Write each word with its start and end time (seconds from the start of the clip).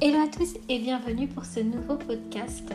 Hello 0.00 0.20
à 0.20 0.28
tous 0.28 0.54
et 0.68 0.78
bienvenue 0.78 1.26
pour 1.26 1.44
ce 1.44 1.58
nouveau 1.58 1.96
podcast. 1.96 2.72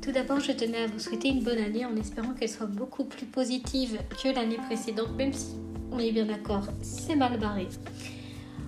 Tout 0.00 0.12
d'abord, 0.12 0.38
je 0.38 0.52
tenais 0.52 0.84
à 0.84 0.86
vous 0.86 1.00
souhaiter 1.00 1.26
une 1.26 1.42
bonne 1.42 1.58
année 1.58 1.84
en 1.84 1.96
espérant 1.96 2.34
qu'elle 2.34 2.48
soit 2.48 2.66
beaucoup 2.66 3.02
plus 3.02 3.26
positive 3.26 3.98
que 4.22 4.28
l'année 4.32 4.58
précédente, 4.68 5.10
même 5.16 5.32
si 5.32 5.56
on 5.90 5.98
est 5.98 6.12
bien 6.12 6.26
d'accord, 6.26 6.68
c'est 6.82 7.16
mal 7.16 7.36
barré. 7.40 7.66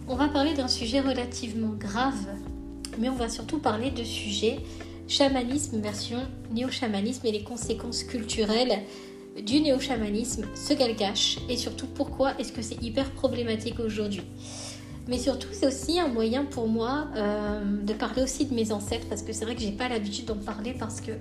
On 0.09 0.17
va 0.17 0.27
parler 0.27 0.55
d'un 0.55 0.67
sujet 0.67 0.99
relativement 0.99 1.73
grave, 1.79 2.27
mais 2.99 3.09
on 3.11 3.15
va 3.15 3.29
surtout 3.29 3.61
parler 3.61 3.93
de 3.93 4.03
sujet 4.03 4.59
chamanisme 5.07 5.81
version 5.81 6.19
néo-chamanisme 6.51 7.29
et 7.29 7.33
les 7.33 7.45
conséquences 7.45 8.03
culturelles 8.03 8.83
du 9.47 9.61
néo-chamanisme, 9.61 10.47
ce 10.57 10.73
qu'elle 10.73 10.97
et 11.49 11.57
surtout 11.57 11.87
pourquoi 11.87 12.37
est-ce 12.41 12.53
que 12.53 12.61
c'est 12.61 12.83
hyper 12.83 13.09
problématique 13.13 13.79
aujourd'hui. 13.79 14.25
Mais 15.09 15.19
surtout, 15.19 15.49
c'est 15.53 15.67
aussi 15.67 15.99
un 15.99 16.09
moyen 16.09 16.45
pour 16.45 16.69
moi 16.69 17.09
euh, 17.17 17.61
de 17.83 17.93
parler 17.95 18.23
aussi 18.23 18.45
de 18.45 18.55
mes 18.55 18.73
ancêtres 18.73 19.07
parce 19.09 19.23
que 19.23 19.33
c'est 19.33 19.47
vrai 19.47 19.55
que 19.55 19.63
j'ai 19.63 19.73
pas 19.73 19.89
l'habitude 19.89 20.27
d'en 20.27 20.37
parler 20.37 20.75
parce 20.79 21.01
que 21.01 21.13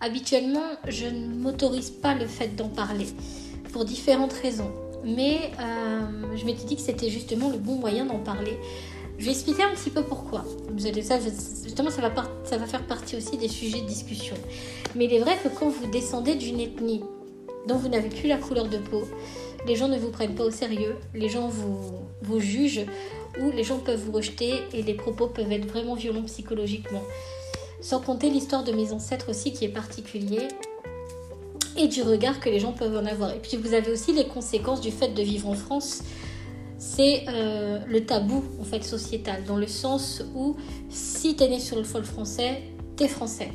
habituellement, 0.00 0.66
je 0.88 1.06
ne 1.06 1.34
m'autorise 1.36 1.90
pas 1.90 2.14
le 2.14 2.26
fait 2.26 2.56
d'en 2.56 2.68
parler 2.68 3.06
pour 3.72 3.84
différentes 3.84 4.32
raisons. 4.32 4.70
Mais 5.04 5.52
euh, 5.60 6.36
je 6.36 6.44
m'étais 6.44 6.64
dit 6.64 6.74
que 6.74 6.82
c'était 6.82 7.08
justement 7.08 7.50
le 7.50 7.58
bon 7.58 7.76
moyen 7.76 8.04
d'en 8.04 8.18
parler. 8.18 8.58
Je 9.18 9.26
vais 9.26 9.30
expliquer 9.30 9.62
un 9.62 9.74
petit 9.74 9.90
peu 9.90 10.02
pourquoi. 10.02 10.44
Ça, 11.02 11.18
justement, 11.64 11.90
ça 11.90 12.02
va, 12.02 12.10
ça 12.44 12.56
va 12.56 12.66
faire 12.66 12.82
partie 12.86 13.16
aussi 13.16 13.36
des 13.36 13.48
sujets 13.48 13.82
de 13.82 13.86
discussion. 13.86 14.34
Mais 14.96 15.04
il 15.04 15.12
est 15.12 15.20
vrai 15.20 15.36
que 15.42 15.48
quand 15.48 15.68
vous 15.68 15.86
descendez 15.86 16.34
d'une 16.34 16.58
ethnie 16.58 17.02
dont 17.68 17.76
vous 17.76 17.88
n'avez 17.88 18.08
plus 18.08 18.28
la 18.28 18.38
couleur 18.38 18.68
de 18.68 18.78
peau, 18.78 19.04
les 19.66 19.76
gens 19.76 19.88
ne 19.88 19.98
vous 19.98 20.10
prennent 20.10 20.34
pas 20.34 20.44
au 20.44 20.50
sérieux, 20.50 20.96
les 21.14 21.28
gens 21.28 21.48
vous, 21.48 21.78
vous 22.22 22.40
jugent 22.40 22.86
ou 23.38 23.50
les 23.50 23.64
gens 23.64 23.78
peuvent 23.78 24.00
vous 24.00 24.12
rejeter 24.12 24.62
et 24.72 24.82
les 24.82 24.94
propos 24.94 25.26
peuvent 25.26 25.52
être 25.52 25.66
vraiment 25.66 25.94
violents 25.94 26.22
psychologiquement. 26.22 27.02
Sans 27.80 28.00
compter 28.00 28.30
l'histoire 28.30 28.64
de 28.64 28.72
mes 28.72 28.92
ancêtres 28.92 29.30
aussi 29.30 29.52
qui 29.52 29.64
est 29.64 29.70
particulier 29.70 30.48
et 31.76 31.88
du 31.88 32.02
regard 32.02 32.40
que 32.40 32.48
les 32.48 32.60
gens 32.60 32.72
peuvent 32.72 32.96
en 32.96 33.06
avoir. 33.06 33.30
Et 33.34 33.38
puis 33.38 33.56
vous 33.56 33.74
avez 33.74 33.90
aussi 33.90 34.12
les 34.12 34.26
conséquences 34.26 34.80
du 34.80 34.90
fait 34.90 35.08
de 35.08 35.22
vivre 35.22 35.48
en 35.48 35.54
France. 35.54 36.02
C'est 36.78 37.24
euh, 37.28 37.78
le 37.86 38.04
tabou 38.04 38.42
en 38.60 38.64
fait 38.64 38.82
sociétal, 38.82 39.44
dans 39.44 39.56
le 39.56 39.66
sens 39.66 40.22
où 40.34 40.56
si 40.88 41.36
t'es 41.36 41.48
né 41.48 41.60
sur 41.60 41.76
le 41.76 41.84
sol 41.84 42.04
français, 42.04 42.62
t'es 42.96 43.08
français. 43.08 43.50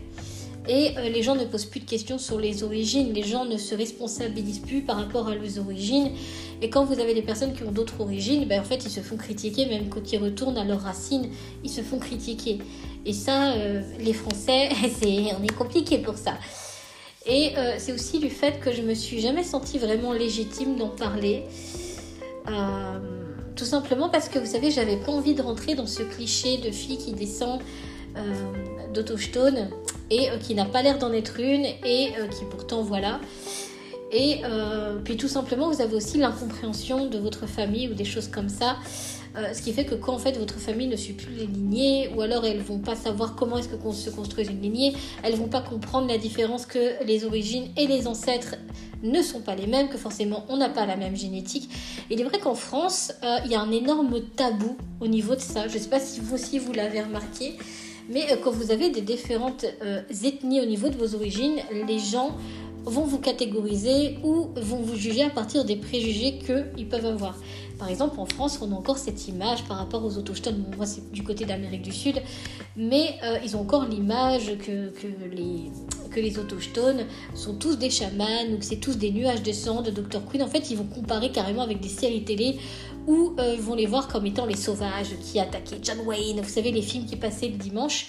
Et 0.68 0.98
euh, 0.98 1.10
les 1.10 1.22
gens 1.22 1.36
ne 1.36 1.46
posent 1.46 1.66
plus 1.66 1.80
de 1.80 1.86
questions 1.86 2.18
sur 2.18 2.40
les 2.40 2.64
origines, 2.64 3.14
les 3.14 3.24
gens 3.24 3.46
ne 3.46 3.58
se 3.58 3.76
responsabilisent 3.76 4.60
plus 4.60 4.82
par 4.82 4.98
rapport 4.98 5.28
à 5.28 5.36
leurs 5.36 5.60
origines. 5.60 6.12
Et 6.62 6.70
quand 6.70 6.86
vous 6.86 7.00
avez 7.00 7.14
des 7.14 7.22
personnes 7.22 7.54
qui 7.54 7.64
ont 7.64 7.72
d'autres 7.72 8.02
origines, 8.02 8.46
ben, 8.46 8.62
en 8.62 8.64
fait, 8.64 8.86
ils 8.86 8.92
se 8.92 9.02
font 9.02 9.18
critiquer, 9.18 9.66
même 9.68 9.90
quand 9.90 10.12
ils 10.12 10.18
retournent 10.18 10.58
à 10.58 10.64
leurs 10.64 10.82
racines, 10.82 11.30
ils 11.64 11.70
se 11.70 11.82
font 11.82 12.00
critiquer. 12.00 12.60
Et 13.06 13.14
ça, 13.14 13.54
euh, 13.54 13.82
les 14.00 14.14
Français, 14.14 14.70
on 15.40 15.44
est 15.44 15.56
compliqué 15.56 16.00
pour 16.00 16.18
ça. 16.18 16.34
Et 17.28 17.52
euh, 17.58 17.76
c'est 17.78 17.92
aussi 17.92 18.20
du 18.20 18.30
fait 18.30 18.60
que 18.60 18.72
je 18.72 18.82
me 18.82 18.94
suis 18.94 19.20
jamais 19.20 19.44
sentie 19.44 19.78
vraiment 19.78 20.14
légitime 20.14 20.78
d'en 20.78 20.90
parler. 20.90 21.44
tout 23.56 23.66
simplement 23.66 24.10
parce 24.10 24.30
que 24.30 24.38
vous 24.38 24.46
savez, 24.46 24.70
j'avais 24.70 24.98
pas 24.98 25.12
envie 25.12 25.34
de 25.34 25.42
rentrer 25.42 25.76
dans 25.76 25.88
ce 25.88 26.04
cliché 26.04 26.58
de 26.58 26.72
fille 26.72 26.98
qui 26.98 27.14
descend 27.14 27.60
d'autochtone 28.96 29.70
et 30.10 30.30
euh, 30.30 30.38
qui 30.38 30.56
n'a 30.56 30.66
pas 30.66 30.82
l'air 30.82 30.98
d'en 30.98 31.14
être 31.14 31.40
une 31.40 31.66
et 31.66 32.12
euh, 32.18 32.28
qui 32.28 32.46
pourtant 32.50 32.82
voilà. 32.82 33.20
Et 34.12 34.42
euh, 34.46 34.98
puis 35.04 35.18
tout 35.18 35.28
simplement, 35.28 35.70
vous 35.70 35.82
avez 35.82 35.96
aussi 35.96 36.18
l'incompréhension 36.18 37.08
de 37.08 37.18
votre 37.18 37.48
famille 37.48 37.90
ou 37.90 37.94
des 37.94 38.06
choses 38.06 38.28
comme 38.28 38.50
ça. 38.50 38.78
ce 39.54 39.62
qui 39.62 39.74
fait 39.74 39.84
que 39.84 39.96
quand 39.96 40.14
en 40.14 40.20
fait 40.20 40.38
votre 40.38 40.60
famille 40.60 40.88
ne 40.88 40.96
suit 40.96 41.14
plus 41.14 41.34
les 41.34 41.48
lignées, 41.48 42.10
ou 42.16 42.22
alors 42.22 42.46
elles 42.46 42.62
vont 42.62 42.80
pas 42.80 42.96
savoir 42.96 43.36
comment 43.36 43.58
est-ce 43.58 43.68
que 43.68 43.92
se 43.92 44.10
construise 44.10 44.48
une 44.50 44.62
lignée, 44.62 44.94
elles 45.24 45.36
vont 45.36 45.50
pas 45.50 45.60
comprendre 45.60 46.08
la 46.08 46.18
différence 46.18 46.66
que 46.66 47.04
les 47.04 47.26
origines 47.26 47.68
et 47.76 47.88
les 47.88 48.08
ancêtres 48.08 48.56
ne 49.04 49.22
sont 49.22 49.42
pas 49.42 49.56
les 49.56 49.68
mêmes, 49.68 49.90
que 49.90 49.98
forcément 49.98 50.46
on 50.48 50.56
n'a 50.56 50.70
pas 50.70 50.86
la 50.86 50.96
même 50.96 51.18
génétique. 51.18 51.70
Il 52.10 52.22
est 52.22 52.24
vrai 52.24 52.40
qu'en 52.40 52.56
France, 52.56 53.12
il 53.44 53.52
y 53.52 53.56
a 53.56 53.60
un 53.60 53.72
énorme 53.72 54.22
tabou 54.38 54.78
au 55.02 55.08
niveau 55.08 55.36
de 55.36 55.42
ça. 55.42 55.68
Je 55.68 55.74
ne 55.78 55.80
sais 55.84 55.90
pas 55.90 56.00
si 56.00 56.22
vous 56.22 56.36
aussi 56.36 56.58
vous 56.58 56.72
l'avez 56.72 57.02
remarqué, 57.02 57.58
mais 58.10 58.32
euh, 58.32 58.36
quand 58.44 58.52
vous 58.52 58.72
avez 58.72 58.90
des 58.90 59.02
différentes 59.02 59.66
euh, 59.82 60.02
ethnies 60.24 60.62
au 60.62 60.66
niveau 60.66 60.90
de 60.90 60.96
vos 60.96 61.16
origines, 61.16 61.60
les 61.88 62.00
gens 62.00 62.36
vont 62.86 63.04
vous 63.04 63.18
catégoriser 63.18 64.18
ou 64.24 64.50
vont 64.56 64.78
vous 64.78 64.96
juger 64.96 65.24
à 65.24 65.30
partir 65.30 65.66
des 65.66 65.76
préjugés 65.76 66.40
qu'ils 66.40 66.88
peuvent 66.88 67.06
avoir. 67.06 67.36
Par 67.80 67.90
exemple, 67.90 68.20
en 68.20 68.26
France, 68.26 68.60
on 68.62 68.72
a 68.72 68.76
encore 68.76 68.98
cette 68.98 69.28
image 69.28 69.64
par 69.66 69.78
rapport 69.78 70.06
aux 70.06 70.18
autochtones. 70.18 70.64
Moi, 70.78 70.86
c'est 70.86 71.12
du 71.12 71.24
côté 71.24 71.46
d'Amérique 71.46 71.82
du 71.82 71.92
Sud, 71.92 72.22
mais 72.78 73.16
euh, 73.24 73.38
ils 73.44 73.58
ont 73.58 73.62
encore 73.62 73.86
l'image 73.86 74.58
que, 74.60 74.90
que, 74.92 75.08
les, 75.32 75.72
que 76.12 76.20
les 76.20 76.40
autochtones 76.40 77.06
sont 77.34 77.56
tous 77.56 77.76
des 77.76 77.90
chamans 77.90 78.46
ou 78.54 78.58
que 78.58 78.66
c'est 78.66 78.78
tous 78.78 78.98
des 78.98 79.12
nuages 79.12 79.44
de 79.44 79.52
sang 79.52 79.82
de 79.82 79.92
Dr. 79.92 80.24
Queen. 80.30 80.44
En 80.44 80.48
fait, 80.48 80.70
ils 80.70 80.78
vont 80.78 80.86
comparer 80.86 81.32
carrément 81.32 81.64
avec 81.64 81.82
des 81.82 81.90
séries 81.90 82.24
télé 82.24 82.58
où 83.08 83.36
euh, 83.40 83.56
vont 83.60 83.76
les 83.76 83.86
voir 83.86 84.08
comme 84.08 84.26
étant 84.26 84.46
les 84.46 84.56
sauvages 84.56 85.16
qui 85.22 85.40
attaquaient 85.40 85.80
John 85.82 86.00
Wayne, 86.06 86.42
vous 86.42 86.50
savez, 86.50 86.72
les 86.72 86.82
films 86.82 87.06
qui 87.06 87.16
passaient 87.16 87.50
le 87.50 87.58
dimanche. 87.58 88.08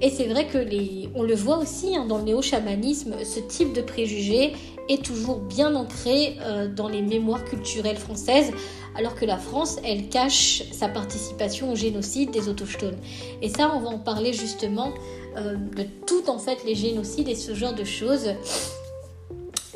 Et 0.00 0.10
c'est 0.10 0.26
vrai 0.26 0.46
que 0.46 0.58
les, 0.58 1.08
on 1.14 1.22
le 1.22 1.34
voit 1.34 1.58
aussi 1.58 1.96
hein, 1.96 2.06
dans 2.06 2.18
le 2.18 2.24
néo-chamanisme, 2.24 3.14
ce 3.24 3.40
type 3.40 3.72
de 3.72 3.80
préjugé 3.80 4.52
est 4.88 5.04
toujours 5.04 5.38
bien 5.38 5.74
ancré 5.74 6.36
euh, 6.40 6.68
dans 6.68 6.88
les 6.88 7.02
mémoires 7.02 7.44
culturelles 7.44 7.96
françaises, 7.96 8.52
alors 8.96 9.14
que 9.14 9.24
la 9.24 9.36
France, 9.36 9.78
elle 9.84 10.08
cache 10.08 10.62
sa 10.72 10.88
participation 10.88 11.72
au 11.72 11.76
génocide 11.76 12.30
des 12.30 12.48
autochtones. 12.48 12.98
Et 13.42 13.48
ça, 13.48 13.72
on 13.74 13.80
va 13.80 13.88
en 13.88 13.98
parler 13.98 14.32
justement 14.32 14.92
euh, 15.36 15.54
de 15.54 15.84
tout 16.06 16.28
en 16.28 16.38
fait 16.38 16.64
les 16.64 16.74
génocides 16.74 17.28
et 17.28 17.34
ce 17.34 17.54
genre 17.54 17.74
de 17.74 17.84
choses. 17.84 18.30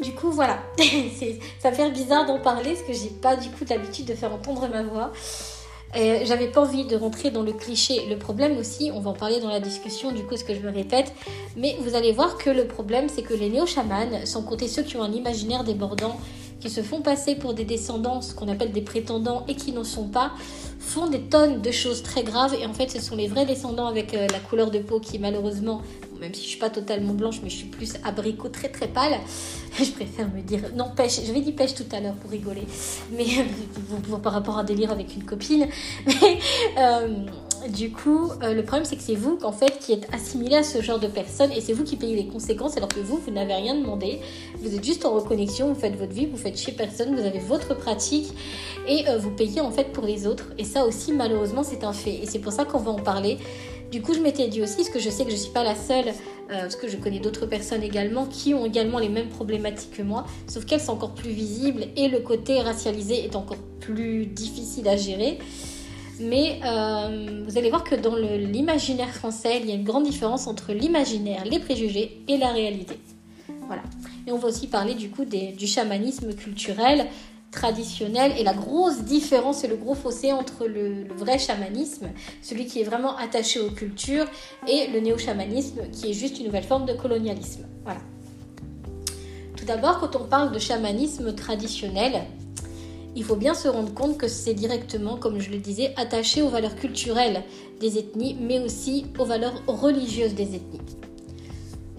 Du 0.02 0.12
coup, 0.14 0.30
voilà. 0.30 0.58
ça 1.58 1.72
fait 1.72 1.90
bizarre 1.90 2.26
d'en 2.26 2.38
parler 2.38 2.72
parce 2.72 2.82
que 2.82 2.92
j'ai 2.92 3.10
pas 3.10 3.36
du 3.36 3.48
coup 3.50 3.64
l'habitude 3.68 4.06
de 4.06 4.14
faire 4.14 4.32
entendre 4.32 4.68
ma 4.68 4.82
voix. 4.82 5.12
J'avais 5.94 6.46
pas 6.46 6.62
envie 6.62 6.84
de 6.84 6.96
rentrer 6.96 7.30
dans 7.30 7.42
le 7.42 7.52
cliché. 7.52 8.06
Le 8.08 8.16
problème 8.16 8.56
aussi, 8.58 8.90
on 8.94 9.00
va 9.00 9.10
en 9.10 9.14
parler 9.14 9.40
dans 9.40 9.48
la 9.48 9.60
discussion, 9.60 10.12
du 10.12 10.22
coup, 10.22 10.36
ce 10.36 10.44
que 10.44 10.54
je 10.54 10.60
me 10.60 10.72
répète, 10.72 11.12
mais 11.56 11.76
vous 11.80 11.96
allez 11.96 12.12
voir 12.12 12.38
que 12.38 12.48
le 12.48 12.66
problème, 12.66 13.08
c'est 13.08 13.22
que 13.22 13.34
les 13.34 13.48
néo-chamans, 13.48 14.24
sans 14.24 14.42
compter 14.42 14.68
ceux 14.68 14.82
qui 14.82 14.96
ont 14.96 15.02
un 15.02 15.12
imaginaire 15.12 15.64
débordant, 15.64 16.16
qui 16.60 16.70
se 16.70 16.82
font 16.82 17.00
passer 17.00 17.34
pour 17.34 17.54
des 17.54 17.64
descendants, 17.64 18.20
ce 18.20 18.34
qu'on 18.34 18.48
appelle 18.48 18.70
des 18.70 18.82
prétendants, 18.82 19.44
et 19.48 19.54
qui 19.54 19.72
n'en 19.72 19.84
sont 19.84 20.08
pas, 20.08 20.32
font 20.78 21.08
des 21.08 21.22
tonnes 21.22 21.60
de 21.60 21.70
choses 21.70 22.02
très 22.02 22.22
graves. 22.22 22.54
Et 22.54 22.66
en 22.66 22.72
fait, 22.72 22.90
ce 22.90 23.00
sont 23.00 23.16
les 23.16 23.26
vrais 23.26 23.46
descendants 23.46 23.86
avec 23.86 24.14
euh, 24.14 24.26
la 24.30 24.38
couleur 24.38 24.70
de 24.70 24.78
peau 24.78 25.00
qui, 25.00 25.18
malheureusement, 25.18 25.82
même 26.20 26.34
si 26.34 26.42
je 26.42 26.48
suis 26.48 26.58
pas 26.58 26.70
totalement 26.70 27.14
blanche, 27.14 27.40
mais 27.42 27.50
je 27.50 27.56
suis 27.56 27.66
plus 27.66 27.94
abricot 28.04 28.48
très 28.48 28.68
très 28.68 28.88
pâle. 28.88 29.18
Je 29.78 29.90
préfère 29.92 30.28
me 30.28 30.42
dire 30.42 30.60
non 30.74 30.90
pêche. 30.94 31.20
J'avais 31.24 31.40
dit 31.40 31.52
pêche 31.52 31.74
tout 31.74 31.84
à 31.92 32.00
l'heure 32.00 32.14
pour 32.14 32.30
rigoler, 32.30 32.64
mais 33.12 33.24
par 34.22 34.32
rapport 34.32 34.58
à 34.58 34.62
un 34.62 34.64
délire 34.64 34.90
avec 34.90 35.14
une 35.14 35.24
copine. 35.24 35.68
Mais 36.06 36.38
euh, 36.78 37.08
du 37.68 37.90
coup, 37.92 38.30
euh, 38.42 38.52
le 38.52 38.62
problème 38.64 38.84
c'est 38.84 38.96
que 38.96 39.02
c'est 39.02 39.14
vous 39.14 39.38
en 39.42 39.52
fait 39.52 39.78
qui 39.78 39.92
êtes 39.92 40.08
assimilé 40.12 40.56
à 40.56 40.62
ce 40.62 40.82
genre 40.82 40.98
de 40.98 41.06
personnes 41.06 41.52
et 41.52 41.60
c'est 41.60 41.72
vous 41.72 41.84
qui 41.84 41.96
payez 41.96 42.16
les 42.16 42.26
conséquences 42.26 42.76
alors 42.76 42.88
que 42.88 43.00
vous, 43.00 43.18
vous 43.18 43.30
n'avez 43.30 43.54
rien 43.54 43.74
demandé. 43.74 44.18
Vous 44.60 44.74
êtes 44.74 44.84
juste 44.84 45.04
en 45.04 45.14
reconnexion, 45.14 45.72
vous 45.72 45.80
faites 45.80 45.96
votre 45.96 46.12
vie, 46.12 46.26
vous 46.26 46.36
faites 46.36 46.58
chez 46.58 46.72
personne, 46.72 47.14
vous 47.14 47.24
avez 47.24 47.38
votre 47.38 47.76
pratique 47.76 48.32
et 48.88 49.08
euh, 49.08 49.18
vous 49.18 49.30
payez 49.30 49.60
en 49.60 49.70
fait 49.70 49.92
pour 49.92 50.04
les 50.04 50.26
autres. 50.26 50.46
Et 50.58 50.64
ça 50.64 50.84
aussi, 50.84 51.12
malheureusement, 51.12 51.62
c'est 51.62 51.84
un 51.84 51.92
fait. 51.92 52.14
Et 52.14 52.26
c'est 52.26 52.38
pour 52.38 52.52
ça 52.52 52.64
qu'on 52.64 52.78
va 52.78 52.90
en 52.90 52.98
parler. 52.98 53.38
Du 53.90 54.02
coup, 54.02 54.14
je 54.14 54.20
m'étais 54.20 54.46
dit 54.46 54.62
aussi, 54.62 54.76
parce 54.76 54.90
que 54.90 55.00
je 55.00 55.10
sais 55.10 55.24
que 55.24 55.30
je 55.30 55.34
ne 55.34 55.40
suis 55.40 55.52
pas 55.52 55.64
la 55.64 55.74
seule, 55.74 56.08
euh, 56.08 56.60
parce 56.60 56.76
que 56.76 56.88
je 56.88 56.96
connais 56.96 57.18
d'autres 57.18 57.46
personnes 57.46 57.82
également 57.82 58.26
qui 58.26 58.54
ont 58.54 58.64
également 58.64 58.98
les 59.00 59.08
mêmes 59.08 59.28
problématiques 59.28 59.96
que 59.96 60.02
moi, 60.02 60.26
sauf 60.46 60.64
qu'elles 60.64 60.80
sont 60.80 60.92
encore 60.92 61.14
plus 61.14 61.30
visibles 61.30 61.86
et 61.96 62.08
le 62.08 62.20
côté 62.20 62.60
racialisé 62.60 63.24
est 63.24 63.34
encore 63.34 63.56
plus 63.80 64.26
difficile 64.26 64.88
à 64.88 64.96
gérer. 64.96 65.38
Mais 66.20 66.60
euh, 66.64 67.44
vous 67.48 67.58
allez 67.58 67.70
voir 67.70 67.82
que 67.82 67.94
dans 67.96 68.14
l'imaginaire 68.14 69.08
français, 69.08 69.58
il 69.60 69.68
y 69.68 69.72
a 69.72 69.74
une 69.74 69.84
grande 69.84 70.04
différence 70.04 70.46
entre 70.46 70.72
l'imaginaire, 70.72 71.44
les 71.44 71.58
préjugés 71.58 72.22
et 72.28 72.36
la 72.36 72.52
réalité. 72.52 72.94
Voilà. 73.66 73.82
Et 74.26 74.32
on 74.32 74.38
va 74.38 74.48
aussi 74.48 74.66
parler 74.66 74.94
du 74.94 75.10
coup 75.10 75.24
du 75.24 75.66
chamanisme 75.66 76.34
culturel, 76.34 77.06
traditionnel 77.50 78.32
et 78.38 78.44
la 78.44 78.54
grosse 78.54 79.02
différence 79.02 79.64
et 79.64 79.68
le 79.68 79.76
gros 79.76 79.94
fossé 79.94 80.32
entre 80.32 80.66
le, 80.66 81.08
vrai 81.16 81.38
chamanisme, 81.38 82.08
celui 82.42 82.66
qui 82.66 82.80
est 82.80 82.84
vraiment 82.84 83.16
attaché 83.16 83.60
aux 83.60 83.70
cultures, 83.70 84.26
et 84.68 84.86
le 84.88 85.00
néo-chamanisme 85.00 85.90
qui 85.92 86.10
est 86.10 86.14
juste 86.14 86.38
une 86.38 86.46
nouvelle 86.46 86.64
forme 86.64 86.86
de 86.86 86.92
colonialisme. 86.92 87.66
Voilà. 87.84 88.00
Tout 89.56 89.64
d'abord, 89.64 89.98
quand 90.00 90.16
on 90.16 90.24
parle 90.24 90.52
de 90.52 90.58
chamanisme 90.58 91.34
traditionnel, 91.34 92.22
il 93.16 93.24
faut 93.24 93.36
bien 93.36 93.54
se 93.54 93.68
rendre 93.68 93.92
compte 93.92 94.16
que 94.16 94.28
c'est 94.28 94.54
directement, 94.54 95.16
comme 95.16 95.40
je 95.40 95.50
le 95.50 95.58
disais, 95.58 95.92
attaché 95.96 96.42
aux 96.42 96.48
valeurs 96.48 96.76
culturelles 96.76 97.42
des 97.80 97.98
ethnies, 97.98 98.36
mais 98.40 98.60
aussi 98.60 99.06
aux 99.18 99.24
valeurs 99.24 99.62
religieuses 99.66 100.34
des 100.34 100.54
ethnies. 100.54 100.80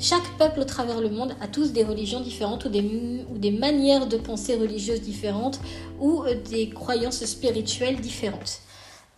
Chaque 0.01 0.35
peuple 0.39 0.61
au 0.61 0.63
travers 0.63 0.99
le 0.99 1.11
monde 1.11 1.35
a 1.41 1.47
tous 1.47 1.73
des 1.73 1.83
religions 1.83 2.21
différentes 2.21 2.65
ou 2.65 2.69
des, 2.69 3.51
manières 3.51 4.07
de 4.07 4.17
penser 4.17 4.55
religieuses 4.55 5.01
différentes 5.01 5.59
ou 5.99 6.23
euh, 6.23 6.33
des 6.49 6.69
croyances 6.71 7.23
spirituelles 7.23 8.01
différentes. 8.01 8.61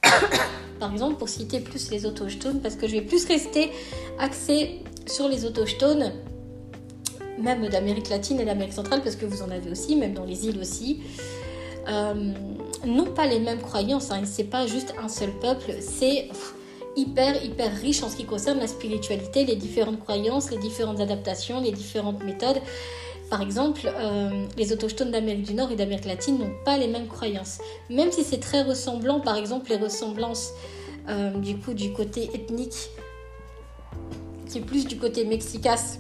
Par 0.82 0.92
exemple, 0.92 1.16
pour 1.16 1.30
citer 1.30 1.62
plus 1.62 1.90
les 1.90 2.06
autochtones, 2.06 2.60
parce 2.60 2.76
que 2.76 2.86
je 2.88 2.94
vais 2.94 3.02
plus 3.02 3.26
rester 3.26 3.72
axé 4.20 4.82
sur 5.08 5.30
les 5.30 5.46
autochtones, 5.46 6.12
même 7.40 7.70
d'Amérique 7.70 8.10
latine 8.10 8.42
et 8.42 8.46
d'Amérique 8.46 8.74
centrale, 8.74 9.02
parce 9.02 9.16
que 9.16 9.26
vous 9.26 9.42
en 9.42 9.52
avez 9.52 9.72
aussi, 9.72 9.96
même 9.96 10.14
dans 10.14 10.26
les 10.26 10.48
îles 10.48 10.60
aussi. 10.60 11.02
Euh, 11.88 12.34
n'ont 12.86 13.14
pas 13.14 13.26
les 13.26 13.40
mêmes 13.40 13.62
croyances. 13.62 14.12
Hein, 14.12 14.24
c'est 14.26 14.44
pas 14.44 14.68
juste 14.68 14.94
un 15.02 15.08
seul 15.08 15.32
peuple, 15.40 15.76
c'est 15.80 16.28
hyper 16.96 17.44
hyper 17.44 17.72
riche 17.82 18.04
en 18.04 18.10
ce 18.10 18.16
qui 18.16 18.26
concerne 18.26 18.60
la 18.60 18.68
spiritualité, 18.68 19.46
les 19.46 19.56
différentes 19.56 20.00
croyances, 20.00 20.52
les 20.52 20.58
différentes 20.58 21.00
adaptations, 21.00 21.62
les 21.62 21.72
différentes 21.72 22.24
méthodes. 22.24 22.62
Par 23.30 23.42
exemple, 23.42 23.82
euh, 23.88 24.46
les 24.58 24.74
autochtones 24.74 25.12
d'Amérique 25.12 25.44
du 25.44 25.54
Nord 25.54 25.72
et 25.72 25.76
d'Amérique 25.76 26.06
latine 26.06 26.38
n'ont 26.38 26.54
pas 26.66 26.78
les 26.78 26.88
mêmes 26.88 27.08
croyances. 27.08 27.60
Même 27.90 28.12
si 28.12 28.24
c'est 28.24 28.40
très 28.40 28.62
ressemblant, 28.62 29.20
par 29.20 29.38
exemple, 29.38 29.70
les 29.72 29.78
ressemblances 29.78 30.52
euh, 31.10 31.32
du 31.40 31.58
coup 31.58 31.74
du 31.74 31.92
côté 31.92 32.30
ethnique, 32.34 32.90
qui 34.48 34.60
est 34.60 34.62
plus 34.62 34.86
du 34.86 34.98
côté 34.98 35.26
mexicas, 35.26 35.98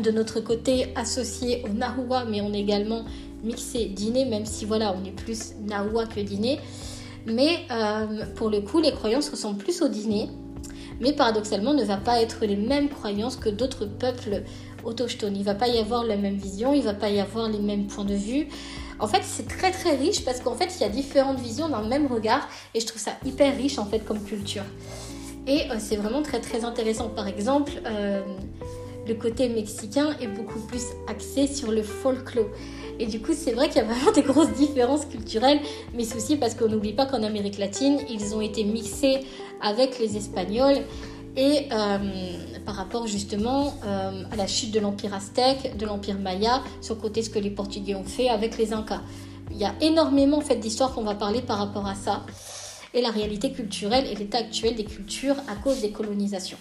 de 0.00 0.10
notre 0.10 0.40
côté 0.40 0.92
associé 0.94 1.62
au 1.64 1.68
Nahua, 1.68 2.24
mais 2.24 2.40
on 2.40 2.52
est 2.52 2.60
également 2.60 3.04
mixé 3.42 3.86
dîner, 3.86 4.24
même 4.24 4.46
si 4.46 4.64
voilà, 4.64 4.94
on 4.94 5.04
est 5.04 5.12
plus 5.12 5.54
Nahua 5.66 6.06
que 6.06 6.20
dîner. 6.20 6.58
Mais 7.26 7.58
euh, 7.70 8.24
pour 8.36 8.50
le 8.50 8.60
coup, 8.60 8.80
les 8.80 8.92
croyances 8.92 9.28
ressemblent 9.28 9.58
plus 9.58 9.82
au 9.82 9.88
dîner, 9.88 10.30
mais 11.00 11.12
paradoxalement 11.12 11.74
ne 11.74 11.84
va 11.84 11.96
pas 11.96 12.20
être 12.20 12.44
les 12.44 12.56
mêmes 12.56 12.88
croyances 12.88 13.36
que 13.36 13.48
d'autres 13.48 13.86
peuples 13.86 14.42
autochtones. 14.84 15.36
Il 15.36 15.44
va 15.44 15.54
pas 15.54 15.68
y 15.68 15.78
avoir 15.78 16.04
la 16.04 16.16
même 16.16 16.36
vision, 16.36 16.72
il 16.72 16.82
va 16.82 16.94
pas 16.94 17.10
y 17.10 17.20
avoir 17.20 17.48
les 17.48 17.58
mêmes 17.58 17.86
points 17.86 18.04
de 18.04 18.14
vue. 18.14 18.48
En 19.00 19.06
fait, 19.06 19.22
c'est 19.22 19.46
très 19.46 19.70
très 19.70 19.94
riche 19.96 20.24
parce 20.24 20.40
qu'en 20.40 20.54
fait, 20.54 20.74
il 20.76 20.80
y 20.80 20.84
a 20.84 20.88
différentes 20.88 21.38
visions 21.38 21.68
le 21.68 21.88
même 21.88 22.06
regard 22.06 22.48
et 22.74 22.80
je 22.80 22.86
trouve 22.86 23.00
ça 23.00 23.12
hyper 23.24 23.56
riche 23.56 23.78
en 23.78 23.84
fait 23.84 24.00
comme 24.00 24.22
culture. 24.22 24.64
Et 25.46 25.70
euh, 25.70 25.76
c'est 25.78 25.96
vraiment 25.96 26.22
très 26.22 26.40
très 26.40 26.64
intéressant. 26.64 27.08
Par 27.08 27.26
exemple, 27.26 27.72
euh, 27.86 28.22
le 29.06 29.14
côté 29.14 29.48
mexicain 29.48 30.16
est 30.20 30.26
beaucoup 30.26 30.60
plus 30.60 30.82
axé 31.08 31.46
sur 31.46 31.70
le 31.70 31.82
folklore. 31.82 32.46
Et 32.98 33.06
du 33.06 33.20
coup, 33.20 33.32
c'est 33.32 33.52
vrai 33.52 33.68
qu'il 33.68 33.76
y 33.76 33.84
a 33.84 33.84
vraiment 33.84 34.12
des 34.14 34.22
grosses 34.22 34.52
différences 34.52 35.06
culturelles, 35.06 35.60
mais 35.94 36.04
c'est 36.04 36.16
aussi 36.16 36.36
parce 36.36 36.54
qu'on 36.54 36.68
n'oublie 36.68 36.92
pas 36.92 37.06
qu'en 37.06 37.22
Amérique 37.22 37.58
latine, 37.58 37.98
ils 38.08 38.34
ont 38.34 38.40
été 38.40 38.64
mixés 38.64 39.20
avec 39.60 39.98
les 39.98 40.16
Espagnols. 40.16 40.78
Et 41.36 41.68
euh, 41.70 41.98
par 42.66 42.74
rapport 42.74 43.06
justement 43.06 43.74
euh, 43.84 44.24
à 44.32 44.36
la 44.36 44.48
chute 44.48 44.72
de 44.72 44.80
l'Empire 44.80 45.14
aztèque, 45.14 45.76
de 45.76 45.86
l'Empire 45.86 46.18
maya, 46.18 46.62
sur 46.80 46.98
côté 46.98 47.22
ce 47.22 47.30
que 47.30 47.38
les 47.38 47.50
Portugais 47.50 47.94
ont 47.94 48.02
fait 48.02 48.28
avec 48.28 48.58
les 48.58 48.72
Incas. 48.72 49.02
Il 49.52 49.56
y 49.56 49.64
a 49.64 49.72
énormément 49.80 50.38
en 50.38 50.40
fait, 50.40 50.56
d'histoires 50.56 50.92
qu'on 50.92 51.04
va 51.04 51.14
parler 51.14 51.40
par 51.40 51.58
rapport 51.58 51.86
à 51.86 51.94
ça. 51.94 52.26
Et 52.92 53.02
la 53.02 53.10
réalité 53.10 53.52
culturelle 53.52 54.06
et 54.10 54.14
l'état 54.16 54.38
actuel 54.38 54.74
des 54.74 54.84
cultures 54.84 55.36
à 55.46 55.54
cause 55.54 55.80
des 55.80 55.90
colonisations. 55.90 56.58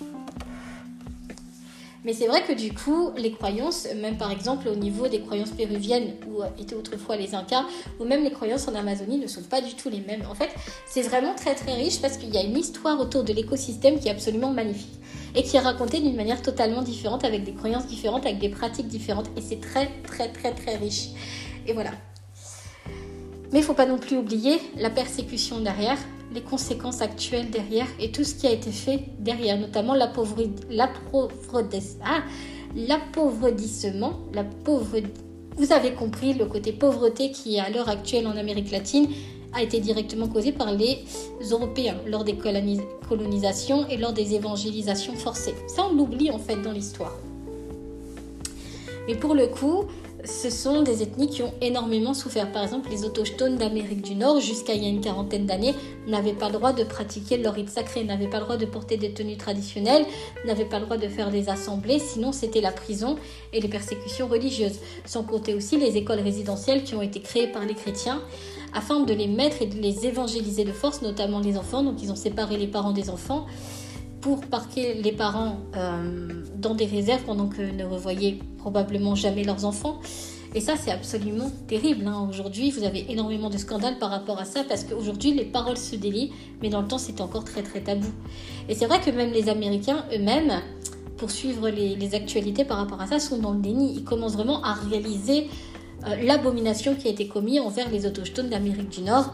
Mais 2.08 2.14
c'est 2.14 2.28
vrai 2.28 2.42
que 2.42 2.54
du 2.54 2.74
coup, 2.74 3.12
les 3.18 3.34
croyances, 3.34 3.86
même 3.98 4.16
par 4.16 4.32
exemple 4.32 4.70
au 4.70 4.76
niveau 4.76 5.10
des 5.10 5.20
croyances 5.20 5.50
péruviennes, 5.50 6.14
où 6.26 6.42
étaient 6.58 6.74
autrefois 6.74 7.18
les 7.18 7.36
Incas, 7.36 7.66
ou 8.00 8.06
même 8.06 8.24
les 8.24 8.32
croyances 8.32 8.66
en 8.70 8.76
Amazonie 8.76 9.18
ne 9.18 9.28
sont 9.28 9.42
pas 9.42 9.60
du 9.60 9.74
tout 9.74 9.90
les 9.90 10.00
mêmes. 10.00 10.24
En 10.32 10.34
fait, 10.34 10.50
c'est 10.88 11.02
vraiment 11.02 11.36
très 11.36 11.54
très 11.54 11.74
riche 11.74 12.00
parce 12.00 12.16
qu'il 12.16 12.34
y 12.34 12.38
a 12.38 12.44
une 12.44 12.56
histoire 12.56 12.98
autour 13.02 13.26
de 13.26 13.34
l'écosystème 13.34 14.00
qui 14.00 14.08
est 14.08 14.12
absolument 14.12 14.52
magnifique 14.52 14.98
et 15.36 15.44
qui 15.44 15.58
est 15.58 15.60
racontée 15.60 16.00
d'une 16.00 16.16
manière 16.16 16.42
totalement 16.42 16.82
différente, 16.82 17.26
avec 17.26 17.44
des 17.44 17.54
croyances 17.54 17.88
différentes, 17.88 18.26
avec 18.26 18.40
des 18.40 18.48
pratiques 18.48 18.88
différentes, 18.88 19.28
et 19.36 19.42
c'est 19.42 19.60
très 19.60 19.90
très 20.04 20.32
très 20.32 20.54
très 20.54 20.78
riche. 20.78 21.10
Et 21.68 21.74
voilà. 21.74 21.92
Mais 23.52 23.60
il 23.60 23.64
faut 23.64 23.74
pas 23.74 23.86
non 23.86 23.98
plus 23.98 24.18
oublier 24.18 24.60
la 24.78 24.90
persécution 24.90 25.60
derrière, 25.62 25.98
les 26.34 26.42
conséquences 26.42 27.02
actuelles 27.02 27.50
derrière 27.50 27.88
et 28.00 28.12
tout 28.12 28.24
ce 28.24 28.36
qui 28.36 28.48
a 28.48 28.52
été 28.52 28.72
fait 28.72 29.06
derrière, 29.20 29.58
notamment 29.58 29.94
ah, 29.94 29.98
l'appauvrissement, 32.76 34.14
la 34.34 34.44
pauvre, 34.44 34.98
vous 35.56 35.72
avez 35.72 35.94
compris 35.94 36.34
le 36.34 36.46
côté 36.46 36.72
pauvreté 36.74 37.32
qui 37.32 37.60
à 37.60 37.70
l'heure 37.70 37.90
actuelle 37.90 38.28
en 38.28 38.36
Amérique 38.38 38.72
latine 38.72 39.08
a 39.54 39.64
été 39.64 39.80
directement 39.80 40.28
causé 40.28 40.52
par 40.52 40.74
les 40.74 41.00
Européens 41.50 41.98
lors 42.06 42.24
des 42.24 42.36
colonisations 42.36 43.88
et 43.88 43.98
lors 43.98 44.14
des 44.14 44.36
évangélisations 44.36 45.16
forcées. 45.16 45.56
Ça, 45.68 45.88
on 45.90 45.96
l'oublie 45.96 46.30
en 46.30 46.38
fait 46.38 46.62
dans 46.62 46.74
l'histoire. 46.74 47.16
Mais 49.08 49.16
pour 49.16 49.34
le 49.34 49.48
coup, 49.48 49.86
ce 50.28 50.50
sont 50.50 50.82
des 50.82 51.04
ethnies 51.04 51.30
qui 51.30 51.42
ont 51.42 51.54
énormément 51.62 52.14
souffert. 52.14 52.52
Par 52.52 52.64
exemple, 52.64 52.90
les 52.90 53.06
autochtones 53.06 53.56
d'Amérique 53.56 54.02
du 54.02 54.14
Nord, 54.14 54.42
jusqu'à 54.42 54.74
il 54.74 54.84
y 54.84 54.86
a 54.86 54.90
une 54.90 55.00
quarantaine 55.00 55.46
d'années, 55.46 55.74
n'avaient 56.06 56.34
pas 56.34 56.48
le 56.48 56.54
droit 56.54 56.74
de 56.74 56.84
pratiquer 56.84 57.38
leur 57.38 57.54
rite 57.54 57.70
sacré, 57.70 58.04
n'avaient 58.04 58.30
pas 58.30 58.40
le 58.40 58.44
droit 58.44 58.58
de 58.58 58.66
porter 58.66 58.98
des 58.98 59.14
tenues 59.14 59.38
traditionnelles, 59.38 60.06
n'avaient 60.46 60.66
pas 60.66 60.80
le 60.80 60.86
droit 60.86 60.98
de 60.98 61.08
faire 61.08 61.32
des 61.32 61.50
assemblées, 61.50 62.00
sinon 62.00 62.34
c'était 62.34 62.62
la 62.62 62.72
prison 62.72 63.16
et 63.54 63.62
les 63.62 63.70
persécutions 63.70 64.28
religieuses. 64.28 64.80
Sans 65.06 65.24
compter 65.24 65.54
aussi 65.54 65.78
les 65.78 65.96
écoles 65.96 66.20
résidentielles 66.20 66.84
qui 66.84 66.96
ont 66.96 67.02
été 67.02 67.22
créées 67.22 67.48
par 67.48 67.66
les 67.66 67.74
chrétiens 67.74 68.22
afin 68.74 69.00
de 69.00 69.14
les 69.14 69.28
mettre 69.28 69.62
et 69.62 69.66
de 69.68 69.80
les 69.80 70.06
évangéliser 70.06 70.66
de 70.66 70.74
force, 70.74 71.02
notamment 71.02 71.40
les 71.40 71.58
enfants. 71.58 71.84
Donc 71.84 72.04
ils 72.04 72.12
ont 72.12 72.18
séparé 72.18 72.58
les 72.58 72.68
parents 72.68 72.92
des 72.92 73.10
enfants 73.10 73.46
pour 74.28 74.42
parquer 74.42 74.94
les 74.96 75.14
parents 75.14 75.56
euh, 75.78 76.44
dans 76.58 76.76
des 76.76 76.86
réserves 76.86 77.24
pendant 77.24 77.48
que 77.48 77.62
ne 77.62 77.86
revoyaient 77.86 78.38
probablement 78.58 79.16
jamais 79.16 79.46
leurs 79.46 79.64
enfants. 79.64 80.02
Et 80.54 80.60
ça, 80.60 80.74
c'est 80.76 80.92
absolument 80.92 81.50
terrible. 81.70 82.06
Hein. 82.06 82.28
Aujourd'hui, 82.30 82.72
vous 82.72 82.84
avez 82.84 83.10
énormément 83.10 83.50
de 83.50 83.58
scandales 83.58 83.98
par 84.00 84.10
rapport 84.10 84.38
à 84.38 84.44
ça 84.44 84.66
parce 84.68 84.84
qu'aujourd'hui, 84.84 85.32
les 85.32 85.46
paroles 85.46 85.78
se 85.78 85.96
délient, 85.96 86.34
mais 86.62 86.68
dans 86.68 86.82
le 86.82 86.90
temps, 86.90 86.98
c'était 86.98 87.22
encore 87.22 87.46
très 87.46 87.64
très 87.64 87.80
tabou. 87.80 88.10
Et 88.68 88.76
c'est 88.76 88.86
vrai 88.86 89.00
que 89.00 89.12
même 89.12 89.32
les 89.32 89.48
Américains 89.48 90.04
eux-mêmes, 90.14 90.62
pour 91.16 91.32
suivre 91.32 91.70
les, 91.70 92.14
actualités 92.14 92.66
par 92.66 92.80
rapport 92.80 93.00
à 93.00 93.08
ça, 93.08 93.22
sont 93.22 93.38
dans 93.38 93.54
le 93.54 93.62
déni. 93.62 93.94
Ils 93.96 94.04
commencent 94.04 94.36
vraiment 94.36 94.62
à 94.62 94.74
réaliser 94.74 95.48
euh, 96.06 96.18
l'abomination 96.22 96.96
qui 96.96 97.08
a 97.08 97.12
été 97.12 97.30
commise 97.30 97.62
envers 97.62 97.90
les 97.90 98.06
autochtones 98.06 98.50
d'Amérique 98.50 98.90
du 98.90 99.04
Nord. 99.04 99.34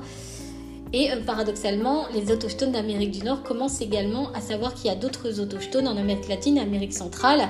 Et 0.94 1.12
euh, 1.12 1.16
paradoxalement, 1.26 2.06
les 2.14 2.32
autochtones 2.32 2.72
d'Amérique 2.72 3.12
du 3.12 3.24
Nord 3.24 3.42
commencent 3.42 3.82
également 3.82 4.32
à 4.34 4.42
savoir 4.42 4.76
qu'il 4.76 4.86
y 4.86 4.90
a 4.90 4.96
d'autres 4.96 5.40
autochtones 5.40 5.88
en 5.88 5.98
Amérique 5.98 6.30
latine, 6.30 6.60
Amérique 6.60 6.94
centrale, 6.94 7.50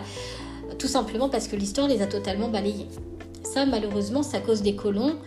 tout 0.80 0.88
simplement 0.88 1.28
parce 1.28 1.50
que 1.50 1.58
l'histoire 1.58 1.90
les 1.90 2.02
a 2.02 2.08
totalement 2.08 2.48
balayés. 2.48 2.88
Ça, 3.44 3.66
malheureusement, 3.66 4.24
c'est 4.24 4.38
à 4.38 4.40
cause 4.40 4.62
des 4.62 4.76
colons 4.76 5.18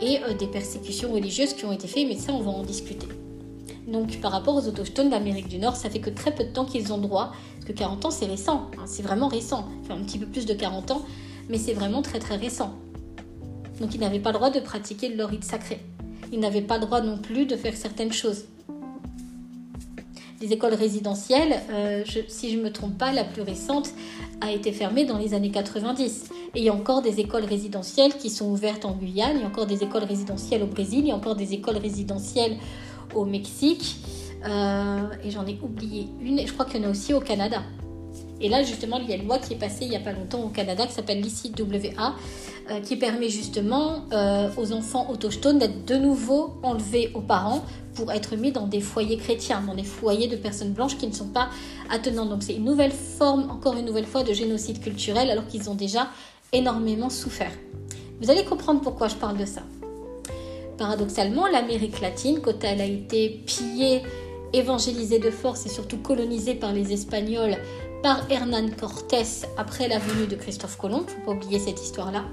et 0.00 0.18
euh, 0.24 0.34
des 0.34 0.48
persécutions 0.48 1.12
religieuses 1.12 1.54
qui 1.54 1.64
ont 1.64 1.72
été 1.72 1.86
faites, 1.86 2.08
mais 2.08 2.16
ça, 2.16 2.32
on 2.32 2.40
va 2.40 2.50
en 2.50 2.64
discuter. 2.64 3.06
Donc, 3.86 4.20
par 4.20 4.32
rapport 4.32 4.56
aux 4.56 4.66
autochtones 4.66 5.08
d'Amérique 5.08 5.48
du 5.48 5.58
Nord, 5.58 5.76
ça 5.76 5.88
fait 5.88 6.00
que 6.00 6.10
très 6.10 6.34
peu 6.34 6.44
de 6.44 6.50
temps 6.50 6.64
qu'ils 6.64 6.92
ont 6.92 6.98
droit, 6.98 7.32
parce 7.54 7.66
que 7.66 7.72
40 7.72 8.04
ans, 8.04 8.10
c'est 8.10 8.26
récent, 8.26 8.68
hein, 8.78 8.84
c'est 8.86 9.02
vraiment 9.02 9.28
récent, 9.28 9.68
un 9.88 10.02
petit 10.02 10.18
peu 10.18 10.26
plus 10.26 10.44
de 10.44 10.54
40 10.54 10.90
ans, 10.90 11.02
mais 11.48 11.58
c'est 11.58 11.74
vraiment 11.74 12.02
très 12.02 12.18
très 12.18 12.36
récent. 12.36 12.74
Donc, 13.80 13.94
ils 13.94 14.00
n'avaient 14.00 14.18
pas 14.18 14.30
le 14.30 14.38
droit 14.38 14.50
de 14.50 14.60
pratiquer 14.60 15.08
le 15.08 15.24
rite 15.24 15.44
sacré 15.44 15.80
ils 16.32 16.40
n'avaient 16.40 16.62
pas 16.62 16.78
droit 16.78 17.00
non 17.00 17.18
plus 17.18 17.46
de 17.46 17.56
faire 17.56 17.76
certaines 17.76 18.12
choses. 18.12 18.44
Les 20.40 20.52
écoles 20.54 20.74
résidentielles, 20.74 21.60
euh, 21.70 22.02
si 22.28 22.50
je 22.50 22.56
ne 22.56 22.62
me 22.62 22.72
trompe 22.72 22.96
pas, 22.96 23.12
la 23.12 23.24
plus 23.24 23.42
récente 23.42 23.90
a 24.40 24.50
été 24.50 24.72
fermée 24.72 25.04
dans 25.04 25.18
les 25.18 25.34
années 25.34 25.50
90. 25.50 26.30
Et 26.54 26.60
il 26.60 26.64
y 26.64 26.70
a 26.70 26.74
encore 26.74 27.02
des 27.02 27.20
écoles 27.20 27.44
résidentielles 27.44 28.16
qui 28.16 28.30
sont 28.30 28.50
ouvertes 28.50 28.86
en 28.86 28.92
Guyane, 28.92 29.36
il 29.36 29.42
y 29.42 29.44
a 29.44 29.46
encore 29.46 29.66
des 29.66 29.82
écoles 29.82 30.04
résidentielles 30.04 30.62
au 30.62 30.66
Brésil, 30.66 31.00
il 31.00 31.08
y 31.08 31.10
a 31.10 31.14
encore 31.14 31.36
des 31.36 31.52
écoles 31.52 31.76
résidentielles 31.76 32.56
au 33.14 33.26
Mexique. 33.26 33.96
Euh, 34.46 35.08
et 35.22 35.30
j'en 35.30 35.46
ai 35.46 35.58
oublié 35.62 36.08
une, 36.22 36.38
et 36.38 36.46
je 36.46 36.52
crois 36.54 36.64
qu'il 36.64 36.80
y 36.80 36.84
en 36.84 36.88
a 36.88 36.90
aussi 36.90 37.12
au 37.12 37.20
Canada. 37.20 37.62
Et 38.40 38.48
là, 38.48 38.62
justement, 38.62 38.98
il 38.98 39.08
y 39.08 39.12
a 39.12 39.16
une 39.16 39.26
loi 39.26 39.38
qui 39.38 39.52
est 39.52 39.58
passée 39.58 39.84
il 39.84 39.90
n'y 39.90 39.96
a 39.96 40.00
pas 40.00 40.12
longtemps 40.12 40.42
au 40.42 40.48
Canada 40.48 40.86
qui 40.86 40.92
s'appelle 40.92 41.20
l'ICWA, 41.20 42.14
euh, 42.70 42.80
qui 42.80 42.96
permet 42.96 43.28
justement 43.28 44.04
euh, 44.12 44.48
aux 44.56 44.72
enfants 44.72 45.10
autochtones 45.10 45.58
d'être 45.58 45.84
de 45.84 45.96
nouveau 45.96 46.54
enlevés 46.62 47.10
aux 47.14 47.20
parents 47.20 47.62
pour 47.94 48.12
être 48.12 48.36
mis 48.36 48.52
dans 48.52 48.66
des 48.66 48.80
foyers 48.80 49.18
chrétiens, 49.18 49.62
dans 49.66 49.74
des 49.74 49.84
foyers 49.84 50.28
de 50.28 50.36
personnes 50.36 50.72
blanches 50.72 50.96
qui 50.96 51.06
ne 51.06 51.12
sont 51.12 51.28
pas 51.28 51.50
attenantes. 51.90 52.30
Donc 52.30 52.42
c'est 52.42 52.54
une 52.54 52.64
nouvelle 52.64 52.92
forme, 52.92 53.50
encore 53.50 53.76
une 53.76 53.84
nouvelle 53.84 54.06
fois, 54.06 54.22
de 54.22 54.32
génocide 54.32 54.80
culturel 54.80 55.30
alors 55.30 55.46
qu'ils 55.46 55.68
ont 55.68 55.74
déjà 55.74 56.08
énormément 56.52 57.10
souffert. 57.10 57.52
Vous 58.20 58.30
allez 58.30 58.44
comprendre 58.44 58.80
pourquoi 58.80 59.08
je 59.08 59.16
parle 59.16 59.36
de 59.36 59.46
ça. 59.46 59.62
Paradoxalement, 60.78 61.46
l'Amérique 61.46 62.00
latine, 62.00 62.40
quand 62.40 62.64
elle 62.64 62.80
a 62.80 62.86
été 62.86 63.42
pillée, 63.44 64.02
évangélisée 64.52 65.18
de 65.18 65.30
force 65.30 65.66
et 65.66 65.68
surtout 65.68 65.98
colonisée 65.98 66.54
par 66.54 66.72
les 66.72 66.92
Espagnols 66.92 67.56
par 68.02 68.30
Hernán 68.30 68.74
Cortés 68.74 69.46
après 69.56 69.88
la 69.88 69.98
venue 69.98 70.26
de 70.26 70.36
Christophe 70.36 70.76
Colomb, 70.78 71.04
faut 71.06 71.20
pas 71.24 71.32
oublier 71.32 71.58
cette 71.58 71.82
histoire-là. 71.82 72.24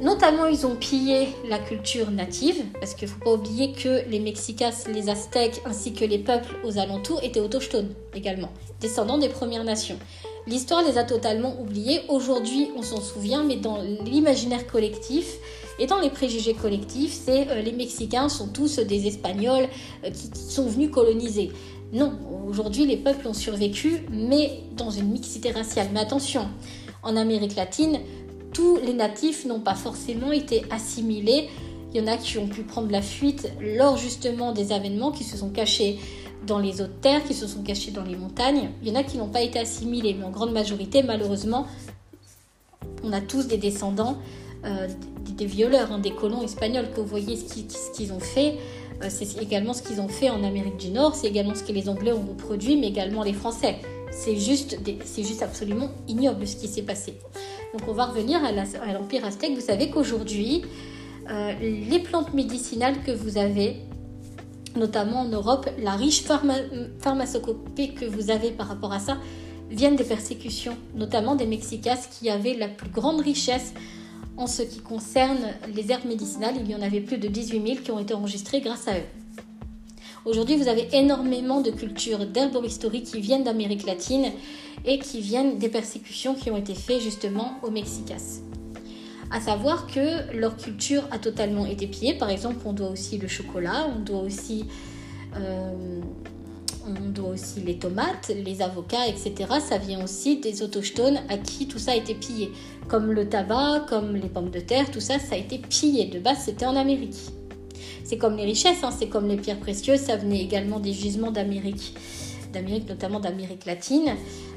Notamment, 0.00 0.46
ils 0.46 0.64
ont 0.64 0.76
pillé 0.76 1.28
la 1.48 1.58
culture 1.58 2.10
native, 2.10 2.64
parce 2.80 2.94
qu'il 2.94 3.08
ne 3.08 3.12
faut 3.12 3.24
pas 3.24 3.32
oublier 3.32 3.72
que 3.72 4.08
les 4.08 4.20
Mexicas, 4.20 4.84
les 4.92 5.08
Aztèques, 5.08 5.60
ainsi 5.64 5.92
que 5.92 6.04
les 6.04 6.18
peuples 6.18 6.54
aux 6.64 6.78
alentours 6.78 7.22
étaient 7.24 7.40
autochtones 7.40 7.92
également, 8.14 8.50
descendants 8.80 9.18
des 9.18 9.28
Premières 9.28 9.64
Nations. 9.64 9.98
L'histoire 10.46 10.82
les 10.82 10.98
a 10.98 11.04
totalement 11.04 11.60
oubliés. 11.60 12.02
Aujourd'hui, 12.08 12.70
on 12.76 12.82
s'en 12.82 13.00
souvient, 13.00 13.42
mais 13.42 13.56
dans 13.56 13.82
l'imaginaire 14.04 14.66
collectif, 14.66 15.36
Et 15.80 15.86
dans 15.86 16.00
les 16.00 16.10
préjugés 16.10 16.54
collectifs, 16.54 17.16
c'est 17.24 17.48
euh, 17.48 17.62
les 17.62 17.70
Mexicains 17.70 18.28
sont 18.28 18.48
tous 18.48 18.80
des 18.80 19.06
Espagnols 19.06 19.68
euh, 20.04 20.10
qui, 20.10 20.28
sont 20.34 20.66
venus 20.66 20.90
coloniser. 20.90 21.52
Non, 21.92 22.12
aujourd'hui 22.46 22.84
les 22.84 22.96
peuples 22.96 23.26
ont 23.28 23.34
survécu, 23.34 24.02
mais 24.10 24.60
dans 24.76 24.90
une 24.90 25.10
mixité 25.10 25.50
raciale. 25.50 25.88
Mais 25.92 26.00
attention, 26.00 26.46
en 27.02 27.16
Amérique 27.16 27.56
latine, 27.56 28.00
tous 28.52 28.78
les 28.84 28.92
natifs 28.92 29.46
n'ont 29.46 29.60
pas 29.60 29.74
forcément 29.74 30.32
été 30.32 30.64
assimilés. 30.70 31.48
Il 31.92 32.00
y 32.00 32.04
en 32.04 32.06
a 32.06 32.16
qui 32.16 32.38
ont 32.38 32.48
pu 32.48 32.62
prendre 32.62 32.90
la 32.90 33.00
fuite 33.00 33.50
lors 33.60 33.96
justement 33.96 34.52
des 34.52 34.72
événements 34.72 35.10
qui 35.10 35.24
se 35.24 35.38
sont 35.38 35.50
cachés 35.50 35.98
dans 36.46 36.58
les 36.58 36.80
autres 36.80 37.00
terres, 37.00 37.24
qui 37.24 37.34
se 37.34 37.46
sont 37.46 37.62
cachés 37.62 37.90
dans 37.90 38.04
les 38.04 38.16
montagnes. 38.16 38.70
Il 38.82 38.88
y 38.88 38.90
en 38.90 38.94
a 38.94 39.02
qui 39.02 39.16
n'ont 39.16 39.28
pas 39.28 39.42
été 39.42 39.58
assimilés, 39.58 40.14
mais 40.18 40.24
en 40.24 40.30
grande 40.30 40.52
majorité, 40.52 41.02
malheureusement, 41.02 41.66
on 43.02 43.12
a 43.12 43.20
tous 43.20 43.46
des 43.46 43.56
descendants 43.56 44.18
euh, 44.64 44.88
des, 45.36 45.46
violeurs, 45.46 45.92
hein, 45.92 45.98
des 45.98 46.10
colons 46.10 46.42
espagnols, 46.42 46.90
que 46.90 47.00
vous 47.00 47.06
voyez 47.06 47.36
ce 47.36 47.92
qu'ils 47.92 48.12
ont 48.12 48.18
fait. 48.18 48.56
Euh, 49.02 49.06
c'est 49.10 49.40
également 49.40 49.72
ce 49.72 49.82
qu'ils 49.82 50.00
ont 50.00 50.08
fait 50.08 50.30
en 50.30 50.42
Amérique 50.42 50.76
du 50.76 50.90
Nord, 50.90 51.14
c'est 51.14 51.28
également 51.28 51.54
ce 51.54 51.62
que 51.62 51.72
les 51.72 51.88
Anglais 51.88 52.12
ont 52.12 52.26
reproduit, 52.26 52.76
mais 52.76 52.88
également 52.88 53.22
les 53.22 53.32
Français. 53.32 53.76
C'est 54.10 54.36
juste, 54.36 54.78
juste 55.16 55.42
absolument 55.42 55.90
ignoble 56.08 56.46
ce 56.46 56.56
qui 56.56 56.66
s'est 56.66 56.82
passé. 56.82 57.14
Donc 57.72 57.86
on 57.88 57.92
va 57.92 58.06
revenir 58.06 58.40
à 58.44 58.92
l'Empire 58.92 59.24
aztèque. 59.24 59.54
Vous 59.54 59.60
savez 59.60 59.90
qu'aujourd'hui, 59.90 60.62
euh, 61.30 61.52
les 61.60 61.98
plantes 61.98 62.32
médicinales 62.32 63.02
que 63.04 63.12
vous 63.12 63.36
avez, 63.36 63.76
notamment 64.76 65.20
en 65.20 65.28
Europe, 65.28 65.68
la 65.78 65.92
riche 65.92 66.22
pharmacopée 66.22 67.90
que 67.90 68.06
vous 68.06 68.30
avez 68.30 68.50
par 68.50 68.68
rapport 68.68 68.92
à 68.92 68.98
ça, 68.98 69.18
viennent 69.70 69.96
des 69.96 70.04
persécutions, 70.04 70.76
notamment 70.94 71.36
des 71.36 71.46
Mexicas 71.46 71.98
qui 72.10 72.30
avaient 72.30 72.54
la 72.54 72.68
plus 72.68 72.88
grande 72.88 73.20
richesse 73.20 73.74
en 74.38 74.46
ce 74.46 74.62
qui 74.62 74.78
concerne 74.78 75.38
les 75.74 75.90
herbes 75.90 76.06
médicinales. 76.06 76.54
Il 76.60 76.70
y 76.70 76.74
en 76.74 76.80
avait 76.80 77.00
plus 77.00 77.18
de 77.18 77.28
18 77.28 77.66
000 77.66 77.80
qui 77.82 77.90
ont 77.90 77.98
été 77.98 78.14
enregistrées 78.14 78.60
grâce 78.60 78.88
à 78.88 78.96
eux. 78.96 79.02
Aujourd'hui, 80.24 80.56
vous 80.56 80.68
avez 80.68 80.88
énormément 80.92 81.60
de 81.60 81.70
cultures 81.70 82.26
d'herboristerie 82.26 83.02
qui 83.02 83.20
viennent 83.20 83.44
d'Amérique 83.44 83.86
latine 83.86 84.32
et 84.84 84.98
qui 84.98 85.20
viennent 85.20 85.58
des 85.58 85.68
persécutions 85.68 86.34
qui 86.34 86.50
ont 86.50 86.56
été 86.56 86.74
faites 86.74 87.00
justement 87.00 87.58
aux 87.62 87.70
Mexicas. 87.70 88.40
À 89.30 89.40
savoir 89.40 89.86
que 89.86 90.32
leur 90.36 90.56
culture 90.56 91.02
a 91.10 91.18
totalement 91.18 91.66
été 91.66 91.86
pillée. 91.86 92.14
Par 92.14 92.30
exemple, 92.30 92.58
on 92.64 92.72
doit 92.72 92.90
aussi 92.90 93.18
le 93.18 93.28
chocolat, 93.28 93.88
on 93.94 94.00
doit 94.00 94.20
aussi 94.20 94.64
euh, 95.36 96.00
on 96.88 97.10
doit 97.10 97.30
aussi 97.30 97.60
les 97.60 97.78
tomates, 97.78 98.30
les 98.34 98.62
avocats, 98.62 99.06
etc. 99.06 99.34
Ça 99.60 99.78
vient 99.78 100.02
aussi 100.02 100.38
des 100.38 100.62
autochtones 100.62 101.18
à 101.28 101.38
qui 101.38 101.66
tout 101.66 101.78
ça 101.78 101.92
a 101.92 101.96
été 101.96 102.14
pillé. 102.14 102.52
Comme 102.88 103.12
le 103.12 103.28
tabac, 103.28 103.86
comme 103.88 104.14
les 104.16 104.28
pommes 104.28 104.50
de 104.50 104.60
terre, 104.60 104.90
tout 104.90 105.00
ça, 105.00 105.18
ça 105.18 105.34
a 105.34 105.38
été 105.38 105.58
pillé. 105.58 106.06
De 106.06 106.18
base, 106.18 106.38
c'était 106.44 106.66
en 106.66 106.76
Amérique. 106.76 107.16
C'est 108.04 108.16
comme 108.16 108.36
les 108.36 108.44
richesses, 108.44 108.82
hein. 108.82 108.90
c'est 108.96 109.08
comme 109.08 109.28
les 109.28 109.36
pierres 109.36 109.60
précieuses, 109.60 110.00
ça 110.00 110.16
venait 110.16 110.40
également 110.40 110.80
des 110.80 110.94
gisements 110.94 111.30
d'Amérique, 111.30 111.94
d'Amérique 112.54 112.88
notamment 112.88 113.20
d'Amérique 113.20 113.66
latine. 113.66 114.14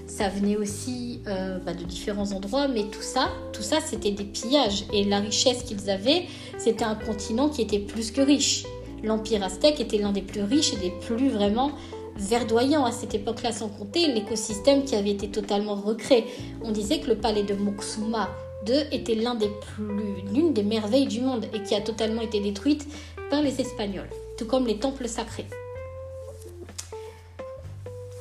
Ça 0.07 0.29
venait 0.29 0.55
aussi 0.55 1.19
euh, 1.27 1.59
bah, 1.59 1.73
de 1.73 1.83
différents 1.83 2.31
endroits, 2.31 2.67
mais 2.69 2.83
tout 2.83 3.01
ça, 3.01 3.29
tout 3.51 3.61
ça, 3.61 3.77
c'était 3.85 4.11
des 4.11 4.23
pillages. 4.23 4.85
Et 4.93 5.03
la 5.03 5.19
richesse 5.19 5.63
qu'ils 5.63 5.89
avaient, 5.89 6.27
c'était 6.57 6.85
un 6.85 6.95
continent 6.95 7.50
qui 7.50 7.61
était 7.61 7.79
plus 7.79 8.11
que 8.11 8.21
riche. 8.21 8.63
L'Empire 9.03 9.43
aztèque 9.43 9.79
était 9.79 9.97
l'un 9.97 10.11
des 10.11 10.21
plus 10.21 10.43
riches 10.43 10.73
et 10.73 10.77
des 10.77 10.93
plus 11.01 11.29
vraiment 11.29 11.71
verdoyant 12.15 12.86
à 12.86 12.91
cette 12.91 13.15
époque-là, 13.15 13.51
sans 13.51 13.70
compter 13.70 14.08
l'écosystème 14.08 14.84
qui 14.84 14.96
avait 14.96 15.12
été 15.12 15.30
totalement 15.30 15.75
recréé. 15.75 16.25
On 16.63 16.72
disait 16.72 17.00
que 17.00 17.08
le 17.08 17.18
palais 17.18 17.44
de 17.44 17.53
Moxuma 17.53 18.30
II 18.68 18.75
était 18.91 19.15
l'un 19.15 19.36
des 19.36 19.50
plus, 19.50 20.22
l'une 20.34 20.53
des 20.53 20.63
merveilles 20.63 21.08
du 21.08 21.22
monde 21.22 21.46
et 21.53 21.63
qui 21.63 21.75
a 21.75 21.82
totalement 21.82 22.22
été 22.22 22.39
détruite 22.39 22.88
par 23.30 23.41
les 23.41 23.60
Espagnols, 23.60 24.10
tout 24.38 24.46
comme 24.46 24.68
les 24.68 24.77
temples 24.77 25.08
sacrés. 25.08 25.48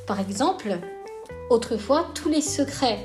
Par 0.06 0.18
exemple, 0.20 0.78
autrefois, 1.50 2.06
tous 2.14 2.28
les 2.28 2.40
secrets 2.40 2.98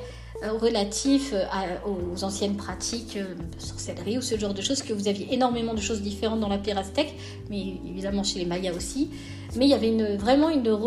euh, 0.44 0.52
relatifs 0.54 1.34
euh, 1.34 1.46
aux 1.86 2.24
anciennes 2.24 2.58
pratiques 2.58 3.16
euh, 3.16 3.36
sorcellerie 3.58 4.18
ou 4.18 4.22
ce 4.22 4.38
genre 4.38 4.54
de 4.54 4.62
choses, 4.62 4.82
que 4.82 4.92
vous 4.92 5.08
aviez 5.08 5.34
énormément 5.34 5.74
de 5.74 5.80
choses 5.80 6.02
différentes 6.02 6.40
dans 6.40 6.50
la 6.50 6.60
aztèque, 6.78 7.14
mais 7.50 7.76
évidemment 7.88 8.24
chez 8.24 8.40
les 8.40 8.46
Mayas 8.46 8.74
aussi. 8.74 9.10
Mais 9.58 9.66
il 9.66 9.70
y 9.70 9.74
avait 9.74 10.18
vraiment 10.18 10.50
une, 10.50 10.78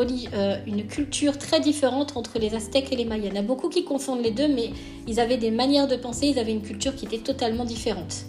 une 0.66 0.87
culture 0.87 1.38
très 1.38 1.60
différente 1.60 2.16
entre 2.16 2.38
les 2.38 2.54
Aztèques 2.54 2.92
et 2.92 2.96
les 2.96 3.04
Mayas. 3.04 3.28
Il 3.28 3.34
y 3.34 3.38
en 3.38 3.40
a 3.40 3.44
beaucoup 3.44 3.68
qui 3.68 3.84
confondent 3.84 4.22
les 4.22 4.30
deux, 4.30 4.48
mais 4.48 4.70
ils 5.06 5.20
avaient 5.20 5.38
des 5.38 5.50
manières 5.50 5.88
de 5.88 5.96
penser, 5.96 6.26
ils 6.26 6.38
avaient 6.38 6.52
une 6.52 6.62
culture 6.62 6.94
qui 6.94 7.06
était 7.06 7.18
totalement 7.18 7.64
différente. 7.64 8.25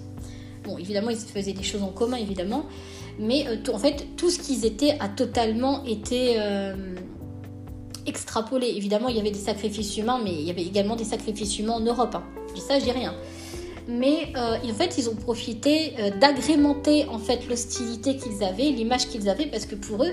Bon, 0.63 0.77
évidemment, 0.77 1.09
ils 1.09 1.17
faisaient 1.17 1.53
des 1.53 1.63
choses 1.63 1.83
en 1.83 1.89
commun, 1.89 2.17
évidemment, 2.17 2.65
mais 3.19 3.45
en 3.73 3.77
fait, 3.77 4.07
tout 4.15 4.29
ce 4.29 4.39
qu'ils 4.39 4.65
étaient 4.65 4.97
a 4.99 5.09
totalement 5.09 5.83
été 5.85 6.37
extrapolé. 8.09 8.67
Évidemment, 8.75 9.07
il 9.07 9.15
y 9.15 9.19
avait 9.19 9.31
des 9.31 9.39
sacrifices 9.39 9.97
humains, 9.97 10.19
mais 10.23 10.33
il 10.33 10.41
y 10.41 10.51
avait 10.51 10.65
également 10.65 10.95
des 10.95 11.03
sacrifices 11.03 11.57
humains 11.59 11.73
en 11.73 11.79
Europe. 11.79 12.15
Hein. 12.15 12.23
Je 12.49 12.55
dis 12.55 12.61
ça, 12.61 12.79
je 12.79 12.83
dis 12.83 12.91
rien. 12.91 13.15
Mais 13.89 14.31
euh, 14.37 14.57
en 14.63 14.73
fait, 14.73 14.99
ils 14.99 15.09
ont 15.09 15.15
profité 15.15 15.93
euh, 15.99 16.11
d'agrémenter 16.19 17.05
en 17.05 17.17
fait 17.17 17.47
l'hostilité 17.49 18.17
qu'ils 18.17 18.43
avaient, 18.43 18.69
l'image 18.69 19.07
qu'ils 19.07 19.27
avaient, 19.27 19.47
parce 19.47 19.65
que 19.65 19.73
pour 19.73 20.03
eux, 20.03 20.11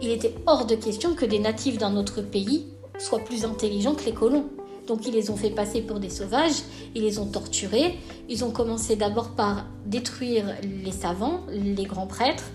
il 0.00 0.10
était 0.10 0.34
hors 0.46 0.66
de 0.66 0.74
question 0.74 1.14
que 1.14 1.24
des 1.24 1.38
natifs 1.38 1.78
d'un 1.78 1.96
autre 1.96 2.20
pays 2.20 2.66
soient 2.98 3.20
plus 3.20 3.44
intelligents 3.44 3.94
que 3.94 4.04
les 4.04 4.12
colons. 4.12 4.46
Donc 4.88 5.06
ils 5.06 5.14
les 5.14 5.30
ont 5.30 5.36
fait 5.36 5.50
passer 5.50 5.82
pour 5.82 6.00
des 6.00 6.10
sauvages, 6.10 6.62
ils 6.96 7.02
les 7.02 7.20
ont 7.20 7.26
torturés, 7.26 7.94
ils 8.28 8.44
ont 8.44 8.50
commencé 8.50 8.96
d'abord 8.96 9.30
par 9.36 9.66
détruire 9.86 10.56
les 10.84 10.90
savants, 10.90 11.42
les 11.48 11.84
grands 11.84 12.08
prêtres, 12.08 12.50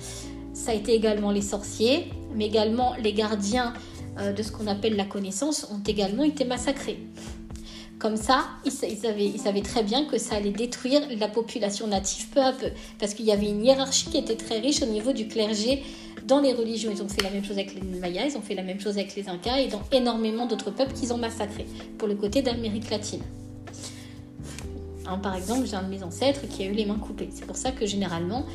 ça 0.54 0.72
a 0.72 0.74
été 0.74 0.94
également 0.94 1.32
les 1.32 1.42
sorciers, 1.42 2.12
mais 2.36 2.48
également 2.48 2.94
les 3.02 3.14
gardiens 3.14 3.74
euh, 4.20 4.34
de 4.34 4.44
ce 4.44 4.52
qu'on 4.52 4.68
appelle 4.68 4.96
la 4.96 5.06
connaissance 5.06 5.68
ont 5.72 5.82
également 5.88 6.24
été 6.24 6.44
massacrés. 6.44 7.00
Comme 8.00 8.16
ça, 8.16 8.46
ils, 8.64 8.72
savaient, 8.72 9.62
très 9.62 9.82
bien 9.82 10.06
que 10.06 10.20
ça 10.20 10.36
allait 10.36 10.52
détruire 10.52 11.02
la 11.18 11.28
population 11.28 11.88
native 11.88 12.28
peu 12.30 12.42
à 12.42 12.52
peu, 12.52 12.68
parce 13.00 13.16
qu'il 13.16 13.26
y 13.26 13.32
avait 13.32 13.50
une 13.50 13.66
hiérarchie 13.66 14.10
qui 14.12 14.18
était 14.18 14.36
très 14.36 14.60
riche 14.60 14.84
au 14.84 14.86
niveau 14.86 15.14
du 15.14 15.28
clergé 15.28 15.82
dans 16.28 16.40
les 16.40 16.54
religions. 16.54 16.92
Ils 16.94 17.02
ont 17.02 17.10
fait 17.10 17.24
la 17.24 17.32
même 17.32 17.44
chose 17.44 17.58
avec 17.58 17.74
les 17.74 17.82
Mayas, 17.82 18.28
ils 18.28 18.38
ont 18.38 18.42
fait 18.42 18.54
la 18.54 18.62
même 18.62 18.80
chose 18.80 19.00
avec 19.00 19.16
les 19.16 19.28
Incas 19.28 19.58
et 19.58 19.68
dans 19.68 19.82
énormément 19.92 20.46
d'autres 20.46 20.70
peuples 20.70 20.94
qu'ils 20.94 21.12
ont 21.12 21.18
massacrés, 21.18 21.66
pour 21.98 22.08
le 22.08 22.14
côté 22.14 22.44
d'Amérique 22.44 22.92
latine. 22.92 23.24
Hein, 25.08 25.18
par 25.18 25.36
exemple, 25.36 25.66
j'ai 25.66 25.76
un 25.76 25.84
de 25.84 25.90
mes 25.90 26.04
ancêtres 26.04 26.42
qui 26.48 26.64
a 26.64 26.66
eu 26.68 26.74
les 26.74 26.86
mains 26.86 27.00
coupées. 27.00 27.30
C'est 27.32 27.46
pour 27.48 27.56
ça 27.56 27.72
que 27.72 27.88
généralement, 27.88 28.46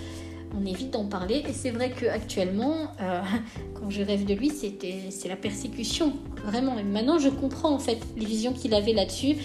on 0.61 0.67
évite 0.67 0.91
d'en 0.91 1.05
parler. 1.05 1.43
Et 1.49 1.53
c'est 1.53 1.71
vrai 1.71 1.91
qu'actuellement, 1.91 2.75
euh, 3.01 3.21
quand 3.75 3.91
je 3.91 4.03
rêve 4.03 4.25
de 4.25 4.35
lui, 4.35 4.51
c'est 4.51 5.29
la 5.29 5.37
persécution, 5.37 6.13
vraiment. 6.45 6.79
Et 6.79 6.83
maintenant, 6.83 7.19
je 7.19 7.29
comprends 7.29 7.73
en 7.73 7.79
fait 7.79 7.99
les 8.17 8.27
visions 8.27 8.53
qu'il 8.53 8.75
avait 8.75 8.93
là-dessus 8.93 9.37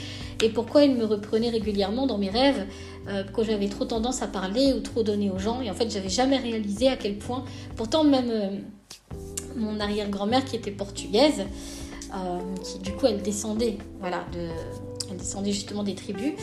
et 0.44 0.50
pourquoi 0.50 0.84
il 0.84 0.96
me 0.96 1.06
reprenait 1.06 1.50
régulièrement 1.50 2.06
dans 2.06 2.18
mes 2.18 2.30
rêves, 2.30 2.68
euh, 3.08 3.24
j'avais 3.44 3.70
trop 3.70 3.86
tendance 3.86 4.22
à 4.22 4.28
parler 4.28 4.74
ou 4.74 4.82
trop 4.82 5.04
donner 5.04 5.32
aux 5.32 5.40
gens. 5.40 5.62
Et 5.62 5.72
en 5.72 5.74
fait, 5.74 5.90
j'avais 5.90 6.10
jamais 6.10 6.38
réalisé 6.38 6.90
à 6.90 6.96
quel 6.96 7.18
point, 7.18 7.44
pourtant 7.76 8.04
même 8.04 8.30
euh, 8.30 8.50
mon 9.56 9.80
arrière-grand-mère 9.80 10.46
qui 10.46 10.56
était 10.56 10.72
portugaise, 10.72 11.46
qui 12.64 12.80
du 12.80 12.94
coup 12.94 13.06
elle 13.06 13.22
descendait, 13.22 13.78
voilà, 14.00 14.26
elle 15.12 15.18
descendait 15.18 15.52
justement 15.52 15.84
des 15.84 15.94
tribus 15.94 16.34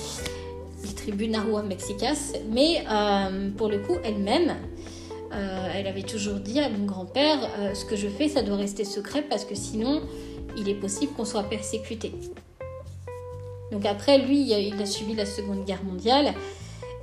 les 0.85 0.95
tribus 0.95 1.29
Nahua 1.29 1.63
Mexicas, 1.63 2.33
mais 2.51 2.85
euh, 2.91 3.51
pour 3.57 3.69
le 3.69 3.79
coup, 3.79 3.97
elle-même, 4.05 4.55
euh, 5.33 5.69
elle 5.75 5.87
avait 5.87 6.03
toujours 6.03 6.37
dit 6.37 6.61
à 6.61 6.69
mon 6.69 6.85
grand-père, 6.85 7.39
euh, 7.59 7.75
ce 7.75 7.85
que 7.85 7.97
je 7.97 8.09
fais, 8.09 8.29
ça 8.29 8.43
doit 8.43 8.57
rester 8.57 8.85
secret 8.85 9.23
parce 9.23 9.45
que 9.45 9.55
sinon, 9.55 10.03
il 10.57 10.69
est 10.69 10.75
possible 10.75 11.13
qu'on 11.15 11.25
soit 11.25 11.45
persécuté. 11.45 12.13
Donc 13.73 13.87
après, 13.87 14.19
lui, 14.19 14.43
il 14.43 14.81
a 14.81 14.87
subi 14.87 15.15
la 15.15 15.27
Seconde 15.27 15.65
Guerre 15.65 15.83
mondiale. 15.83 16.33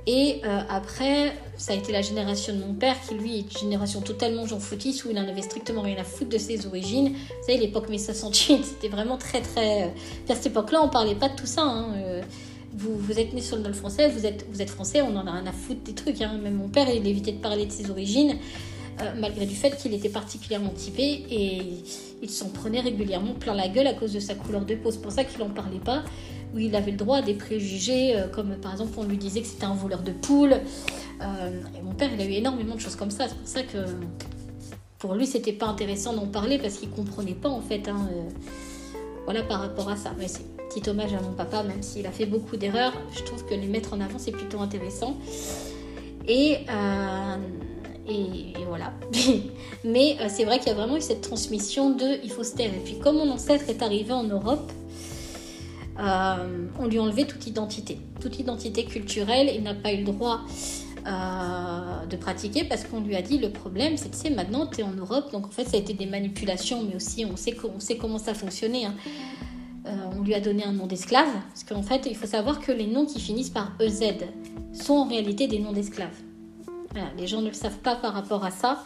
Et 0.06 0.40
après, 0.68 1.32
ça 1.56 1.74
a 1.74 1.76
été 1.76 1.92
la 1.92 2.02
génération 2.02 2.52
de 2.54 2.58
mon 2.58 2.74
père 2.74 2.96
qui, 3.06 3.14
lui, 3.14 3.38
est 3.38 3.52
une 3.52 3.58
génération 3.58 4.00
totalement 4.00 4.46
foutiste 4.46 5.04
où 5.04 5.10
il 5.10 5.14
n'en 5.14 5.28
avait 5.28 5.42
strictement 5.42 5.82
rien 5.82 5.96
à 5.98 6.02
foutre 6.02 6.30
de 6.30 6.38
ses 6.38 6.66
origines. 6.66 7.10
Vous 7.12 7.46
savez, 7.46 7.58
l'époque 7.58 7.88
mai 7.88 7.98
68, 7.98 8.64
c'était 8.64 8.88
vraiment 8.88 9.18
très, 9.18 9.42
très. 9.42 9.92
À 10.28 10.34
cette 10.34 10.46
époque-là, 10.46 10.82
on 10.82 10.88
parlait 10.88 11.14
pas 11.14 11.28
de 11.28 11.36
tout 11.36 11.46
ça. 11.46 11.62
Hein 11.62 12.22
vous, 12.74 13.18
êtes 13.18 13.32
né 13.32 13.40
sur 13.40 13.56
le 13.56 13.64
sol 13.64 13.74
français, 13.74 14.08
vous 14.08 14.26
êtes, 14.26 14.70
français, 14.70 15.02
on 15.02 15.14
en 15.16 15.26
a 15.26 15.32
rien 15.32 15.46
à 15.46 15.52
foutre 15.52 15.82
des 15.82 15.94
trucs. 15.94 16.20
Hein. 16.22 16.38
Même 16.42 16.54
mon 16.54 16.68
père, 16.68 16.88
il 16.88 17.06
évitait 17.06 17.32
de 17.32 17.40
parler 17.40 17.66
de 17.66 17.72
ses 17.72 17.90
origines, 17.90 18.36
euh, 19.00 19.12
malgré 19.18 19.46
du 19.46 19.54
fait 19.54 19.76
qu'il 19.76 19.92
était 19.94 20.08
particulièrement 20.08 20.70
typé 20.70 21.24
et 21.30 21.62
il 22.22 22.30
s'en 22.30 22.48
prenait 22.48 22.80
régulièrement 22.80 23.34
plein 23.34 23.54
la 23.54 23.68
gueule 23.68 23.86
à 23.86 23.94
cause 23.94 24.12
de 24.12 24.20
sa 24.20 24.34
couleur 24.34 24.64
de 24.64 24.74
peau. 24.74 24.90
C'est 24.90 25.02
pour 25.02 25.12
ça 25.12 25.24
qu'il 25.24 25.40
n'en 25.40 25.50
parlait 25.50 25.80
pas, 25.80 26.02
où 26.54 26.58
il 26.58 26.74
avait 26.74 26.92
le 26.92 26.96
droit 26.96 27.18
à 27.18 27.22
des 27.22 27.34
préjugés, 27.34 28.16
euh, 28.16 28.28
comme 28.28 28.56
par 28.56 28.72
exemple 28.72 28.92
on 28.96 29.04
lui 29.04 29.18
disait 29.18 29.42
que 29.42 29.48
c'était 29.48 29.64
un 29.64 29.74
voleur 29.74 30.02
de 30.02 30.12
poules. 30.12 30.54
Euh, 31.20 31.60
et 31.78 31.82
mon 31.82 31.92
père, 31.92 32.10
il 32.12 32.20
a 32.20 32.24
eu 32.24 32.32
énormément 32.32 32.74
de 32.74 32.80
choses 32.80 32.96
comme 32.96 33.10
ça. 33.10 33.28
C'est 33.28 33.36
pour 33.36 33.48
ça 33.48 33.62
que 33.62 33.78
pour 34.98 35.14
lui, 35.14 35.26
c'était 35.26 35.52
pas 35.52 35.66
intéressant 35.66 36.14
d'en 36.14 36.26
parler 36.26 36.58
parce 36.58 36.74
qu'il 36.74 36.90
comprenait 36.90 37.34
pas 37.34 37.48
en 37.48 37.60
fait. 37.60 37.88
Hein, 37.88 38.08
voilà 39.24 39.42
par 39.42 39.60
rapport 39.60 39.88
à 39.88 39.96
ça. 39.96 40.12
Petit 40.72 40.88
hommage 40.88 41.12
à 41.14 41.20
mon 41.20 41.32
papa, 41.32 41.62
même 41.62 41.82
s'il 41.82 42.06
a 42.06 42.10
fait 42.10 42.26
beaucoup 42.26 42.56
d'erreurs. 42.56 42.92
Je 43.16 43.22
trouve 43.22 43.44
que 43.44 43.54
les 43.54 43.66
mettre 43.66 43.92
en 43.92 44.00
avant, 44.00 44.18
c'est 44.18 44.32
plutôt 44.32 44.60
intéressant. 44.60 45.16
Et, 46.26 46.58
et, 48.08 48.52
voilà. 48.66 48.92
Mais 49.84 50.16
c'est 50.28 50.44
vrai 50.44 50.58
qu'il 50.58 50.68
y 50.68 50.70
a 50.70 50.74
vraiment 50.74 50.96
eu 50.96 51.00
cette 51.00 51.20
transmission 51.20 51.90
de 51.90 52.20
il 52.22 52.30
faut 52.30 52.44
se 52.44 52.54
taire. 52.54 52.72
Et 52.72 52.80
puis 52.84 52.98
comme 52.98 53.16
mon 53.16 53.30
ancêtre 53.30 53.68
est 53.68 53.82
arrivé 53.82 54.12
en 54.12 54.24
Europe, 54.24 54.70
on 55.98 56.86
lui 56.86 56.98
a 56.98 57.02
enlevé 57.02 57.26
toute 57.26 57.46
identité, 57.46 57.98
toute 58.20 58.38
identité 58.38 58.84
culturelle. 58.84 59.50
Il 59.54 59.62
n'a 59.62 59.74
pas 59.74 59.92
eu 59.92 59.98
le 59.98 60.04
droit 60.04 60.40
euh, 61.04 62.06
de 62.06 62.16
pratiquer 62.16 62.62
parce 62.62 62.84
qu'on 62.84 63.00
lui 63.00 63.16
a 63.16 63.22
dit 63.22 63.38
le 63.38 63.50
problème 63.50 63.96
c'est 63.96 64.08
que 64.08 64.16
c'est 64.16 64.30
maintenant 64.30 64.68
tu 64.68 64.82
es 64.82 64.84
en 64.84 64.92
Europe 64.92 65.32
donc 65.32 65.46
en 65.46 65.50
fait 65.50 65.64
ça 65.64 65.76
a 65.76 65.80
été 65.80 65.94
des 65.94 66.06
manipulations 66.06 66.84
mais 66.84 66.94
aussi 66.94 67.24
on 67.24 67.36
sait, 67.36 67.56
on 67.64 67.80
sait 67.80 67.96
comment 67.96 68.18
ça 68.18 68.34
fonctionnait 68.34 68.84
hein. 68.84 68.94
Euh, 69.86 69.90
on 70.16 70.22
lui 70.22 70.34
a 70.34 70.40
donné 70.40 70.64
un 70.64 70.72
nom 70.72 70.86
d'esclave 70.86 71.28
parce 71.48 71.64
qu'en 71.64 71.82
fait 71.82 72.06
il 72.06 72.16
faut 72.16 72.26
savoir 72.26 72.60
que 72.60 72.72
les 72.72 72.86
noms 72.86 73.06
qui 73.06 73.20
finissent 73.20 73.50
par 73.50 73.72
EZ 73.80 74.14
sont 74.72 74.94
en 74.94 75.08
réalité 75.08 75.48
des 75.48 75.58
noms 75.58 75.72
d'esclaves 75.72 76.16
les 77.16 77.26
gens 77.26 77.40
ne 77.40 77.48
le 77.48 77.54
savent 77.54 77.78
pas 77.78 77.96
par 77.96 78.12
rapport 78.12 78.44
à 78.44 78.50
ça 78.50 78.84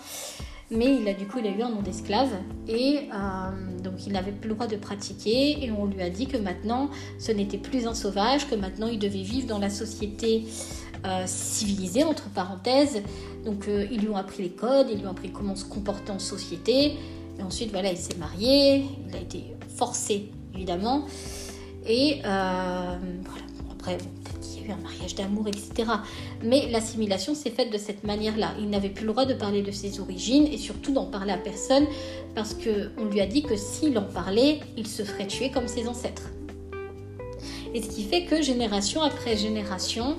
mais 0.70 0.96
il 0.96 1.08
a 1.08 1.12
du 1.12 1.26
coup 1.26 1.38
il 1.38 1.46
a 1.46 1.50
eu 1.50 1.62
un 1.62 1.70
nom 1.70 1.82
d'esclave 1.82 2.30
et 2.66 3.08
euh, 3.12 3.80
donc 3.82 4.06
il 4.06 4.12
n'avait 4.12 4.32
plus 4.32 4.48
le 4.48 4.54
droit 4.54 4.66
de 4.66 4.76
pratiquer 4.76 5.64
et 5.64 5.70
on 5.70 5.86
lui 5.86 6.02
a 6.02 6.10
dit 6.10 6.26
que 6.26 6.36
maintenant 6.36 6.90
ce 7.18 7.32
n'était 7.32 7.58
plus 7.58 7.86
un 7.86 7.94
sauvage 7.94 8.48
que 8.48 8.54
maintenant 8.54 8.86
il 8.86 8.98
devait 8.98 9.22
vivre 9.22 9.46
dans 9.46 9.58
la 9.58 9.70
société 9.70 10.44
euh, 11.04 11.24
civilisé, 11.26 12.02
entre 12.02 12.28
parenthèses. 12.30 13.02
Donc 13.44 13.68
ils 13.68 14.00
lui 14.00 14.08
ont 14.08 14.16
appris 14.16 14.42
les 14.42 14.50
codes, 14.50 14.88
ils 14.90 14.98
lui 14.98 15.06
ont 15.06 15.10
appris 15.10 15.30
comment 15.30 15.54
se 15.54 15.64
comporter 15.64 16.10
en 16.10 16.18
société. 16.18 16.94
Et 17.38 17.42
ensuite, 17.42 17.70
voilà, 17.70 17.92
il 17.92 17.98
s'est 17.98 18.16
marié, 18.16 18.84
il 19.08 19.14
a 19.14 19.20
été 19.20 19.44
forcé, 19.68 20.30
évidemment. 20.56 21.06
Et 21.86 22.20
euh, 22.25 22.96
voilà, 23.25 23.44
après, 23.72 23.96
peut-être 23.96 24.40
qu'il 24.40 24.62
y 24.62 24.64
a 24.64 24.68
eu 24.68 24.72
un 24.72 24.82
mariage 24.82 25.14
d'amour, 25.14 25.46
etc. 25.46 25.90
Mais 26.42 26.68
l'assimilation 26.70 27.34
s'est 27.34 27.50
faite 27.50 27.72
de 27.72 27.78
cette 27.78 28.04
manière-là. 28.04 28.54
Il 28.58 28.70
n'avait 28.70 28.88
plus 28.88 29.06
le 29.06 29.12
droit 29.12 29.25
de 29.25 29.34
parler 29.34 29.62
de 29.62 29.70
ses 29.70 30.00
origines 30.00 30.46
et 30.46 30.58
surtout 30.58 30.92
d'en 30.92 31.06
parler 31.06 31.32
à 31.32 31.38
personne 31.38 31.86
parce 32.34 32.54
qu'on 32.54 33.04
lui 33.04 33.20
a 33.20 33.26
dit 33.26 33.42
que 33.42 33.56
s'il 33.56 33.96
en 33.98 34.02
parlait, 34.04 34.60
il 34.76 34.86
se 34.86 35.04
ferait 35.04 35.28
tuer 35.28 35.50
comme 35.50 35.68
ses 35.68 35.86
ancêtres. 35.86 36.30
Et 37.75 37.82
ce 37.82 37.88
qui 37.88 38.04
fait 38.04 38.25
que 38.25 38.42
génération 38.42 39.02
après 39.02 39.36
génération, 39.36 40.16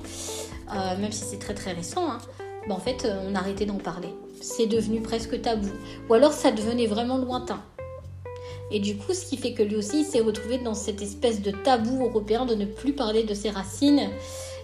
euh, 0.73 0.97
même 0.99 1.11
si 1.11 1.23
c'est 1.23 1.39
très 1.39 1.53
très 1.53 1.73
récent, 1.73 2.09
hein, 2.09 2.19
bah, 2.67 2.75
en 2.75 2.79
fait, 2.79 3.05
euh, 3.05 3.27
on 3.27 3.35
a 3.35 3.39
arrêté 3.39 3.65
d'en 3.65 3.77
parler. 3.77 4.09
C'est 4.41 4.67
devenu 4.67 5.01
presque 5.01 5.41
tabou. 5.41 5.69
Ou 6.09 6.13
alors 6.13 6.33
ça 6.33 6.51
devenait 6.51 6.85
vraiment 6.85 7.17
lointain. 7.17 7.61
Et 8.71 8.79
du 8.79 8.97
coup, 8.97 9.13
ce 9.13 9.25
qui 9.25 9.37
fait 9.37 9.53
que 9.53 9.63
lui 9.63 9.75
aussi 9.75 10.03
s'est 10.03 10.19
retrouvé 10.19 10.57
dans 10.57 10.73
cette 10.73 11.01
espèce 11.01 11.41
de 11.41 11.51
tabou 11.51 12.03
européen 12.05 12.45
de 12.45 12.55
ne 12.55 12.65
plus 12.65 12.93
parler 12.93 13.23
de 13.23 13.33
ses 13.33 13.49
racines 13.49 14.09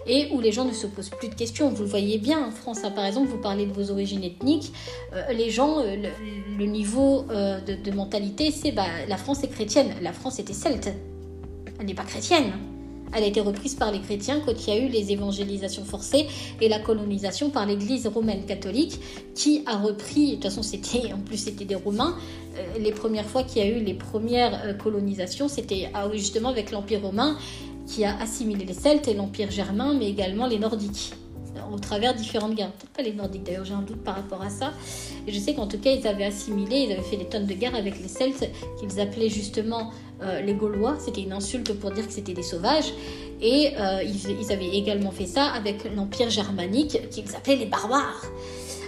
et 0.06 0.28
où 0.32 0.40
les 0.40 0.52
gens 0.52 0.66
ne 0.66 0.72
se 0.72 0.86
posent 0.86 1.08
plus 1.08 1.28
de 1.28 1.34
questions. 1.34 1.70
Vous 1.70 1.84
le 1.84 1.88
voyez 1.88 2.18
bien 2.18 2.46
en 2.46 2.50
France, 2.50 2.82
par 2.94 3.06
exemple, 3.06 3.28
vous 3.28 3.38
parlez 3.38 3.64
de 3.64 3.72
vos 3.72 3.90
origines 3.90 4.22
ethniques, 4.22 4.72
euh, 5.14 5.32
les 5.32 5.48
gens, 5.48 5.82
le, 5.82 6.66
niveau 6.66 7.24
de, 7.30 7.90
mentalité, 7.90 8.50
c'est 8.50 8.72
bah, 8.72 8.86
la 9.08 9.16
France 9.16 9.42
est 9.44 9.48
chrétienne, 9.48 9.94
la 10.02 10.12
France 10.12 10.38
était 10.38 10.52
celte, 10.52 10.90
elle 11.80 11.86
n'est 11.86 11.94
pas 11.94 12.04
chrétienne 12.04 12.52
elle 13.14 13.24
a 13.24 13.26
été 13.26 13.40
reprise 13.40 13.74
par 13.74 13.92
les 13.92 14.00
chrétiens 14.00 14.40
quand 14.44 14.52
il 14.66 14.74
y 14.74 14.76
a 14.76 14.80
eu 14.80 14.88
les 14.88 15.12
évangélisations 15.12 15.84
forcées 15.84 16.26
et 16.60 16.68
la 16.68 16.78
colonisation 16.78 17.50
par 17.50 17.66
l'Église 17.66 18.06
romaine 18.06 18.44
catholique 18.44 19.00
qui 19.34 19.62
a 19.66 19.76
repris, 19.76 20.30
de 20.30 20.34
toute 20.34 20.44
façon 20.44 20.62
c'était 20.62 21.12
en 21.12 21.18
plus 21.18 21.36
c'était 21.36 21.64
des 21.64 21.74
Romains, 21.74 22.16
euh, 22.56 22.78
les 22.78 22.92
premières 22.92 23.26
fois 23.26 23.42
qu'il 23.42 23.62
y 23.62 23.66
a 23.66 23.68
eu 23.68 23.82
les 23.82 23.94
premières 23.94 24.64
euh, 24.64 24.74
colonisations 24.74 25.48
c'était 25.48 25.90
ah 25.94 26.08
justement 26.12 26.48
avec 26.48 26.70
l'Empire 26.70 27.02
romain 27.02 27.36
qui 27.86 28.04
a 28.04 28.18
assimilé 28.20 28.64
les 28.64 28.74
Celtes 28.74 29.08
et 29.08 29.14
l'Empire 29.14 29.50
germain 29.50 29.94
mais 29.94 30.08
également 30.08 30.46
les 30.46 30.58
Nordiques 30.58 31.12
au 31.72 31.78
travers 31.78 32.14
différentes 32.14 32.54
guerres. 32.54 32.72
Peut-être 32.72 32.92
pas 32.92 33.02
les 33.02 33.12
Nordiques 33.12 33.44
d'ailleurs, 33.44 33.64
j'ai 33.64 33.74
un 33.74 33.82
doute 33.82 34.02
par 34.02 34.16
rapport 34.16 34.42
à 34.42 34.50
ça. 34.50 34.72
Et 35.26 35.32
je 35.32 35.38
sais 35.38 35.54
qu'en 35.54 35.66
tout 35.66 35.78
cas, 35.78 35.92
ils 35.92 36.06
avaient 36.06 36.24
assimilé, 36.24 36.86
ils 36.88 36.92
avaient 36.92 37.02
fait 37.02 37.16
des 37.16 37.26
tonnes 37.26 37.46
de 37.46 37.54
guerre 37.54 37.74
avec 37.74 38.00
les 38.00 38.08
Celtes, 38.08 38.50
qu'ils 38.78 39.00
appelaient 39.00 39.28
justement 39.28 39.90
euh, 40.22 40.40
les 40.40 40.54
Gaulois. 40.54 40.96
C'était 41.00 41.22
une 41.22 41.32
insulte 41.32 41.72
pour 41.74 41.90
dire 41.90 42.06
que 42.06 42.12
c'était 42.12 42.34
des 42.34 42.42
sauvages. 42.42 42.92
Et 43.42 43.72
euh, 43.78 44.02
ils, 44.02 44.52
avaient 44.52 44.68
également 44.68 45.10
fait 45.10 45.26
ça 45.26 45.46
avec 45.46 45.92
l'Empire 45.94 46.30
germanique, 46.30 47.10
qu'ils 47.10 47.34
appelaient 47.34 47.56
les 47.56 47.66
barbares. 47.66 48.24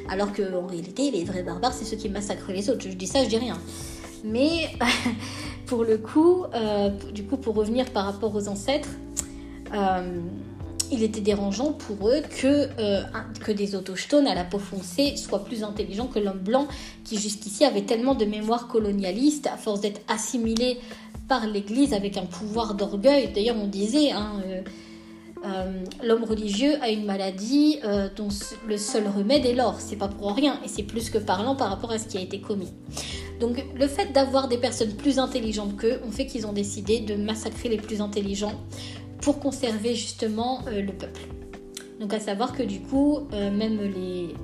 Alors 0.08 0.32
qu'en 0.32 0.66
réalité, 0.66 1.10
les 1.10 1.24
vrais 1.24 1.42
barbares, 1.42 1.72
c'est 1.72 1.84
ceux 1.84 1.96
qui 1.96 2.08
massacrent 2.08 2.52
les 2.52 2.70
autres. 2.70 2.88
Je 2.88 2.94
dis 2.94 3.08
ça, 3.08 3.24
je 3.24 3.28
dis 3.28 3.38
rien. 3.38 3.58
Mais 4.24 4.70
pour 5.66 5.82
le 5.82 5.98
coup, 5.98 6.44
euh, 6.54 6.90
coup, 7.28 7.36
pour 7.36 7.56
revenir 7.56 7.86
par 7.86 8.04
rapport 8.04 8.34
aux 8.34 8.48
ancêtres, 8.48 8.90
il 10.92 11.02
était 11.02 11.20
dérangeant 11.20 11.72
pour 11.72 12.08
eux 12.08 12.22
que, 12.40 12.68
que 13.40 13.50
des 13.50 13.74
autochtones 13.74 14.28
à 14.28 14.34
la 14.34 14.44
peau 14.44 14.60
foncée 14.60 15.16
soient 15.16 15.44
plus 15.44 15.64
intelligents 15.64 16.06
que 16.06 16.20
l'homme 16.20 16.38
blanc 16.38 16.68
qui 17.04 17.18
jusqu'ici 17.18 17.64
avait 17.64 17.82
tellement 17.82 18.14
de 18.14 18.24
mémoire 18.24 18.68
colonialiste 18.68 19.48
à 19.48 19.56
force 19.56 19.80
d'être 19.80 20.00
assimilé 20.08 20.78
par 21.28 21.46
l'Église 21.46 21.92
avec 21.92 22.16
un 22.16 22.26
pouvoir 22.26 22.74
d'orgueil. 22.74 23.30
D'ailleurs, 23.34 23.56
on 23.60 23.66
disait, 23.66 24.12
hein, 24.12 24.40
euh, 24.46 24.62
euh, 25.44 25.84
l'homme 26.02 26.24
religieux 26.24 26.74
a 26.82 26.90
une 26.90 27.04
maladie 27.04 27.78
dont 28.16 28.28
le 28.66 28.76
seul 28.76 29.04
remède 29.08 29.44
est 29.44 29.54
l'or. 29.54 29.76
C'est 29.78 29.96
pas 29.96 30.08
pour 30.08 30.34
rien 30.34 30.60
et 30.64 30.68
c'est 30.68 30.82
plus 30.82 31.10
que 31.10 31.18
parlant 31.18 31.56
par 31.56 31.68
rapport 31.68 31.92
à 31.92 31.98
ce 31.98 32.06
qui 32.06 32.18
a 32.18 32.20
été 32.20 32.40
commis. 32.40 32.72
Donc 33.40 33.62
le 33.74 33.86
fait 33.86 34.12
d'avoir 34.12 34.48
des 34.48 34.58
personnes 34.58 34.94
plus 34.94 35.18
intelligentes 35.18 35.76
qu'eux 35.76 36.00
ont 36.06 36.10
fait 36.10 36.26
qu'ils 36.26 36.46
ont 36.46 36.52
décidé 36.52 37.00
de 37.00 37.14
massacrer 37.16 37.68
les 37.68 37.76
plus 37.76 38.00
intelligents 38.00 38.54
pour 39.20 39.40
conserver 39.40 39.94
justement 39.94 40.60
euh, 40.68 40.80
le 40.80 40.92
peuple. 40.92 41.20
Donc 42.00 42.12
à 42.14 42.20
savoir 42.20 42.52
que 42.52 42.62
du 42.62 42.80
coup, 42.80 43.20
euh, 43.32 43.50
même 43.50 43.78
les, 43.80 44.34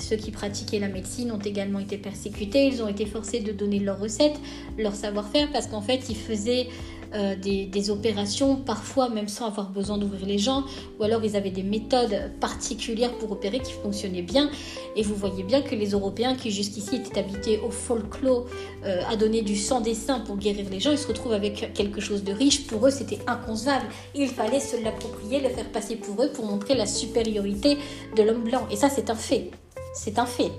ceux 0.00 0.16
qui 0.16 0.30
pratiquaient 0.30 0.78
la 0.78 0.88
médecine 0.88 1.32
ont 1.32 1.38
également 1.38 1.78
été 1.78 1.98
persécutés, 1.98 2.66
ils 2.66 2.82
ont 2.82 2.88
été 2.88 3.06
forcés 3.06 3.40
de 3.40 3.52
donner 3.52 3.78
leurs 3.78 3.98
recettes, 3.98 4.38
leur 4.78 4.94
savoir-faire, 4.94 5.50
parce 5.52 5.66
qu'en 5.66 5.82
fait, 5.82 6.08
ils 6.08 6.16
faisaient 6.16 6.68
euh, 7.12 7.34
des, 7.34 7.90
opérations, 7.90 8.54
parfois 8.54 9.08
même 9.08 9.26
sans 9.26 9.46
avoir 9.46 9.70
besoin 9.70 9.98
d'ouvrir 9.98 10.26
les 10.26 10.38
gens, 10.38 10.62
ou 10.98 11.02
alors 11.02 11.24
ils 11.24 11.34
avaient 11.34 11.50
des 11.50 11.64
méthodes 11.64 12.30
particulières 12.38 13.12
pour 13.18 13.32
opérer 13.32 13.58
qui 13.58 13.72
fonctionnaient 13.72 14.22
bien. 14.22 14.48
Et 14.94 15.02
vous 15.02 15.16
voyez 15.16 15.42
bien 15.42 15.60
que 15.60 15.74
les 15.74 15.90
Européens 15.90 16.36
qui 16.36 16.52
jusqu'ici 16.52 16.96
étaient 16.96 17.18
habitués 17.18 17.58
au 17.66 17.70
folklore, 17.70 18.46
euh, 18.84 19.02
à 19.08 19.16
donner 19.16 19.42
du 19.42 19.56
sang 19.56 19.80
des 19.80 19.94
saints 19.94 20.20
pour 20.20 20.36
guérir 20.36 20.66
les 20.70 20.78
gens, 20.78 20.92
ils 20.92 20.98
se 20.98 21.08
retrouvent 21.08 21.32
avec 21.32 21.72
quelque 21.74 22.00
chose 22.00 22.22
de 22.22 22.32
riche. 22.32 22.66
Pour 22.68 22.86
eux, 22.86 22.90
c'était 22.90 23.18
inconcevable. 23.26 23.86
Il 24.14 24.28
fallait 24.28 24.60
se 24.60 24.76
l'approprier, 24.80 25.40
le 25.40 25.48
faire 25.48 25.68
passer 25.70 25.96
pour 25.96 26.22
eux 26.22 26.30
pour 26.32 26.46
montrer 26.46 26.74
la 26.74 26.86
supériorité 26.86 27.76
de 28.16 28.22
l'homme 28.22 28.44
blanc. 28.44 28.68
Et 28.70 28.76
ça, 28.76 28.88
c'est 28.88 29.10
un 29.10 29.16
fait. 29.16 29.50
C'est 29.92 30.18
un 30.18 30.26
fait. 30.26 30.52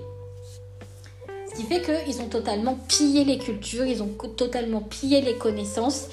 Ce 1.50 1.56
qui 1.56 1.64
fait 1.64 1.82
qu'ils 1.82 2.22
ont 2.22 2.28
totalement 2.28 2.78
pillé 2.88 3.24
les 3.24 3.38
cultures, 3.38 3.86
ils 3.86 4.04
ont 4.04 4.10
totalement 4.36 4.82
pillé 4.82 5.22
les 5.22 5.38
connaissances 5.38 6.08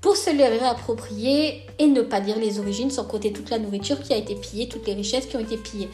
pour 0.00 0.16
se 0.16 0.30
les 0.30 0.46
réapproprier 0.46 1.62
et 1.78 1.86
ne 1.86 2.02
pas 2.02 2.20
dire 2.20 2.38
les 2.38 2.58
origines 2.58 2.90
sans 2.90 3.04
compter 3.04 3.32
toute 3.32 3.50
la 3.50 3.58
nourriture 3.58 4.00
qui 4.00 4.12
a 4.12 4.16
été 4.16 4.34
pillée, 4.34 4.68
toutes 4.68 4.86
les 4.86 4.94
richesses 4.94 5.26
qui 5.26 5.36
ont 5.36 5.40
été 5.40 5.56
pillées. 5.56 5.88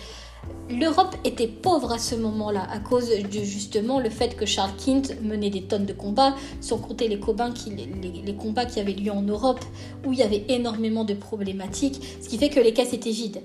L'Europe 0.69 1.15
était 1.25 1.49
pauvre 1.49 1.93
à 1.93 1.99
ce 1.99 2.15
moment-là 2.15 2.67
à 2.71 2.79
cause 2.79 3.11
justement 3.31 4.01
le 4.01 4.11
fait 4.11 4.37
que 4.37 4.45
Charles 4.45 4.73
Quint 4.85 5.03
menait 5.23 5.51
des 5.51 5.63
tonnes 5.63 5.87
de 5.87 5.93
combats, 5.93 6.35
sans 6.61 6.79
compter 6.79 7.09
les 7.09 7.17
les, 7.17 8.35
combats 8.35 8.67
qui 8.67 8.81
avaient 8.81 8.93
lieu 8.93 9.13
en 9.13 9.23
Europe 9.23 9.61
où 10.07 10.13
il 10.13 10.19
y 10.19 10.23
avait 10.23 10.45
énormément 10.49 11.05
de 11.05 11.15
problématiques, 11.15 12.01
ce 12.21 12.29
qui 12.29 12.37
fait 12.37 12.51
que 12.51 12.61
les 12.61 12.75
caisses 12.75 12.93
étaient 12.93 13.11
vides. 13.11 13.41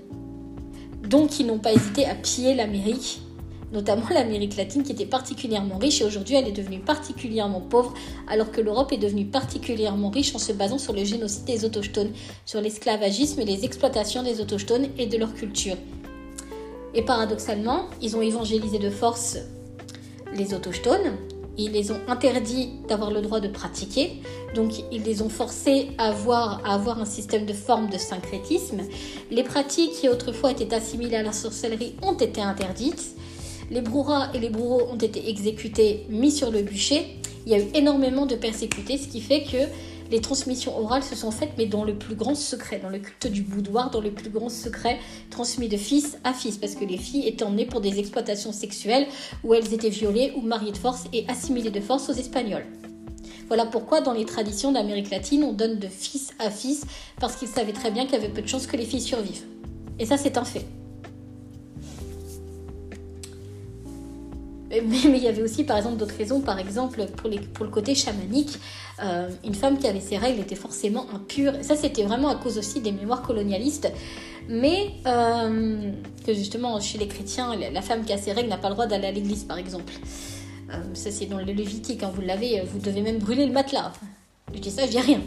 Donc 1.04 1.40
ils 1.40 1.46
n'ont 1.46 1.60
pas 1.60 1.74
hésité 1.74 2.06
à 2.06 2.16
piller 2.16 2.56
l'Amérique 2.56 3.22
notamment 3.72 4.08
l'Amérique 4.10 4.58
latine 4.58 4.84
qui 4.84 4.92
était 4.92 5.06
particulièrement 5.06 5.78
riche 5.78 6.02
et 6.02 6.04
aujourd'hui 6.04 6.36
elle 6.36 6.48
est 6.48 6.54
devenue 6.54 6.80
particulièrement 6.80 7.62
pauvre 7.62 7.94
alors 8.28 8.52
que 8.52 8.62
l'Europe 8.62 8.92
est 8.92 8.98
devenue 8.98 9.26
particulièrement 9.26 10.10
riche 10.10 10.34
en 10.36 10.40
se 10.40 10.52
basant 10.52 10.78
sur 10.78 10.94
le 10.94 11.04
génocide 11.04 11.46
des 11.46 11.66
autochtones, 11.66 12.12
sur 12.46 12.62
l'esclavagisme 12.62 13.40
et 13.42 13.46
les 13.46 13.66
exploitations 13.66 14.24
des 14.24 14.42
autochtones 14.42 14.88
et 14.98 15.06
de 15.06 15.18
leur 15.18 15.34
culture. 15.34 15.76
Et 16.96 17.04
paradoxalement, 17.04 17.86
ils 18.02 18.16
ont 18.18 18.22
évangélisé 18.22 18.80
de 18.80 18.90
force 18.90 19.38
les 20.36 20.54
autochtones, 20.54 21.18
ils 21.60 21.72
les 21.72 21.92
ont 21.92 22.00
interdits 22.08 22.70
d'avoir 22.88 23.12
le 23.12 23.22
droit 23.22 23.40
de 23.40 23.48
pratiquer, 23.48 24.22
donc 24.56 24.72
ils 24.92 25.04
les 25.04 25.22
ont 25.22 25.30
forcés 25.30 25.90
à 25.98 26.10
avoir, 26.10 27.00
un 27.00 27.06
système 27.06 27.46
de 27.46 27.54
forme 27.54 27.90
de 27.90 27.98
syncrétisme. 27.98 28.82
Les 29.30 29.44
pratiques 29.44 29.92
qui 29.92 30.10
autrefois 30.10 30.52
étaient 30.52 30.74
assimilées 30.74 31.18
à 31.18 31.24
la 31.24 31.34
sorcellerie 31.34 31.96
ont 32.02 32.14
été 32.14 32.42
interdites. 32.42 33.16
Les 33.72 33.82
brouhahs 33.82 34.32
et 34.34 34.40
les 34.40 34.50
bourreaux 34.50 34.88
ont 34.92 34.98
été 34.98 35.30
exécutés, 35.30 36.06
mis 36.10 36.32
sur 36.32 36.50
le 36.50 36.62
bûcher. 36.62 37.18
Il 37.46 37.52
y 37.52 37.56
a 37.56 37.60
eu 37.60 37.68
énormément 37.74 38.26
de 38.26 38.36
persécutés, 38.36 38.98
ce 38.98 39.08
qui 39.08 39.22
fait 39.22 39.44
que 39.44 39.58
les 40.10 40.22
transmissions 40.22 40.78
orales 40.78 41.04
se 41.04 41.16
sont 41.16 41.32
faites, 41.32 41.52
mais 41.58 41.66
dans 41.66 41.84
le 41.84 41.96
plus 41.96 42.16
grand 42.16 42.36
secret, 42.36 42.80
dans 42.80 42.90
le 42.90 43.00
culte 43.00 43.28
du 43.28 43.42
boudoir, 43.42 43.92
dans 43.92 44.02
le 44.02 44.12
plus 44.12 44.30
grand 44.30 44.50
secret, 44.50 44.98
transmis 45.30 45.68
de 45.68 45.78
fils 45.78 46.18
à 46.24 46.34
fils, 46.34 46.58
parce 46.58 46.76
que 46.76 46.86
les 46.86 46.98
filles 46.98 47.28
étaient 47.28 47.44
emmenées 47.44 47.66
pour 47.66 47.82
des 47.82 48.00
exploitations 48.00 48.52
sexuelles 48.52 49.08
où 49.44 49.54
elles 49.54 49.74
étaient 49.74 49.90
violées 49.90 50.34
ou 50.36 50.42
mariées 50.42 50.72
de 50.72 50.78
force 50.78 51.06
et 51.14 51.26
assimilées 51.28 51.72
de 51.72 51.80
force 51.80 52.10
aux 52.10 52.14
Espagnols. 52.14 52.66
Voilà 53.48 53.66
pourquoi 53.66 54.02
dans 54.02 54.14
les 54.14 54.26
traditions 54.26 54.72
d'Amérique 54.72 55.10
latine, 55.10 55.44
on 55.44 55.54
donne 55.54 55.80
de 55.80 55.88
fils 55.88 56.34
à 56.40 56.50
fils, 56.50 56.86
parce 57.20 57.36
qu'ils 57.36 57.48
savaient 57.48 57.74
très 57.74 57.92
bien 57.92 58.06
qu'il 58.06 58.14
y 58.14 58.18
avait 58.18 58.30
peu 58.30 58.42
de 58.42 58.48
chances 58.48 58.68
que 58.68 58.78
les 58.78 58.86
filles 58.86 59.02
survivent. 59.02 59.46
Et 59.98 60.06
ça, 60.06 60.18
c'est 60.18 60.38
un 60.38 60.46
fait. 60.46 60.66
Mais, 64.70 64.82
mais 64.82 65.18
il 65.18 65.24
y 65.24 65.28
avait 65.28 65.42
aussi 65.42 65.64
par 65.64 65.78
exemple 65.78 65.98
d'autres 65.98 66.16
raisons, 66.16 66.42
par 66.42 66.60
exemple 66.60 67.06
pour, 67.16 67.30
le 67.30 67.70
côté 67.70 67.96
chamanique, 67.96 68.60
euh, 69.04 69.30
une 69.44 69.56
femme 69.56 69.78
qui 69.80 69.88
avait 69.88 70.00
ses 70.00 70.18
règles 70.18 70.42
était 70.42 70.56
forcément 70.56 71.08
impure. 71.14 71.54
Ça 71.62 71.76
c'était 71.76 72.04
vraiment 72.04 72.30
à 72.30 72.36
cause 72.36 72.58
aussi 72.58 72.80
des 72.80 72.92
mémoires 72.92 73.22
colonialistes, 73.22 73.92
mais 74.48 74.92
euh, 75.08 75.92
que 76.26 76.34
justement 76.34 76.80
chez 76.80 76.98
les 76.98 77.08
chrétiens, 77.08 77.56
la 77.56 77.82
femme 77.82 78.06
qui 78.06 78.14
a 78.14 78.18
ses 78.18 78.32
règles 78.32 78.50
n'a 78.50 78.58
pas 78.58 78.70
le 78.70 78.76
droit 78.76 78.86
d'aller 78.86 79.08
à 79.08 79.12
l'église 79.12 79.44
par 79.44 79.58
exemple. 79.58 79.94
Euh, 80.72 80.76
ça 80.94 81.10
c'est 81.10 81.26
dans 81.26 81.40
le 81.40 81.46
Lévitique, 81.46 82.02
quand 82.02 82.12
vous 82.12 82.22
l'avez, 82.22 82.62
vous 82.62 82.80
devez 82.80 83.02
même 83.02 83.18
brûler 83.18 83.48
le 83.48 83.52
matelas. 83.52 83.92
Je 84.54 84.60
dis 84.60 84.72
ça, 84.72 84.86
je 84.86 84.92
dis 84.92 85.00
rien. 85.00 85.22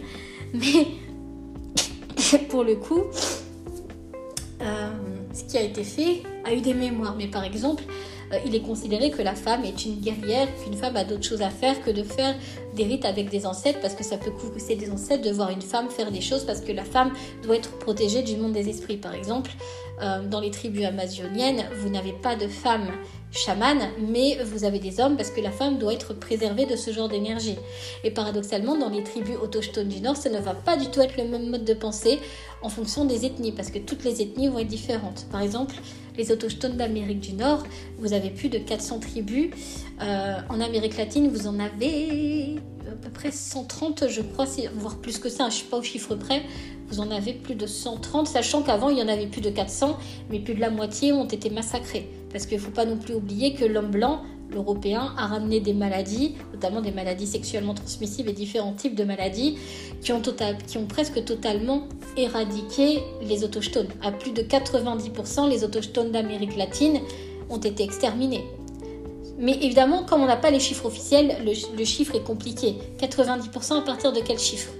Mais 0.55 0.87
pour 2.48 2.62
le 2.62 2.76
coup, 2.76 3.02
ce 5.35 5.44
qui 5.44 5.57
a 5.59 5.62
été 5.62 5.83
fait 5.83 6.22
a 6.44 6.55
eu 6.55 6.61
des 6.61 6.74
mémoires. 6.74 7.16
Mais 7.16 7.26
par 7.26 7.42
exemple, 7.42 7.83
euh, 8.32 8.38
il 8.46 8.54
est 8.54 8.60
considéré 8.60 9.10
que 9.10 9.22
la 9.22 9.34
femme 9.34 9.64
est 9.64 9.84
une 9.84 9.96
guerrière, 9.96 10.48
qu'une 10.62 10.74
femme 10.74 10.96
a 10.96 11.04
d'autres 11.04 11.24
choses 11.24 11.42
à 11.42 11.50
faire 11.50 11.82
que 11.82 11.90
de 11.90 12.02
faire 12.02 12.34
des 12.74 12.84
rites 12.84 13.04
avec 13.04 13.30
des 13.30 13.46
ancêtres, 13.46 13.80
parce 13.80 13.94
que 13.94 14.04
ça 14.04 14.16
peut 14.16 14.30
coûter 14.30 14.76
des 14.76 14.90
ancêtres 14.90 15.22
de 15.22 15.30
voir 15.30 15.50
une 15.50 15.62
femme 15.62 15.90
faire 15.90 16.10
des 16.10 16.20
choses, 16.20 16.44
parce 16.44 16.60
que 16.60 16.72
la 16.72 16.84
femme 16.84 17.12
doit 17.42 17.56
être 17.56 17.78
protégée 17.78 18.22
du 18.22 18.36
monde 18.36 18.52
des 18.52 18.68
esprits. 18.68 18.96
Par 18.96 19.14
exemple, 19.14 19.50
euh, 20.00 20.26
dans 20.26 20.40
les 20.40 20.50
tribus 20.50 20.84
amazoniennes, 20.84 21.64
vous 21.76 21.90
n'avez 21.90 22.12
pas 22.12 22.36
de 22.36 22.48
femme 22.48 22.88
chamane, 23.30 23.88
mais 23.98 24.38
vous 24.44 24.64
avez 24.64 24.78
des 24.78 25.00
hommes 25.00 25.16
parce 25.16 25.30
que 25.30 25.40
la 25.40 25.50
femme 25.50 25.78
doit 25.78 25.94
être 25.94 26.12
préservée 26.12 26.66
de 26.66 26.76
ce 26.76 26.90
genre 26.90 27.08
d'énergie. 27.08 27.56
Et 28.04 28.10
paradoxalement, 28.10 28.76
dans 28.76 28.90
les 28.90 29.02
tribus 29.02 29.36
autochtones 29.42 29.88
du 29.88 30.00
Nord, 30.00 30.16
ça 30.16 30.28
ne 30.30 30.38
va 30.38 30.54
pas 30.54 30.76
du 30.76 30.86
tout 30.88 31.00
être 31.00 31.16
le 31.16 31.24
même 31.24 31.48
mode 31.48 31.64
de 31.64 31.74
pensée 31.74 32.18
en 32.62 32.68
fonction 32.68 33.04
des 33.04 33.24
ethnies, 33.24 33.52
parce 33.52 33.70
que 33.70 33.78
toutes 33.78 34.04
les 34.04 34.22
ethnies 34.22 34.48
vont 34.48 34.58
être 34.58 34.68
différentes. 34.68 35.26
Par 35.30 35.40
exemple, 35.40 35.74
les 36.16 36.33
autochtones 36.33 36.77
d'Amérique 36.77 37.20
du 37.20 37.33
Nord, 37.33 37.64
vous 37.98 38.12
avez 38.12 38.31
plus 38.31 38.48
de 38.48 38.59
400 38.59 39.01
tribus. 39.01 39.51
Euh, 40.03 40.37
en 40.48 40.61
Amérique 40.61 40.96
latine, 40.96 41.29
vous 41.29 41.46
en 41.46 41.59
avez 41.59 42.57
à 42.90 42.94
peu 42.94 43.11
près 43.11 43.31
130, 43.31 44.09
je 44.09 44.20
crois, 44.20 44.46
voire 44.75 44.98
plus 44.98 45.18
que 45.18 45.29
ça, 45.29 45.44
je 45.44 45.48
ne 45.48 45.59
suis 45.59 45.66
pas 45.66 45.79
au 45.79 45.83
chiffre 45.83 46.14
près. 46.14 46.42
Vous 46.88 47.01
en 47.01 47.11
avez 47.11 47.33
plus 47.33 47.55
de 47.55 47.66
130, 47.66 48.27
sachant 48.27 48.62
qu'avant, 48.62 48.90
il 48.90 48.98
y 48.98 49.03
en 49.03 49.09
avait 49.09 49.27
plus 49.27 49.40
de 49.40 49.51
400, 49.51 49.98
mais 50.31 50.40
plus 50.40 50.55
de 50.55 50.61
la 50.61 50.70
moitié 50.70 51.12
ont 51.12 51.27
été 51.27 51.48
massacrés. 51.48 52.09
Parce 52.31 52.46
qu'il 52.46 52.59
ne 52.59 52.62
faut 52.62 52.70
pas 52.70 52.85
non 52.85 52.98
plus 52.98 53.14
oublier 53.14 53.55
que 53.55 53.64
l'homme 53.64 53.90
blanc, 53.90 54.22
l'européen, 54.52 55.12
a 55.16 55.26
ramené 55.26 55.60
des 55.60 55.72
maladies, 55.72 56.34
notamment 56.52 56.80
des 56.80 56.92
maladies 56.92 57.26
sexuellement 57.26 57.74
transmissibles 57.74 58.30
et 58.30 58.32
différents 58.32 58.72
types 58.72 58.94
de 58.94 59.04
maladies, 59.04 59.58
qui 60.00 60.12
ont, 60.12 60.22
ont 60.22 60.86
presque 60.86 61.24
totalement 61.24 61.88
éradiqué 62.16 63.02
les 63.22 63.44
autochtones. 63.44 63.88
À 64.02 64.12
plus 64.12 64.32
de 64.32 64.42
90%, 64.42 65.48
les 65.48 65.64
autochtones 65.64 66.10
d'Amérique 66.10 66.56
latine 66.56 67.00
ont 67.50 67.58
été 67.58 67.82
exterminés. 67.82 68.44
Mais 69.38 69.58
évidemment, 69.62 70.04
comme 70.04 70.22
on 70.22 70.26
n'a 70.26 70.36
pas 70.36 70.50
les 70.50 70.60
chiffres 70.60 70.86
officiels, 70.86 71.36
le, 71.44 71.52
le 71.76 71.84
chiffre 71.84 72.14
est 72.14 72.22
compliqué. 72.22 72.76
90% 73.00 73.78
à 73.78 73.82
partir 73.82 74.12
de 74.12 74.20
quel 74.20 74.38
chiffre? 74.38 74.70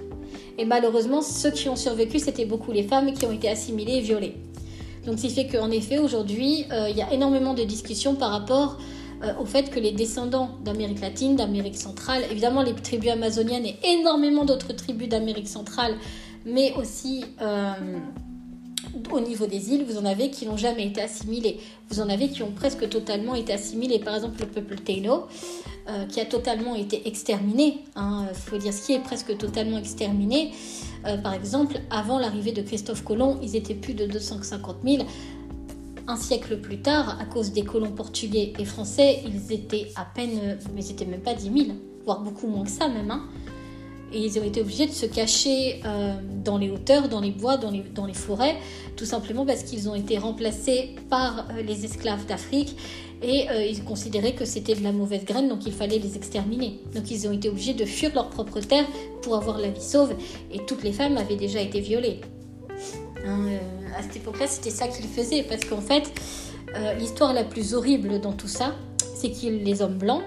Et 0.59 0.65
malheureusement, 0.65 1.23
ceux 1.23 1.51
qui 1.51 1.69
ont 1.69 1.77
survécu, 1.77 2.19
c'était 2.19 2.45
beaucoup 2.45 2.73
les 2.73 2.83
femmes 2.83 3.13
qui 3.13 3.25
ont 3.27 3.33
été 3.33 3.49
assimilées 3.49 3.97
et 3.97 4.01
violées. 4.01 4.37
Donc, 5.07 5.19
ce 5.19 5.23
qui 5.23 5.31
fait 5.31 5.47
qu'en 5.47 5.71
effet, 5.71 5.99
aujourd'hui, 5.99 6.67
euh, 6.71 6.89
il 6.91 6.97
y 6.97 7.03
a 7.03 7.13
énormément 7.13 7.55
de 7.55 7.65
discussions 7.65 8.15
par 8.15 8.31
rapport 8.31 8.79
euh, 9.23 9.33
au 9.41 9.45
fait 9.45 9.71
que 9.71 9.79
les 9.79 9.93
descendants 9.93 10.51
d'Amérique 10.65 11.01
latine, 11.01 11.37
d'Amérique 11.37 11.77
centrale, 11.77 12.23
évidemment 12.31 12.63
les 12.63 12.75
tribus 12.75 13.11
amazoniennes 13.11 13.67
et 13.67 13.77
énormément 13.85 14.45
d'autres 14.45 14.73
tribus 14.73 15.09
d'Amérique 15.09 15.49
centrale, 15.49 15.95
mais 16.45 16.73
aussi 16.75 17.25
euh, 17.41 17.73
au 19.13 19.21
niveau 19.21 19.47
des 19.47 19.73
îles, 19.73 19.85
vous 19.85 19.99
en 19.99 20.05
avez 20.05 20.31
qui 20.31 20.47
n'ont 20.47 20.57
jamais 20.57 20.87
été 20.87 21.01
assimilés. 21.01 21.61
Vous 21.89 22.01
en 22.01 22.09
avez 22.09 22.29
qui 22.29 22.43
ont 22.43 22.51
presque 22.51 22.89
totalement 22.89 23.35
été 23.35 23.53
assimilés. 23.53 23.99
Par 23.99 24.15
exemple, 24.15 24.41
le 24.41 24.47
peuple 24.47 24.77
Taino, 24.77 25.27
qui 26.09 26.21
a 26.21 26.25
totalement 26.25 26.75
été 26.75 27.09
exterminé. 27.09 27.79
Il 27.79 27.91
hein, 27.97 28.27
faut 28.35 28.57
dire 28.57 28.73
ce 28.73 28.87
qui 28.87 28.93
est 28.93 29.01
presque 29.01 29.37
totalement 29.37 29.79
exterminé. 29.79 30.53
Euh, 31.07 31.17
par 31.17 31.35
exemple, 31.35 31.81
avant 31.91 32.19
l'arrivée 32.19 32.53
de 32.53 32.63
Christophe 32.63 33.05
Colomb, 33.05 33.39
ils 33.43 33.57
étaient 33.57 33.75
plus 33.75 33.95
de 33.95 34.07
250 34.07 34.77
000. 34.85 35.05
Un 36.09 36.17
siècle 36.17 36.59
plus 36.61 36.79
tard, 36.79 37.21
à 37.21 37.25
cause 37.25 37.53
des 37.53 37.63
colons 37.63 37.93
portugais 37.93 38.53
et 38.59 38.65
français, 38.65 39.23
ils 39.25 39.53
étaient 39.53 39.89
à 39.95 40.05
peine, 40.05 40.59
mais 40.75 40.83
c'était 40.83 41.05
même 41.05 41.21
pas 41.21 41.35
10 41.35 41.45
000, 41.45 41.77
voire 42.05 42.21
beaucoup 42.21 42.49
moins 42.49 42.65
que 42.65 42.71
ça 42.71 42.89
même. 42.89 43.11
Hein. 43.11 43.23
Et 44.13 44.19
ils 44.27 44.39
ont 44.39 44.43
été 44.43 44.61
obligés 44.61 44.87
de 44.87 44.93
se 44.93 45.07
cacher 45.07 45.81
euh, 45.87 46.15
dans 46.45 46.59
les 46.59 46.71
hauteurs, 46.71 47.09
dans 47.09 47.21
les 47.21 47.31
bois, 47.31 47.57
dans 47.57 47.71
les, 47.71 48.15
forêts, 48.15 48.57
tout 48.97 49.07
simplement 49.07 49.47
parce 49.47 49.63
qu'ils 49.63 49.89
ont 49.89 49.95
été 49.95 50.19
remplacés 50.19 50.97
par 51.09 51.47
euh, 51.51 51.63
les 51.63 51.85
esclaves 51.85 52.27
d'Afrique 52.27 52.77
et 53.23 53.49
euh, 53.49 53.65
ils 53.65 53.83
considéraient 53.85 54.35
que 54.35 54.45
c'était 54.45 54.75
de 54.75 54.83
la 54.83 54.93
mauvaise 54.93 55.25
graine, 55.25 55.49
donc 55.49 55.65
il 55.65 55.73
fallait 55.73 55.99
les 55.99 56.17
exterminer. 56.17 56.81
Donc 56.95 57.11
ils 57.11 57.27
ont 57.27 57.33
été 57.33 57.49
obligés 57.49 57.75
de 57.75 57.85
fuir 57.85 58.11
leur 58.15 58.29
propre 58.29 58.61
terre 58.61 58.85
pour 59.23 59.37
avoir 59.37 59.59
la 59.59 59.71
vie 59.71 59.81
sauve, 59.81 60.15
et 60.53 60.59
toutes 60.67 60.83
les 60.83 60.93
femmes 60.93 61.17
avaient 61.17 61.37
déjà 61.37 61.61
été 61.61 61.81
violées. 61.81 62.21
Hein, 63.25 63.47
à 63.97 64.03
cette 64.03 64.17
époque-là, 64.17 64.47
c'était 64.47 64.71
ça 64.71 64.89
qu'ils 64.89 65.07
faisaient, 65.07 65.43
parce 65.43 65.65
qu'en 65.65 65.81
fait, 65.81 66.11
euh, 66.77 66.95
l'histoire 66.95 67.33
la 67.33 67.45
plus 67.45 67.75
horrible 67.75 68.21
dans 68.21 68.33
tout 68.33 68.49
ça, 68.49 68.75
c'est 69.15 69.31
que 69.31 69.47
les 69.47 69.83
hommes 69.83 69.99
blancs 69.99 70.23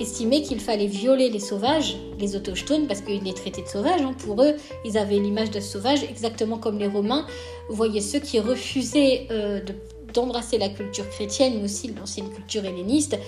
estimaient 0.00 0.42
qu'il 0.42 0.60
fallait 0.60 0.86
violer 0.86 1.30
les 1.30 1.38
sauvages, 1.38 1.96
les 2.18 2.34
autochtones, 2.34 2.86
parce 2.86 3.00
qu'ils 3.00 3.22
les 3.22 3.34
traitaient 3.34 3.62
de 3.62 3.68
sauvages. 3.68 4.00
Hein. 4.00 4.14
Pour 4.24 4.42
eux, 4.42 4.54
ils 4.84 4.98
avaient 4.98 5.18
l'image 5.18 5.50
de 5.50 5.60
sauvages, 5.60 6.02
exactement 6.04 6.58
comme 6.58 6.78
les 6.78 6.88
Romains. 6.88 7.26
Voyez, 7.68 8.00
ceux 8.00 8.18
qui 8.18 8.40
refusaient 8.40 9.28
de 9.30 9.74
d'embrasser 10.14 10.58
la 10.58 10.68
culture 10.70 11.08
chrétienne, 11.10 11.54
mais 11.58 11.64
aussi 11.64 11.92
l'ancienne 11.92 12.30
culture 12.30 12.64
helléniste, 12.64 13.18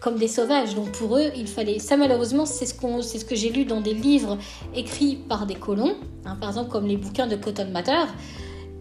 comme 0.00 0.16
des 0.16 0.28
sauvages. 0.28 0.74
Donc 0.74 0.92
pour 0.92 1.16
eux, 1.18 1.30
il 1.36 1.46
fallait. 1.46 1.78
Ça, 1.78 1.96
malheureusement, 1.96 2.46
c'est 2.46 2.66
ce, 2.66 2.74
qu'on, 2.74 3.02
c'est 3.02 3.18
ce 3.18 3.24
que 3.24 3.36
j'ai 3.36 3.50
lu 3.50 3.64
dans 3.64 3.80
des 3.80 3.94
livres 3.94 4.38
écrits 4.74 5.16
par 5.28 5.46
des 5.46 5.54
colons, 5.54 5.96
hein, 6.24 6.36
par 6.40 6.50
exemple 6.50 6.70
comme 6.70 6.86
les 6.86 6.96
bouquins 6.96 7.26
de 7.26 7.36
Cotton 7.36 7.68
Mather. 7.70 8.06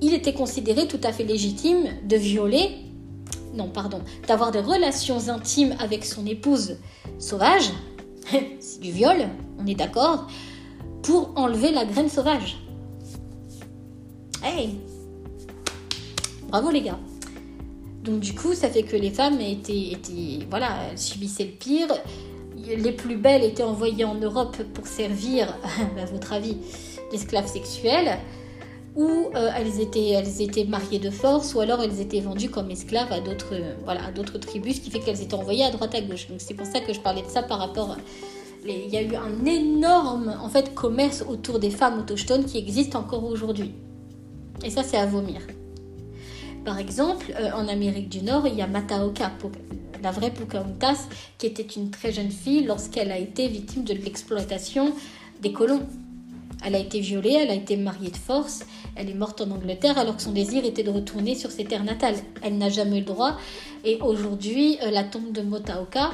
Il 0.01 0.13
était 0.13 0.33
considéré 0.33 0.87
tout 0.87 0.99
à 1.03 1.13
fait 1.13 1.23
légitime 1.23 1.85
de 2.03 2.15
violer, 2.17 2.71
non, 3.53 3.69
pardon, 3.69 4.01
d'avoir 4.27 4.51
des 4.51 4.59
relations 4.59 5.29
intimes 5.29 5.75
avec 5.79 6.05
son 6.05 6.25
épouse 6.25 6.77
sauvage, 7.19 7.71
c'est 8.59 8.79
du 8.79 8.91
viol, 8.91 9.27
on 9.59 9.67
est 9.67 9.75
d'accord, 9.75 10.27
pour 11.03 11.31
enlever 11.35 11.71
la 11.71 11.85
graine 11.85 12.09
sauvage. 12.09 12.57
Hey 14.43 14.77
Bravo 16.49 16.71
les 16.71 16.81
gars 16.81 16.99
donc 18.03 18.19
du 18.19 18.33
coup, 18.33 18.53
ça 18.53 18.69
fait 18.69 18.83
que 18.83 18.95
les 18.95 19.11
femmes 19.11 19.39
étaient, 19.39 19.97
voilà, 20.49 20.95
subissaient 20.95 21.45
le 21.45 21.51
pire. 21.51 21.87
Les 22.67 22.91
plus 22.91 23.15
belles 23.15 23.43
étaient 23.43 23.63
envoyées 23.63 24.05
en 24.05 24.15
Europe 24.15 24.57
pour 24.73 24.87
servir, 24.87 25.55
à 25.99 26.05
votre 26.05 26.33
avis, 26.33 26.57
d'esclaves 27.11 27.47
sexuels, 27.47 28.17
ou 28.95 29.07
euh, 29.35 29.51
elles, 29.55 29.79
étaient, 29.79 30.09
elles 30.09 30.41
étaient 30.41 30.65
mariées 30.65 30.99
de 30.99 31.09
force, 31.09 31.53
ou 31.53 31.61
alors 31.61 31.81
elles 31.81 32.01
étaient 32.01 32.19
vendues 32.19 32.49
comme 32.49 32.69
esclaves 32.71 33.11
à 33.11 33.19
d'autres, 33.19 33.55
voilà, 33.83 34.01
tribus, 34.41 34.75
ce 34.75 34.81
qui 34.81 34.91
fait 34.91 34.99
qu'elles 34.99 35.21
étaient 35.21 35.33
envoyées 35.33 35.63
à 35.63 35.71
droite 35.71 35.95
à 35.95 36.01
gauche. 36.01 36.27
Donc 36.27 36.41
c'est 36.41 36.53
pour 36.53 36.65
ça 36.65 36.79
que 36.81 36.93
je 36.93 36.99
parlais 36.99 37.21
de 37.21 37.29
ça 37.29 37.43
par 37.43 37.59
rapport. 37.59 37.97
il 38.67 38.89
y 38.89 38.97
a 38.97 39.01
eu 39.01 39.15
un 39.15 39.45
énorme 39.45 40.35
en 40.41 40.49
fait 40.49 40.73
commerce 40.73 41.23
autour 41.27 41.59
des 41.59 41.71
femmes 41.71 41.99
autochtones 41.99 42.45
qui 42.45 42.57
existe 42.57 42.95
encore 42.95 43.23
aujourd'hui. 43.23 43.73
Et 44.63 44.69
ça, 44.69 44.83
c'est 44.83 44.97
à 44.97 45.05
vomir. 45.05 45.41
Par 46.65 46.77
exemple, 46.77 47.33
euh, 47.39 47.51
en 47.53 47.67
Amérique 47.67 48.09
du 48.09 48.21
Nord, 48.21 48.47
il 48.47 48.55
y 48.55 48.61
a 48.61 48.67
Mataoka, 48.67 49.31
la 50.03 50.11
vraie 50.11 50.31
Pocahontas, 50.31 51.07
qui 51.37 51.47
était 51.47 51.63
une 51.63 51.89
très 51.89 52.11
jeune 52.11 52.31
fille 52.31 52.65
lorsqu'elle 52.65 53.11
a 53.11 53.17
été 53.17 53.47
victime 53.47 53.83
de 53.83 53.93
l'exploitation 53.93 54.93
des 55.41 55.51
colons. 55.51 55.81
Elle 56.63 56.75
a 56.75 56.79
été 56.79 56.99
violée, 56.99 57.37
elle 57.41 57.49
a 57.49 57.55
été 57.55 57.75
mariée 57.75 58.11
de 58.11 58.17
force, 58.17 58.63
elle 58.95 59.09
est 59.09 59.15
morte 59.15 59.41
en 59.41 59.49
Angleterre 59.51 59.97
alors 59.97 60.17
que 60.17 60.21
son 60.21 60.31
désir 60.31 60.63
était 60.63 60.83
de 60.83 60.91
retourner 60.91 61.35
sur 61.35 61.49
ses 61.49 61.65
terres 61.65 61.83
natales. 61.83 62.15
Elle 62.43 62.57
n'a 62.57 62.69
jamais 62.69 62.97
eu 62.97 62.99
le 62.99 63.05
droit. 63.05 63.37
Et 63.83 63.97
aujourd'hui, 64.01 64.77
euh, 64.83 64.91
la 64.91 65.03
tombe 65.03 65.31
de 65.31 65.41
Mataoka 65.41 66.11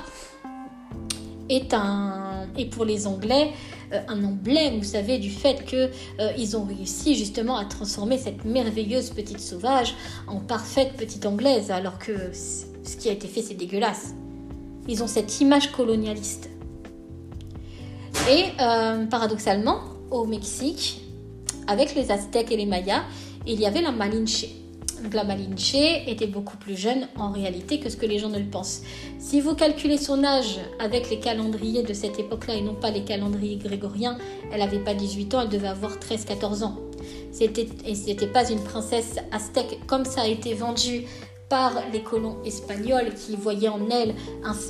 est, 1.49 1.73
un, 1.73 2.47
et 2.57 2.65
pour 2.65 2.85
les 2.85 3.07
Anglais 3.07 3.51
euh, 3.93 3.99
un 4.07 4.23
emblème, 4.23 4.79
vous 4.79 4.83
savez, 4.83 5.17
du 5.17 5.29
fait 5.29 5.65
qu'ils 5.65 5.89
euh, 6.19 6.57
ont 6.57 6.65
réussi 6.65 7.15
justement 7.15 7.57
à 7.57 7.65
transformer 7.65 8.17
cette 8.17 8.43
merveilleuse 8.43 9.11
petite 9.11 9.39
sauvage 9.39 9.95
en 10.27 10.39
parfaite 10.39 10.93
petite 10.97 11.25
anglaise, 11.25 11.71
alors 11.71 11.97
que 11.97 12.11
ce 12.33 12.97
qui 12.97 13.09
a 13.09 13.13
été 13.13 13.27
fait, 13.27 13.41
c'est 13.41 13.53
dégueulasse. 13.53 14.13
Ils 14.89 15.03
ont 15.03 15.07
cette 15.07 15.39
image 15.41 15.71
colonialiste. 15.71 16.49
Et 18.29 18.43
paradoxalement, 19.09 19.79
au 20.11 20.25
Mexique, 20.25 21.01
avec 21.67 21.95
les 21.95 22.11
Aztèques 22.11 22.51
et 22.51 22.57
les 22.57 22.65
Mayas, 22.65 23.03
il 23.45 23.59
y 23.59 23.65
avait 23.65 23.81
la 23.81 23.91
Malinche. 23.91 24.45
Donc 25.03 25.13
la 25.13 25.23
Malinche 25.23 25.75
était 26.07 26.27
beaucoup 26.27 26.57
plus 26.57 26.75
jeune 26.75 27.07
en 27.17 27.31
réalité 27.31 27.79
que 27.79 27.89
ce 27.89 27.97
que 27.97 28.05
les 28.05 28.17
gens 28.17 28.29
ne 28.29 28.39
le 28.39 28.45
pensent. 28.45 28.81
Si 29.19 29.41
vous 29.41 29.53
calculez 29.53 29.97
son 29.97 30.23
âge 30.23 30.59
avec 30.79 31.09
les 31.09 31.19
calendriers 31.19 31.83
de 31.83 31.93
cette 31.93 32.19
époque-là 32.19 32.55
et 32.55 32.61
non 32.61 32.73
pas 32.73 32.89
les 32.89 33.03
calendriers 33.03 33.57
grégoriens, 33.57 34.17
elle 34.51 34.59
n'avait 34.59 34.79
pas 34.79 34.95
18 34.95 35.35
ans, 35.35 35.41
elle 35.41 35.49
devait 35.49 35.67
avoir 35.67 35.97
13-14 35.97 36.63
ans. 36.63 36.77
Et 37.39 37.95
ce 37.95 38.07
n'était 38.07 38.27
pas 38.27 38.49
une 38.49 38.63
princesse 38.63 39.17
aztèque 39.31 39.79
comme 39.85 40.03
ça 40.03 40.21
a 40.21 40.27
été 40.27 40.55
vendu 40.55 41.05
par 41.47 41.73
les 41.93 42.01
colons 42.01 42.37
espagnols 42.43 43.13
qui 43.13 43.35
voyaient 43.35 43.69
en 43.69 43.89
elle 43.89 44.15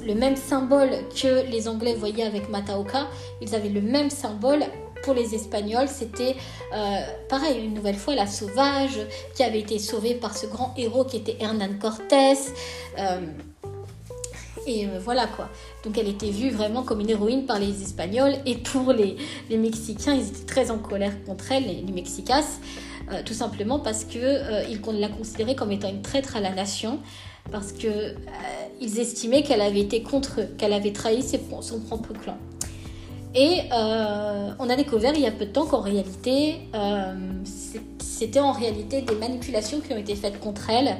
le 0.05 0.13
même 0.13 0.35
symbole 0.35 0.89
que 1.15 1.49
les 1.49 1.67
Anglais 1.67 1.95
voyaient 1.95 2.25
avec 2.25 2.49
Mataoka. 2.49 3.07
Ils 3.41 3.55
avaient 3.55 3.69
le 3.69 3.81
même 3.81 4.09
symbole 4.09 4.63
pour 5.07 5.15
les 5.15 5.33
Espagnols, 5.33 5.87
c'était 5.87 6.35
euh, 6.73 7.01
pareil, 7.29 7.63
une 7.63 7.73
nouvelle 7.73 7.95
fois 7.95 8.13
la 8.13 8.27
sauvage 8.27 8.99
qui 9.35 9.41
avait 9.41 9.61
été 9.61 9.79
sauvée 9.79 10.15
par 10.15 10.35
ce 10.35 10.47
grand 10.47 10.73
héros 10.75 11.05
qui 11.05 11.15
était 11.15 11.37
Hernán 11.39 11.79
Cortés. 11.79 12.33
Euh, 12.99 13.21
et 14.65 14.85
euh, 14.85 14.99
voilà 15.01 15.27
quoi. 15.27 15.47
Donc 15.85 15.97
elle 15.97 16.09
était 16.09 16.29
vue 16.29 16.49
vraiment 16.49 16.83
comme 16.83 16.99
une 16.99 17.09
héroïne 17.09 17.45
par 17.45 17.57
les 17.57 17.81
Espagnols 17.81 18.33
et 18.45 18.57
pour 18.57 18.91
les, 18.91 19.15
Mexicains, 19.49 20.13
ils 20.13 20.27
étaient 20.27 20.45
très 20.45 20.71
en 20.71 20.77
colère 20.77 21.13
contre 21.23 21.53
elle, 21.53 21.63
les, 21.63 21.93
Mexicas, 21.93 22.43
tout 23.23 23.33
simplement 23.33 23.79
parce 23.79 24.03
qu'ils 24.03 24.21
la 24.99 25.07
considéraient 25.07 25.55
comme 25.55 25.71
étant 25.71 25.87
une 25.87 26.01
traître 26.01 26.35
à 26.35 26.41
la 26.41 26.49
nation 26.49 26.99
parce 27.49 27.71
qu'ils 27.71 28.99
estimaient 28.99 29.43
qu'elle 29.43 29.61
avait 29.61 29.79
été 29.79 30.03
contre 30.03 30.41
eux, 30.41 30.47
qu'elle 30.57 30.73
avait 30.73 30.91
trahi 30.91 31.23
son 31.61 31.79
propre 31.79 32.11
clan. 32.11 32.37
Et 33.35 33.61
euh, 33.71 34.51
on 34.59 34.69
a 34.69 34.75
découvert 34.75 35.13
il 35.15 35.21
y 35.21 35.27
a 35.27 35.31
peu 35.31 35.45
de 35.45 35.51
temps 35.51 35.65
qu'en 35.65 35.81
réalité, 35.81 36.55
euh, 36.75 37.13
c'était 37.99 38.39
en 38.39 38.51
réalité 38.51 39.01
des 39.01 39.15
manipulations 39.15 39.79
qui 39.79 39.93
ont 39.93 39.97
été 39.97 40.15
faites 40.15 40.39
contre 40.39 40.69
elle 40.69 40.97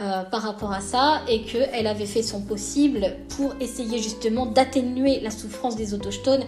euh, 0.00 0.22
par 0.22 0.42
rapport 0.42 0.72
à 0.72 0.80
ça 0.80 1.22
et 1.28 1.42
qu'elle 1.42 1.86
avait 1.86 2.06
fait 2.06 2.22
son 2.22 2.40
possible 2.40 3.16
pour 3.36 3.54
essayer 3.60 3.98
justement 3.98 4.46
d'atténuer 4.46 5.20
la 5.20 5.30
souffrance 5.30 5.76
des 5.76 5.94
autochtones. 5.94 6.44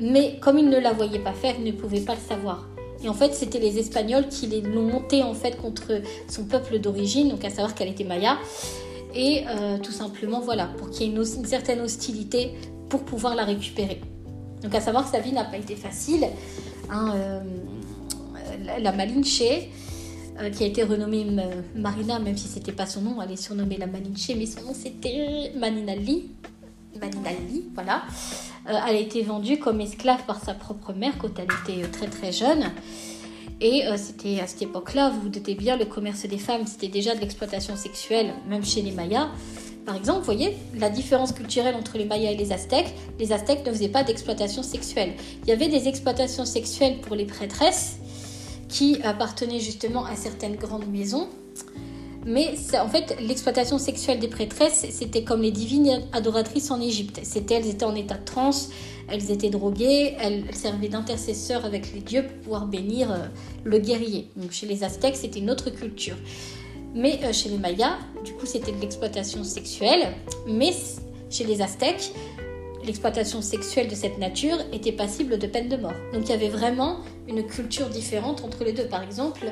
Mais 0.00 0.38
comme 0.40 0.58
ils 0.58 0.68
ne 0.68 0.78
la 0.78 0.92
voyaient 0.92 1.18
pas 1.18 1.32
faire, 1.32 1.54
ils 1.58 1.64
ne 1.64 1.72
pouvaient 1.72 2.00
pas 2.00 2.14
le 2.14 2.20
savoir. 2.20 2.68
Et 3.02 3.08
en 3.08 3.14
fait, 3.14 3.34
c'était 3.34 3.58
les 3.58 3.78
Espagnols 3.78 4.28
qui 4.28 4.46
l'ont 4.62 4.82
montée 4.82 5.22
en 5.22 5.34
fait 5.34 5.60
contre 5.60 6.00
son 6.28 6.44
peuple 6.44 6.78
d'origine, 6.78 7.28
donc 7.28 7.44
à 7.44 7.50
savoir 7.50 7.74
qu'elle 7.74 7.88
était 7.88 8.04
maya. 8.04 8.38
Et 9.14 9.44
tout 9.82 9.92
simplement, 9.92 10.40
voilà, 10.40 10.66
pour 10.78 10.90
qu'il 10.90 11.02
y 11.02 11.04
ait 11.10 11.12
une, 11.12 11.18
une 11.18 11.44
certaine 11.44 11.80
hostilité 11.80 12.54
pour 12.88 13.04
pouvoir 13.04 13.36
la 13.36 13.44
récupérer. 13.44 14.00
Donc 14.64 14.74
à 14.74 14.80
savoir 14.80 15.04
que 15.04 15.10
sa 15.10 15.20
vie 15.20 15.32
n'a 15.32 15.44
pas 15.44 15.58
été 15.58 15.76
facile. 15.76 16.26
Hein, 16.90 17.12
euh, 17.14 17.40
la 18.80 18.92
Malinche, 18.92 19.42
euh, 20.40 20.50
qui 20.50 20.64
a 20.64 20.66
été 20.66 20.82
renommée 20.82 21.26
Marina, 21.76 22.18
même 22.18 22.36
si 22.36 22.48
c'était 22.48 22.72
pas 22.72 22.86
son 22.86 23.02
nom, 23.02 23.22
elle 23.22 23.30
est 23.30 23.36
surnommée 23.36 23.76
la 23.76 23.86
Malinche, 23.86 24.30
mais 24.36 24.46
son 24.46 24.62
nom 24.62 24.74
c'était 24.74 25.52
Maninali. 25.54 26.30
Maninali, 26.98 27.64
voilà. 27.74 28.04
Euh, 28.68 28.78
elle 28.88 28.96
a 28.96 28.98
été 28.98 29.22
vendue 29.22 29.58
comme 29.58 29.80
esclave 29.82 30.24
par 30.26 30.42
sa 30.42 30.54
propre 30.54 30.94
mère 30.94 31.18
quand 31.18 31.38
elle 31.38 31.48
était 31.62 31.86
très 31.88 32.06
très 32.06 32.32
jeune. 32.32 32.64
Et 33.60 33.84
c'était 33.96 34.40
à 34.40 34.46
cette 34.46 34.62
époque-là, 34.62 35.10
vous 35.10 35.22
vous 35.22 35.28
doutez 35.28 35.54
bien, 35.54 35.76
le 35.76 35.84
commerce 35.84 36.26
des 36.26 36.38
femmes, 36.38 36.66
c'était 36.66 36.88
déjà 36.88 37.14
de 37.14 37.20
l'exploitation 37.20 37.76
sexuelle, 37.76 38.34
même 38.48 38.64
chez 38.64 38.82
les 38.82 38.90
Mayas. 38.90 39.28
Par 39.84 39.96
exemple, 39.96 40.20
vous 40.20 40.24
voyez 40.24 40.56
la 40.78 40.88
différence 40.88 41.32
culturelle 41.32 41.74
entre 41.74 41.98
les 41.98 42.06
Mayas 42.06 42.32
et 42.32 42.36
les 42.36 42.52
Aztèques. 42.52 42.94
Les 43.18 43.32
Aztèques 43.32 43.66
ne 43.66 43.72
faisaient 43.72 43.88
pas 43.88 44.02
d'exploitation 44.02 44.62
sexuelle. 44.62 45.12
Il 45.42 45.48
y 45.48 45.52
avait 45.52 45.68
des 45.68 45.88
exploitations 45.88 46.46
sexuelles 46.46 47.00
pour 47.02 47.16
les 47.16 47.26
prêtresses 47.26 47.96
qui 48.68 49.00
appartenaient 49.02 49.60
justement 49.60 50.04
à 50.06 50.16
certaines 50.16 50.56
grandes 50.56 50.88
maisons. 50.88 51.28
Mais 52.26 52.54
en 52.80 52.88
fait, 52.88 53.16
l'exploitation 53.20 53.78
sexuelle 53.78 54.18
des 54.18 54.28
prêtresses, 54.28 54.86
c'était 54.90 55.24
comme 55.24 55.42
les 55.42 55.50
divines 55.50 56.00
adoratrices 56.12 56.70
en 56.70 56.80
Égypte. 56.80 57.20
C'était, 57.22 57.56
elles 57.56 57.68
étaient 57.68 57.84
en 57.84 57.94
état 57.94 58.16
de 58.16 58.24
transe, 58.24 58.70
elles 59.08 59.30
étaient 59.30 59.50
droguées, 59.50 60.16
elles 60.18 60.44
servaient 60.54 60.88
d'intercesseurs 60.88 61.66
avec 61.66 61.92
les 61.92 62.00
dieux 62.00 62.22
pour 62.22 62.36
pouvoir 62.38 62.66
bénir 62.66 63.12
euh, 63.12 63.26
le 63.64 63.78
guerrier. 63.78 64.30
Donc 64.36 64.52
chez 64.52 64.66
les 64.66 64.84
Aztèques, 64.84 65.16
c'était 65.16 65.40
une 65.40 65.50
autre 65.50 65.68
culture. 65.68 66.16
Mais 66.94 67.18
euh, 67.24 67.32
chez 67.32 67.48
les 67.48 67.58
Mayas, 67.58 67.98
du 68.24 68.32
coup, 68.34 68.46
c'était 68.46 68.72
de 68.72 68.80
l'exploitation 68.80 69.42
sexuelle. 69.42 70.14
Mais 70.46 70.72
chez 71.28 71.44
les 71.44 71.60
Aztèques, 71.60 72.12
l'exploitation 72.84 73.42
sexuelle 73.42 73.88
de 73.88 73.94
cette 73.94 74.18
nature 74.18 74.56
était 74.72 74.92
passible 74.92 75.38
de 75.38 75.46
peine 75.46 75.68
de 75.68 75.76
mort. 75.76 75.94
Donc 76.12 76.22
il 76.24 76.30
y 76.30 76.34
avait 76.34 76.48
vraiment 76.48 77.00
une 77.28 77.44
culture 77.44 77.88
différente 77.88 78.44
entre 78.44 78.62
les 78.62 78.72
deux. 78.72 78.86
Par 78.86 79.02
exemple, 79.02 79.50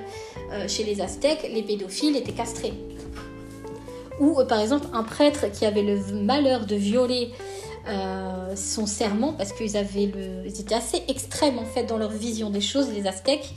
euh, 0.52 0.68
chez 0.68 0.84
les 0.84 1.00
Aztèques, 1.00 1.50
les 1.52 1.62
pédophiles 1.62 2.16
étaient 2.16 2.32
castrés. 2.32 2.74
Ou 4.20 4.38
euh, 4.38 4.44
par 4.44 4.60
exemple, 4.60 4.86
un 4.92 5.02
prêtre 5.02 5.50
qui 5.50 5.66
avait 5.66 5.82
le 5.82 5.98
malheur 6.12 6.66
de 6.66 6.76
violer 6.76 7.32
son 8.54 8.86
serment, 8.86 9.32
parce 9.32 9.52
qu'ils 9.52 9.76
avaient 9.76 10.08
ils 10.44 10.60
étaient 10.60 10.76
assez 10.76 11.02
extrêmes 11.08 11.58
en 11.58 11.64
fait 11.64 11.82
dans 11.82 11.98
leur 11.98 12.10
vision 12.12 12.48
des 12.48 12.60
choses, 12.60 12.86
les 12.94 13.08
Aztèques 13.08 13.52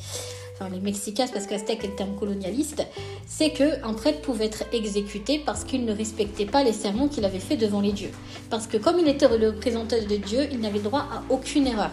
enfin 0.56 0.70
les 0.70 0.80
Mexicas, 0.80 1.28
parce 1.34 1.48
qu'Aztèque 1.48 1.84
est 1.84 1.88
le 1.88 1.96
terme 1.96 2.16
colonialiste, 2.16 2.86
c'est 3.28 3.52
qu'un 3.52 3.94
prêtre 3.94 4.22
pouvait 4.22 4.46
être 4.46 4.64
exécuté 4.72 5.42
parce 5.46 5.64
qu'il 5.64 5.86
ne 5.86 5.94
respectait 5.94 6.46
pas 6.46 6.64
les 6.64 6.74
sermons 6.74 7.08
qu'il 7.08 7.26
avait 7.26 7.40
fait 7.40 7.58
devant 7.58 7.82
les 7.82 7.92
dieux. 7.92 8.12
Parce 8.50 8.68
que 8.68 8.78
comme 8.78 9.00
il 9.00 9.08
était 9.08 9.28
le 9.38 9.50
représentant 9.50 9.98
de 9.98 10.16
Dieu, 10.16 10.48
il 10.52 10.60
n'avait 10.60 10.80
droit 10.80 11.08
à 11.12 11.24
aucune 11.30 11.68
erreur. 11.68 11.92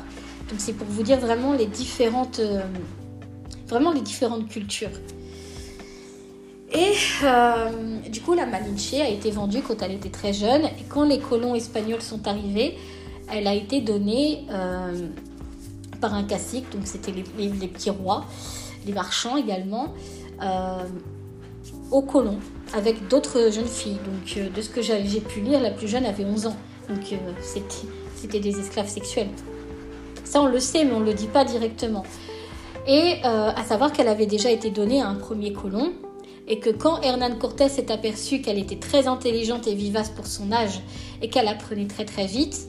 Donc 0.48 0.58
c'est 0.58 0.74
pour 0.74 0.86
vous 0.86 1.02
dire 1.02 1.18
vraiment 1.18 1.54
les 1.54 1.66
différentes, 1.66 2.38
euh, 2.38 2.62
vraiment 3.68 3.92
les 3.92 4.02
différentes 4.02 4.48
cultures. 4.48 4.90
Et 6.74 6.94
euh, 7.24 7.98
du 8.10 8.20
coup, 8.22 8.32
la 8.32 8.46
Malinche 8.46 8.94
a 8.94 9.08
été 9.08 9.30
vendue 9.30 9.60
quand 9.60 9.82
elle 9.82 9.92
était 9.92 10.08
très 10.08 10.32
jeune. 10.32 10.64
Et 10.64 10.84
quand 10.88 11.04
les 11.04 11.18
colons 11.18 11.54
espagnols 11.54 12.00
sont 12.00 12.26
arrivés, 12.26 12.78
elle 13.30 13.46
a 13.46 13.54
été 13.54 13.80
donnée 13.80 14.44
euh, 14.50 15.08
par 16.02 16.12
un 16.14 16.24
cacique, 16.24 16.70
donc 16.70 16.82
c'était 16.84 17.12
les, 17.12 17.68
petits 17.68 17.88
rois, 17.88 18.26
les 18.84 18.92
marchands 18.92 19.38
également, 19.38 19.94
euh, 20.42 20.84
aux 21.90 22.02
colons, 22.02 22.40
avec 22.74 23.08
d'autres 23.08 23.50
jeunes 23.50 23.64
filles. 23.64 24.00
Donc 24.04 24.36
euh, 24.36 24.50
de 24.50 24.60
ce 24.60 24.68
que 24.68 24.82
j'ai 24.82 25.20
pu 25.20 25.40
lire, 25.40 25.60
la 25.60 25.70
plus 25.70 25.88
jeune 25.88 26.04
avait 26.04 26.24
11 26.24 26.48
ans. 26.48 26.56
Donc 26.90 27.12
euh, 27.12 27.16
c'était 28.14 28.40
des 28.40 28.58
esclaves 28.58 28.88
sexuels. 28.88 29.30
Ça 30.24 30.42
on 30.42 30.46
le 30.46 30.58
sait, 30.58 30.84
mais 30.84 30.92
on 30.92 31.00
ne 31.00 31.06
le 31.06 31.14
dit 31.14 31.28
pas 31.28 31.44
directement. 31.44 32.04
Et 32.86 33.22
à 33.22 33.62
savoir 33.64 33.92
qu'elle 33.92 34.08
avait 34.08 34.26
déjà 34.26 34.50
été 34.50 34.70
donnée 34.70 35.00
à 35.00 35.06
un 35.06 35.14
premier 35.14 35.52
colon, 35.52 35.92
et 36.48 36.58
que 36.58 36.70
quand 36.70 37.00
Hernán 37.02 37.38
Cortés 37.38 37.68
s'est 37.68 37.92
aperçu 37.92 38.40
qu'elle 38.40 38.58
était 38.58 38.78
très 38.78 39.06
intelligente 39.06 39.68
et 39.68 39.74
vivace 39.74 40.10
pour 40.10 40.26
son 40.26 40.50
âge 40.50 40.80
et 41.20 41.30
qu'elle 41.30 41.46
apprenait 41.46 41.86
très 41.86 42.04
très 42.04 42.26
vite, 42.26 42.66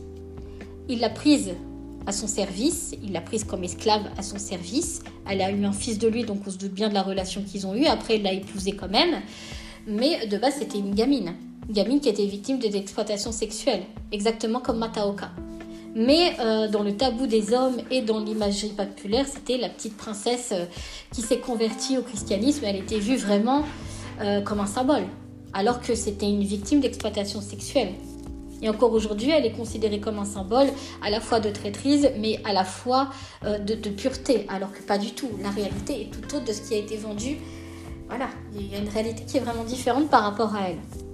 il 0.88 1.00
l'a 1.00 1.10
prise 1.10 1.56
à 2.06 2.12
son 2.12 2.28
service. 2.28 2.96
Il 3.04 3.12
l'a 3.12 3.22
prise 3.22 3.44
comme 3.44 3.64
esclave 3.64 4.04
à 4.18 4.22
son 4.22 4.38
service. 4.38 5.02
Elle 5.30 5.42
a 5.42 5.52
eu 5.52 5.64
un 5.66 5.72
fils 5.72 5.98
de 6.00 6.08
lui, 6.08 6.24
donc 6.24 6.42
on 6.46 6.52
se 6.52 6.58
doute 6.58 6.74
bien 6.74 6.90
de 6.90 6.94
la 6.94 7.04
relation 7.04 7.44
qu'ils 7.44 7.66
ont 7.68 7.76
eue. 7.76 7.86
Après, 7.86 8.18
il 8.18 8.24
l'a 8.24 8.34
épousée 8.34 8.74
quand 8.74 8.90
même. 8.90 9.22
Mais 9.88 10.28
de 10.28 10.38
base, 10.38 10.56
c'était 10.60 10.80
une 10.80 10.96
gamine. 10.96 11.34
Une 11.68 11.76
gamine 11.76 12.00
qui 12.00 12.10
était 12.10 12.26
victime 12.26 12.60
de 12.60 12.68
l'exploitation 12.68 13.32
sexuelle, 13.32 13.84
exactement 14.12 14.60
comme 14.60 14.78
Mataoka. 14.78 15.32
Mais 15.96 16.34
euh, 16.40 16.68
dans 16.68 16.82
le 16.82 16.98
tabou 16.98 17.28
des 17.28 17.54
hommes 17.54 17.78
et 17.92 18.02
dans 18.02 18.20
l'imagerie 18.20 18.70
populaire, 18.70 19.26
c'était 19.28 19.58
la 19.58 19.70
petite 19.70 19.96
princesse 19.96 20.50
euh, 20.52 20.66
qui 21.12 21.22
s'est 21.22 21.38
convertie 21.38 21.98
au 21.98 22.02
christianisme. 22.02 22.66
Elle 22.66 22.78
était 22.78 22.98
vue 22.98 23.16
vraiment 23.16 23.64
euh, 24.22 24.42
comme 24.42 24.60
un 24.60 24.66
symbole, 24.66 25.04
alors 25.54 25.82
que 25.82 25.94
c'était 25.94 26.30
une 26.30 26.44
victime 26.44 26.80
d'exploitation 26.80 27.42
sexuelle. 27.42 27.90
Et 28.64 28.70
encore 28.70 28.94
aujourd'hui, 28.94 29.30
elle 29.30 29.46
est 29.46 29.52
considérée 29.52 30.00
comme 30.00 30.18
un 30.20 30.26
symbole 30.26 30.68
à 31.04 31.10
la 31.10 31.20
fois 31.20 31.42
de 31.42 31.50
traîtrise, 31.50 32.10
mais 32.18 32.40
à 32.46 32.54
la 32.54 32.64
fois 32.64 33.10
euh, 33.44 33.60
de, 33.60 33.90
pureté, 33.90 34.46
alors 34.48 34.72
que 34.72 34.82
pas 34.82 34.98
du 34.98 35.12
tout. 35.12 35.30
La 35.44 35.50
réalité 35.50 36.04
est 36.04 36.06
tout 36.10 36.36
autre 36.36 36.46
de 36.46 36.54
ce 36.54 36.62
qui 36.62 36.74
a 36.74 36.78
été 36.78 36.96
vendu. 36.96 37.38
Voilà, 38.08 38.30
il 38.56 38.72
y 38.72 38.76
a 38.76 38.80
une 38.80 38.88
réalité 38.88 39.26
qui 39.26 39.36
est 39.36 39.42
vraiment 39.42 39.66
différente 39.66 40.10
par 40.10 40.24
rapport 40.24 40.56
à 40.56 40.70
elle. 40.70 41.13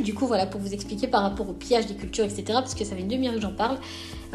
Du 0.00 0.14
coup, 0.14 0.26
voilà, 0.26 0.46
pour 0.46 0.60
vous 0.60 0.72
expliquer 0.72 1.08
par 1.08 1.22
rapport 1.22 1.48
au 1.48 1.52
pillage 1.52 1.86
des 1.86 1.94
cultures, 1.94 2.24
etc., 2.24 2.44
parce 2.46 2.74
que 2.74 2.84
ça 2.84 2.94
fait 2.94 3.02
une 3.02 3.08
demi-heure 3.08 3.34
que 3.34 3.40
j'en 3.40 3.52
parle. 3.52 3.78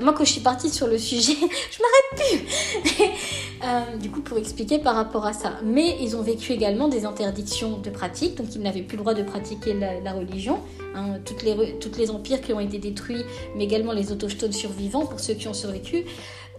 Moi, 0.02 0.14
quand 0.14 0.26
je 0.26 0.32
suis 0.32 0.42
partie 0.42 0.70
sur 0.70 0.88
le 0.88 0.98
sujet, 0.98 1.34
je 1.72 1.80
m'arrête 1.82 2.16
plus. 2.16 3.04
Euh, 3.64 3.96
du 3.96 4.12
coup, 4.12 4.20
pour 4.20 4.38
expliquer 4.38 4.78
par 4.78 4.94
rapport 4.94 5.26
à 5.26 5.32
ça. 5.32 5.54
Mais 5.64 5.96
ils 6.02 6.18
ont 6.18 6.22
vécu 6.22 6.52
également 6.52 6.90
des 6.90 7.06
interdictions 7.06 7.78
de 7.78 7.90
pratique, 7.90 8.36
donc 8.36 8.54
ils 8.54 8.62
n'avaient 8.62 8.82
plus 8.82 8.98
le 8.98 9.04
droit 9.04 9.14
de 9.14 9.24
pratiquer 9.24 9.74
la, 9.74 10.12
religion. 10.12 10.60
Hein. 10.96 11.20
toutes, 11.24 11.44
les, 11.44 11.80
toutes 11.80 11.98
les 11.98 12.12
empires 12.12 12.42
qui 12.42 12.52
ont 12.52 12.60
été 12.60 12.78
détruits, 12.78 13.24
mais 13.56 13.64
également 13.64 13.94
les 13.94 14.12
autochtones 14.12 14.52
survivants, 14.52 15.06
pour 15.06 15.22
ceux 15.22 15.36
qui 15.36 15.48
ont 15.48 15.54
survécu, 15.54 16.04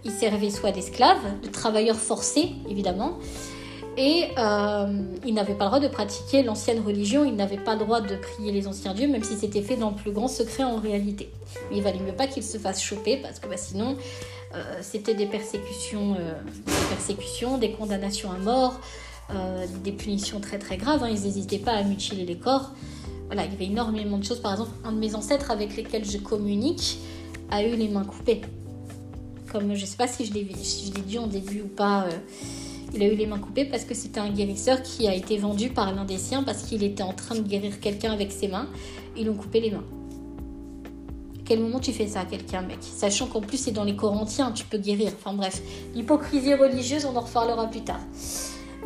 ils 0.03 0.11
servaient 0.11 0.49
soit 0.49 0.71
d'esclaves, 0.71 1.21
de 1.43 1.47
travailleurs 1.47 1.95
forcés, 1.95 2.53
évidemment, 2.67 3.19
et 3.97 4.25
euh, 4.37 4.87
ils 5.25 5.33
n'avaient 5.33 5.53
pas 5.53 5.65
le 5.65 5.69
droit 5.69 5.79
de 5.79 5.87
pratiquer 5.87 6.43
l'ancienne 6.43 6.81
religion, 6.85 7.23
ils 7.23 7.35
n'avaient 7.35 7.57
pas 7.57 7.73
le 7.73 7.79
droit 7.79 8.01
de 8.01 8.15
prier 8.15 8.51
les 8.51 8.67
anciens 8.67 8.93
dieux, 8.93 9.07
même 9.07 9.23
si 9.23 9.35
c'était 9.35 9.61
fait 9.61 9.77
dans 9.77 9.91
le 9.91 9.95
plus 9.95 10.11
grand 10.11 10.27
secret 10.27 10.63
en 10.63 10.77
réalité. 10.77 11.31
Mais 11.69 11.77
il 11.77 11.83
valait 11.83 11.99
mieux 11.99 12.15
pas 12.15 12.27
qu'ils 12.27 12.43
se 12.43 12.57
fassent 12.57 12.83
choper, 12.83 13.17
parce 13.17 13.39
que 13.39 13.47
bah, 13.47 13.57
sinon, 13.57 13.95
euh, 14.53 14.63
c'était 14.81 15.13
des 15.13 15.25
persécutions, 15.25 16.15
euh, 16.19 16.33
des 16.65 16.87
persécutions, 16.89 17.57
des 17.57 17.71
condamnations 17.71 18.31
à 18.31 18.37
mort, 18.37 18.79
des 19.83 19.91
punitions 19.91 20.39
très 20.39 20.59
très 20.59 20.77
graves. 20.77 21.03
Hein. 21.03 21.09
ils 21.09 21.21
n'hésitaient 21.21 21.57
pas 21.57 21.71
à 21.71 21.83
mutiler 21.83 22.25
les 22.25 22.37
corps. 22.37 22.71
Voilà, 23.25 23.45
il 23.45 23.51
y 23.51 23.55
avait 23.55 23.65
énormément 23.65 24.19
de 24.19 24.23
choses. 24.23 24.39
Par 24.39 24.51
exemple, 24.51 24.69
un 24.83 24.91
de 24.91 24.99
mes 24.99 25.15
ancêtres 25.15 25.49
avec 25.49 25.75
lesquels 25.75 26.05
je 26.05 26.19
communique 26.19 26.99
a 27.49 27.63
eu 27.63 27.75
les 27.75 27.87
mains 27.87 28.03
coupées. 28.03 28.41
Comme 29.51 29.73
je 29.73 29.81
ne 29.81 29.85
sais 29.87 29.97
pas 29.97 30.07
si 30.07 30.25
je 30.25 30.33
l'ai 30.33 30.43
dit 30.43 31.17
en 31.17 31.25
début 31.25 31.61
ou 31.61 31.67
pas 31.67 32.05
Il 32.93 33.03
a 33.03 33.07
eu 33.07 33.15
les 33.15 33.25
mains 33.25 33.39
coupées 33.39 33.65
parce 33.65 33.83
que 33.83 33.93
c'était 33.93 34.19
un 34.19 34.29
guérisseur 34.29 34.81
qui 34.81 35.07
a 35.07 35.13
été 35.13 35.37
vendu 35.37 35.69
par 35.69 35.93
l'un 35.93 36.05
des 36.05 36.17
siens 36.17 36.43
parce 36.43 36.63
qu'il 36.63 36.83
était 36.83 37.03
en 37.03 37.13
train 37.13 37.35
de 37.35 37.41
guérir 37.41 37.79
quelqu'un 37.79 38.11
avec 38.11 38.31
ses 38.31 38.47
mains. 38.47 38.67
Ils 39.17 39.23
lui 39.23 39.29
ont 39.29 39.35
coupé 39.35 39.59
les 39.59 39.71
mains. 39.71 39.83
À 41.35 41.41
quel 41.45 41.59
moment 41.59 41.79
tu 41.79 41.91
fais 41.91 42.07
ça 42.07 42.21
à 42.21 42.25
quelqu'un, 42.25 42.61
mec? 42.61 42.77
Sachant 42.81 43.27
qu'en 43.27 43.41
plus, 43.41 43.57
c'est 43.57 43.71
dans 43.71 43.83
les 43.83 43.95
Corinthiens, 43.95 44.51
tu 44.51 44.65
peux 44.65 44.77
guérir. 44.77 45.11
Enfin 45.19 45.35
bref, 45.35 45.61
l'hypocrisie 45.93 46.53
religieuse, 46.53 47.05
on 47.05 47.15
en 47.15 47.21
reparlera 47.21 47.67
plus 47.67 47.83
tard. 47.83 47.99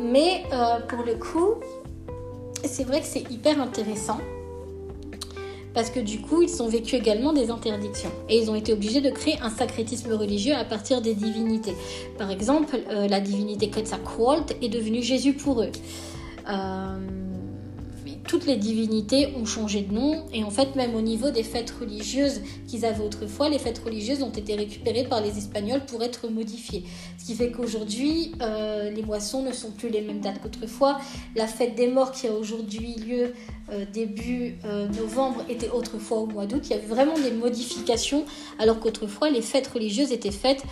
Mais 0.00 0.44
euh, 0.52 0.80
pour 0.88 1.04
le 1.04 1.14
coup, 1.14 1.54
c'est 2.64 2.84
vrai 2.84 3.00
que 3.00 3.06
c'est 3.06 3.30
hyper 3.30 3.60
intéressant 3.60 4.18
parce 5.74 5.90
que 5.90 6.00
du 6.00 6.20
coup, 6.20 6.42
ils 6.42 6.62
ont 6.62 6.68
vécu 6.68 6.96
également 6.96 7.32
des 7.32 7.50
interdictions. 7.50 8.10
Et 8.28 8.38
ils 8.38 8.50
ont 8.50 8.54
été 8.54 8.72
obligés 8.72 9.00
de 9.00 9.10
créer 9.10 9.38
un 9.42 9.50
sacrétisme 9.50 10.12
religieux 10.12 10.54
à 10.54 10.64
partir 10.64 11.00
des 11.00 11.14
divinités. 11.14 11.74
Par 12.18 12.30
exemple, 12.30 12.78
euh, 12.90 13.08
la 13.08 13.20
divinité 13.20 13.70
Quetzalcoatl 13.70 14.54
est 14.62 14.68
devenue 14.68 15.02
Jésus 15.02 15.34
pour 15.34 15.62
eux. 15.62 15.70
Euh, 16.48 17.29
toutes 18.30 18.46
les 18.46 18.54
divinités 18.54 19.34
ont 19.36 19.44
changé 19.44 19.80
de 19.80 19.92
nom 19.92 20.24
et 20.32 20.44
en 20.44 20.50
fait 20.50 20.76
même 20.76 20.94
au 20.94 21.00
niveau 21.00 21.30
des 21.30 21.42
fêtes 21.42 21.74
religieuses 21.80 22.42
qu'ils 22.68 22.84
avaient 22.84 23.02
autrefois, 23.02 23.48
les 23.48 23.58
fêtes 23.58 23.80
religieuses 23.84 24.22
ont 24.22 24.30
été 24.30 24.54
récupérées 24.54 25.02
par 25.02 25.20
les 25.20 25.36
Espagnols 25.36 25.84
pour 25.84 26.00
être 26.04 26.28
modifiées. 26.28 26.84
Ce 27.18 27.26
qui 27.26 27.34
fait 27.34 27.50
qu'aujourd'hui, 27.50 28.30
euh, 28.40 28.88
les 28.88 29.02
moissons 29.02 29.42
ne 29.42 29.50
sont 29.50 29.72
plus 29.72 29.88
les 29.88 30.00
mêmes 30.00 30.20
dates 30.20 30.40
qu'autrefois. 30.40 31.00
La 31.34 31.48
fête 31.48 31.74
des 31.74 31.88
morts 31.88 32.12
qui 32.12 32.28
a 32.28 32.32
aujourd'hui 32.32 32.94
lieu 32.94 33.32
euh, 33.72 33.84
début 33.92 34.58
euh, 34.64 34.86
novembre 34.86 35.44
était 35.48 35.70
autrefois 35.70 36.18
au 36.18 36.26
mois 36.26 36.46
d'août. 36.46 36.62
Il 36.66 36.70
y 36.70 36.74
avait 36.74 36.86
vraiment 36.86 37.18
des 37.18 37.32
modifications 37.32 38.24
alors 38.60 38.78
qu'autrefois 38.78 39.30
les 39.30 39.42
fêtes 39.42 39.66
religieuses 39.66 40.12
étaient 40.12 40.30
faites 40.30 40.62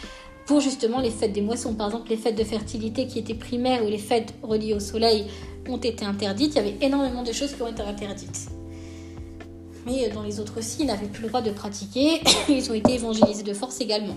pour 0.49 0.61
justement 0.61 1.01
les 1.01 1.11
fêtes 1.11 1.35
des 1.35 1.43
moissons. 1.43 1.75
Par 1.75 1.89
exemple, 1.89 2.09
les 2.09 2.17
fêtes 2.17 2.35
de 2.35 2.43
fertilité 2.43 3.07
qui 3.07 3.19
étaient 3.19 3.35
primaires 3.35 3.85
ou 3.85 3.89
les 3.89 3.99
fêtes 3.99 4.33
reliées 4.43 4.73
au 4.73 4.81
soleil 4.81 5.27
ont 5.69 5.77
été 5.77 6.07
interdites. 6.07 6.55
Il 6.55 6.57
y 6.57 6.59
avait 6.59 6.77
énormément 6.81 7.23
de 7.23 7.33
choses 7.33 7.55
qui 7.55 7.61
ont 7.61 7.69
été 7.69 7.83
interdites. 7.83 8.49
Mais 9.85 10.09
dans 10.09 10.23
les 10.23 10.41
autres 10.41 10.59
aussi, 10.59 10.79
ils 10.81 10.87
n'avaient 10.87 11.07
plus 11.07 11.23
le 11.23 11.29
droit 11.29 11.43
de 11.43 11.51
pratiquer. 11.51 12.23
Ils 12.49 12.71
ont 12.71 12.75
été 12.75 12.95
évangélisés 12.95 13.43
de 13.43 13.53
force 13.53 13.81
également. 13.83 14.17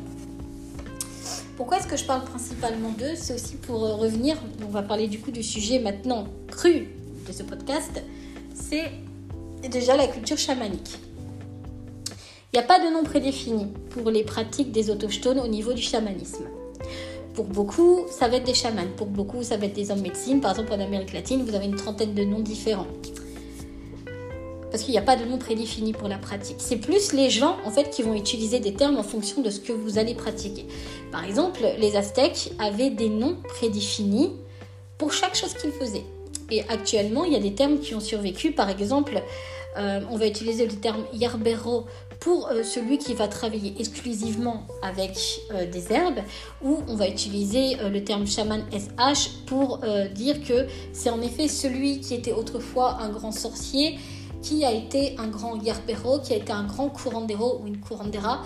Pourquoi 1.57 1.77
est-ce 1.77 1.87
que 1.87 1.97
je 1.97 2.05
parle 2.05 2.23
principalement 2.23 2.91
d'eux? 2.97 3.15
C'est 3.15 3.35
aussi 3.35 3.57
pour 3.57 3.83
euh, 3.83 3.95
revenir, 3.95 4.37
on 4.65 4.71
va 4.71 4.83
parler 4.83 5.07
du 5.07 5.19
coup 5.19 5.31
du 5.31 5.43
sujet 5.43 5.79
maintenant 5.79 6.27
cru 6.47 6.87
de 7.27 7.33
ce 7.33 7.43
podcast, 7.43 8.01
c'est 8.55 8.89
déjà 9.69 9.97
la 9.97 10.07
culture 10.07 10.37
chamanique. 10.37 10.97
Il 12.53 12.57
n'y 12.59 12.65
a 12.65 12.67
pas 12.67 12.79
de 12.85 12.93
nom 12.93 13.05
prédéfini 13.05 13.67
pour 13.91 14.11
les 14.11 14.25
pratiques 14.25 14.73
des 14.73 14.89
autochtones 14.89 15.39
au 15.39 15.47
niveau 15.47 15.71
du 15.71 15.81
chamanisme. 15.81 16.49
Pour 17.33 17.45
beaucoup, 17.45 18.01
ça 18.09 18.27
va 18.27 18.35
être 18.35 18.43
des 18.43 18.53
chamans. 18.53 18.89
Pour 18.97 19.07
beaucoup, 19.07 19.41
ça 19.41 19.55
va 19.55 19.67
être 19.67 19.73
des 19.73 19.89
hommes 19.89 20.01
médecine. 20.01 20.41
Par 20.41 20.51
exemple, 20.51 20.73
en 20.73 20.81
Amérique 20.81 21.13
latine, 21.13 21.45
vous 21.45 21.55
avez 21.55 21.63
une 21.63 21.77
trentaine 21.77 22.13
de 22.13 22.25
noms 22.25 22.41
différents. 22.41 22.87
Parce 24.69 24.83
qu'il 24.83 24.91
n'y 24.91 24.97
a 24.97 25.01
pas 25.01 25.15
de 25.15 25.23
nom 25.23 25.37
prédéfini 25.37 25.93
pour 25.93 26.09
la 26.09 26.17
pratique. 26.17 26.57
C'est 26.59 26.75
plus 26.75 27.13
les 27.13 27.29
gens, 27.29 27.55
en 27.65 27.71
fait, 27.71 27.89
qui 27.89 28.01
vont 28.01 28.15
utiliser 28.15 28.59
des 28.59 28.73
termes 28.73 28.97
en 28.97 29.03
fonction 29.03 29.41
de 29.41 29.49
ce 29.49 29.61
que 29.61 29.71
vous 29.71 29.97
allez 29.97 30.13
pratiquer. 30.13 30.65
Par 31.09 31.23
exemple, 31.23 31.61
les 31.79 31.95
Aztèques 31.95 32.51
avaient 32.59 32.89
des 32.89 33.07
noms 33.07 33.37
prédéfinis 33.47 34.31
pour 34.97 35.13
chaque 35.13 35.35
chose 35.35 35.53
qu'ils 35.53 35.71
faisaient. 35.71 36.03
Et 36.49 36.63
actuellement, 36.67 37.23
il 37.23 37.31
y 37.31 37.37
a 37.37 37.39
des 37.39 37.55
termes 37.55 37.79
qui 37.79 37.95
ont 37.95 38.01
survécu. 38.01 38.51
Par 38.51 38.69
exemple, 38.69 39.21
euh, 39.77 40.01
on 40.09 40.17
va 40.17 40.27
utiliser 40.27 40.65
le 40.65 40.73
terme 40.73 41.03
yerbero 41.13 41.85
pour 42.19 42.49
euh, 42.49 42.63
celui 42.63 42.97
qui 42.97 43.13
va 43.13 43.27
travailler 43.27 43.73
exclusivement 43.79 44.67
avec 44.81 45.17
euh, 45.51 45.69
des 45.69 45.91
herbes, 45.91 46.19
ou 46.61 46.79
on 46.87 46.95
va 46.95 47.07
utiliser 47.07 47.75
le 47.89 48.03
terme 48.03 48.27
chaman 48.27 48.63
SH 48.71 49.45
pour 49.45 49.79
dire 50.13 50.41
que 50.43 50.67
c'est 50.93 51.09
en 51.09 51.21
effet 51.21 51.47
celui 51.47 51.99
qui 51.99 52.13
était 52.13 52.33
autrefois 52.33 52.97
un 53.01 53.09
grand 53.09 53.31
sorcier, 53.31 53.97
qui 54.41 54.65
a 54.65 54.71
été 54.71 55.15
un 55.17 55.27
grand 55.27 55.61
yerbero, 55.61 56.19
qui 56.19 56.33
a 56.33 56.37
été 56.37 56.51
un 56.51 56.63
grand 56.63 56.89
curandero 56.89 57.61
ou 57.61 57.67
une 57.67 57.79
curandera, 57.79 58.43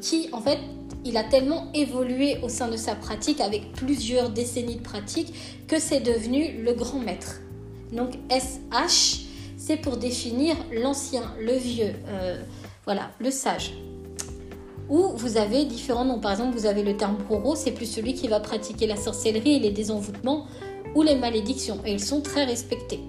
qui 0.00 0.28
en 0.32 0.40
fait 0.40 0.58
il 1.04 1.16
a 1.16 1.24
tellement 1.24 1.70
évolué 1.74 2.38
au 2.42 2.48
sein 2.48 2.68
de 2.68 2.76
sa 2.76 2.94
pratique 2.94 3.40
avec 3.40 3.72
plusieurs 3.72 4.30
décennies 4.30 4.76
de 4.76 4.82
pratique 4.82 5.34
que 5.68 5.78
c'est 5.78 6.00
devenu 6.00 6.62
le 6.62 6.72
grand 6.72 6.98
maître. 6.98 7.40
Donc 7.92 8.14
SH, 8.30 9.24
c'est 9.66 9.76
pour 9.78 9.96
définir 9.96 10.56
l'ancien, 10.72 11.22
le 11.40 11.54
vieux. 11.54 11.94
Voilà, 12.84 13.10
le 13.18 13.30
sage. 13.30 13.72
Ou 14.90 15.12
vous 15.16 15.38
avez 15.38 15.64
différents 15.64 16.04
noms. 16.04 16.20
Par 16.20 16.32
exemple, 16.32 16.54
vous 16.54 16.66
avez 16.66 16.82
le 16.82 16.98
terme 16.98 17.16
proro, 17.16 17.54
c'est 17.54 17.70
plus 17.70 17.86
celui 17.86 18.12
qui 18.12 18.28
va 18.28 18.40
pratiquer 18.40 18.86
la 18.86 18.96
sorcellerie 18.96 19.54
et 19.54 19.58
les 19.58 19.70
désenvoûtements 19.70 20.46
ou 20.94 21.00
les 21.02 21.16
malédictions. 21.16 21.78
Et 21.86 21.92
ils 21.92 22.04
sont 22.04 22.20
très 22.20 22.44
respectés. 22.44 23.00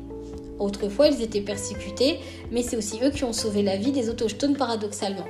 Autrefois, 0.57 1.07
ils 1.07 1.21
étaient 1.21 1.41
persécutés, 1.41 2.19
mais 2.51 2.63
c'est 2.63 2.77
aussi 2.77 2.99
eux 3.03 3.09
qui 3.09 3.25
ont 3.25 3.33
sauvé 3.33 3.61
la 3.61 3.75
vie 3.75 3.91
des 3.91 4.09
autochtones 4.09 4.55
paradoxalement. 4.55 5.25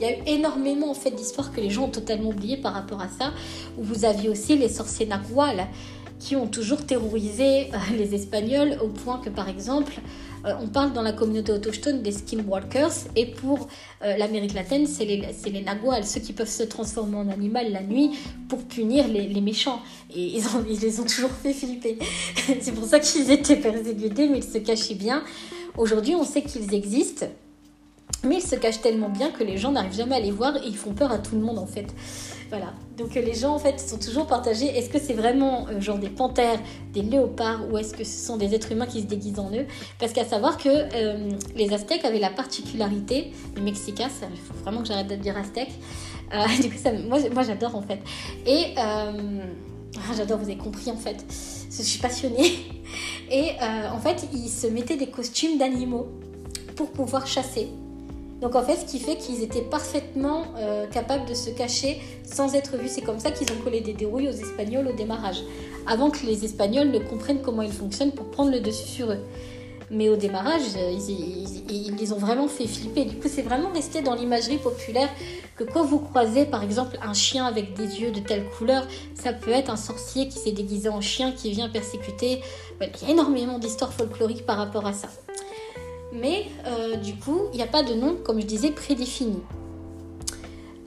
Il 0.00 0.06
y 0.06 0.10
a 0.10 0.18
eu 0.18 0.22
énormément 0.26 0.90
en 0.90 0.94
fait 0.94 1.10
d'histoires 1.10 1.52
que 1.52 1.60
les 1.60 1.68
gens 1.68 1.84
ont 1.84 1.90
totalement 1.90 2.30
oubliées 2.30 2.56
par 2.56 2.72
rapport 2.72 3.02
à 3.02 3.08
ça, 3.08 3.32
où 3.76 3.82
vous 3.82 4.06
aviez 4.06 4.30
aussi 4.30 4.56
les 4.56 4.70
sorciers 4.70 5.06
qui 6.18 6.34
ont 6.34 6.46
toujours 6.46 6.86
terrorisé 6.86 7.66
euh, 7.74 7.76
les 7.98 8.14
Espagnols 8.14 8.78
au 8.82 8.88
point 8.88 9.18
que 9.18 9.28
par 9.28 9.50
exemple 9.50 9.92
euh, 10.46 10.52
on 10.60 10.68
parle 10.68 10.92
dans 10.92 11.02
la 11.02 11.12
communauté 11.12 11.52
autochtone 11.52 12.02
des 12.02 12.12
skinwalkers 12.12 12.92
et 13.16 13.26
pour 13.26 13.68
euh, 14.02 14.16
l'Amérique 14.16 14.54
latine, 14.54 14.86
c'est 14.86 15.04
les, 15.04 15.16
les 15.16 16.04
ceux 16.04 16.20
qui 16.20 16.32
peuvent 16.32 16.48
se 16.48 16.62
transformer 16.62 17.16
en 17.16 17.28
animal 17.28 17.72
la 17.72 17.82
nuit 17.82 18.12
pour 18.48 18.62
punir 18.64 19.08
les, 19.08 19.40
méchants. 19.40 19.80
Et 20.14 20.36
ils, 20.36 20.44
ils, 20.68 20.80
les 20.80 21.00
ont 21.00 21.04
toujours 21.04 21.30
fait 21.30 21.52
flipper. 21.52 21.98
c'est 22.60 22.72
pour 22.72 22.84
ça 22.84 23.00
qu'ils 23.00 23.30
étaient 23.30 23.56
persécutés, 23.56 24.28
mais 24.28 24.38
ils 24.38 24.44
se 24.44 24.58
cachaient 24.58 24.94
bien. 24.94 25.24
Aujourd'hui, 25.76 26.14
on 26.14 26.24
sait 26.24 26.42
qu'ils 26.42 26.72
existent. 26.74 27.26
Mais 28.26 28.36
ils 28.36 28.42
se 28.42 28.56
cachent 28.56 28.80
tellement 28.80 29.08
bien 29.08 29.30
que 29.30 29.44
les 29.44 29.56
gens 29.56 29.72
n'arrivent 29.72 29.96
jamais 29.96 30.16
à 30.16 30.20
les 30.20 30.30
voir 30.30 30.56
et 30.56 30.66
ils 30.66 30.76
font 30.76 30.92
peur 30.92 31.12
à 31.12 31.18
tout 31.18 31.34
le 31.34 31.42
monde 31.42 31.58
en 31.58 31.66
fait. 31.66 31.86
Voilà. 32.48 32.72
Donc 32.96 33.16
euh, 33.16 33.20
les 33.20 33.34
gens 33.34 33.54
en 33.54 33.58
fait 33.58 33.80
sont 33.80 33.98
toujours 33.98 34.26
partagés. 34.26 34.66
Est-ce 34.66 34.88
que 34.88 34.98
c'est 34.98 35.14
vraiment 35.14 35.66
euh, 35.68 35.80
genre 35.80 35.98
des 35.98 36.08
panthères, 36.08 36.60
des 36.92 37.02
léopards 37.02 37.62
ou 37.70 37.76
est-ce 37.78 37.94
que 37.94 38.04
ce 38.04 38.26
sont 38.26 38.36
des 38.36 38.54
êtres 38.54 38.70
humains 38.72 38.86
qui 38.86 39.02
se 39.02 39.06
déguisent 39.06 39.38
en 39.38 39.50
eux? 39.50 39.66
Parce 39.98 40.12
qu'à 40.12 40.24
savoir 40.24 40.56
que 40.56 40.68
euh, 40.68 41.30
les 41.56 41.72
Aztèques 41.72 42.04
avaient 42.04 42.20
la 42.20 42.30
particularité, 42.30 43.32
les 43.56 43.62
Mexicas, 43.62 44.10
il 44.30 44.38
faut 44.38 44.54
vraiment 44.62 44.82
que 44.82 44.88
j'arrête 44.88 45.08
de 45.08 45.16
dire 45.16 45.36
Aztèques. 45.36 45.74
du 46.62 46.70
coup, 46.70 46.78
ça, 46.82 46.92
moi, 46.92 47.18
moi 47.32 47.42
j'adore 47.42 47.76
en 47.76 47.82
fait. 47.82 48.00
Et 48.46 48.74
ah, 48.76 49.12
j'adore, 50.16 50.38
vous 50.38 50.44
avez 50.44 50.56
compris 50.56 50.90
en 50.90 50.96
fait. 50.96 51.24
Je 51.70 51.82
suis 51.82 52.00
passionnée. 52.00 52.52
Et 53.30 53.52
en 53.60 53.98
fait, 53.98 54.26
ils 54.32 54.48
se 54.48 54.66
mettaient 54.66 54.96
des 54.96 55.08
costumes 55.08 55.58
d'animaux 55.58 56.08
pour 56.74 56.90
pouvoir 56.90 57.26
chasser. 57.26 57.68
Donc 58.40 58.54
en 58.54 58.62
fait, 58.62 58.76
ce 58.76 58.84
qui 58.84 58.98
fait 58.98 59.16
qu'ils 59.16 59.42
étaient 59.42 59.62
parfaitement 59.62 60.44
euh, 60.58 60.86
capables 60.86 61.26
de 61.28 61.34
se 61.34 61.50
cacher 61.50 62.00
sans 62.24 62.54
être 62.54 62.76
vus. 62.76 62.88
C'est 62.88 63.00
comme 63.00 63.18
ça 63.18 63.30
qu'ils 63.30 63.50
ont 63.52 63.62
collé 63.62 63.80
des 63.80 63.94
dérouilles 63.94 64.28
aux 64.28 64.32
Espagnols 64.32 64.88
au 64.88 64.92
démarrage, 64.92 65.42
avant 65.86 66.10
que 66.10 66.26
les 66.26 66.44
Espagnols 66.44 66.90
ne 66.90 66.98
comprennent 66.98 67.40
comment 67.40 67.62
ils 67.62 67.72
fonctionnent 67.72 68.12
pour 68.12 68.30
prendre 68.30 68.50
le 68.50 68.60
dessus 68.60 68.88
sur 68.88 69.10
eux. 69.10 69.20
Mais 69.90 70.08
au 70.08 70.16
démarrage, 70.16 70.62
euh, 70.76 70.98
ils, 71.08 71.94
les 71.96 72.12
ont 72.12 72.18
vraiment 72.18 72.48
fait 72.48 72.66
flipper. 72.66 73.04
Du 73.04 73.16
coup, 73.16 73.28
c'est 73.28 73.42
vraiment 73.42 73.70
resté 73.72 74.02
dans 74.02 74.14
l'imagerie 74.14 74.58
populaire 74.58 75.08
que 75.56 75.64
quand 75.64 75.84
vous 75.84 76.00
croisez 76.00 76.44
par 76.44 76.62
exemple 76.62 76.98
un 77.02 77.14
chien 77.14 77.46
avec 77.46 77.74
des 77.74 78.00
yeux 78.00 78.10
de 78.10 78.20
telle 78.20 78.44
couleur, 78.58 78.86
ça 79.14 79.32
peut 79.32 79.52
être 79.52 79.70
un 79.70 79.76
sorcier 79.76 80.28
qui 80.28 80.38
s'est 80.38 80.52
déguisé 80.52 80.88
en 80.88 81.00
chien 81.00 81.32
qui 81.32 81.50
vient 81.52 81.68
persécuter. 81.68 82.42
Il 82.80 83.06
y 83.06 83.10
a 83.10 83.12
énormément 83.12 83.58
d'histoires 83.58 83.92
folkloriques 83.92 84.44
par 84.44 84.58
rapport 84.58 84.86
à 84.86 84.92
ça 84.92 85.08
mais 86.20 86.46
euh, 86.66 86.96
du 86.96 87.14
coup, 87.16 87.42
il 87.52 87.56
n'y 87.56 87.62
a 87.62 87.68
pas 87.68 87.82
de 87.82 87.94
nom, 87.94 88.16
comme 88.24 88.40
je 88.40 88.46
disais, 88.46 88.70
prédéfini. 88.70 89.42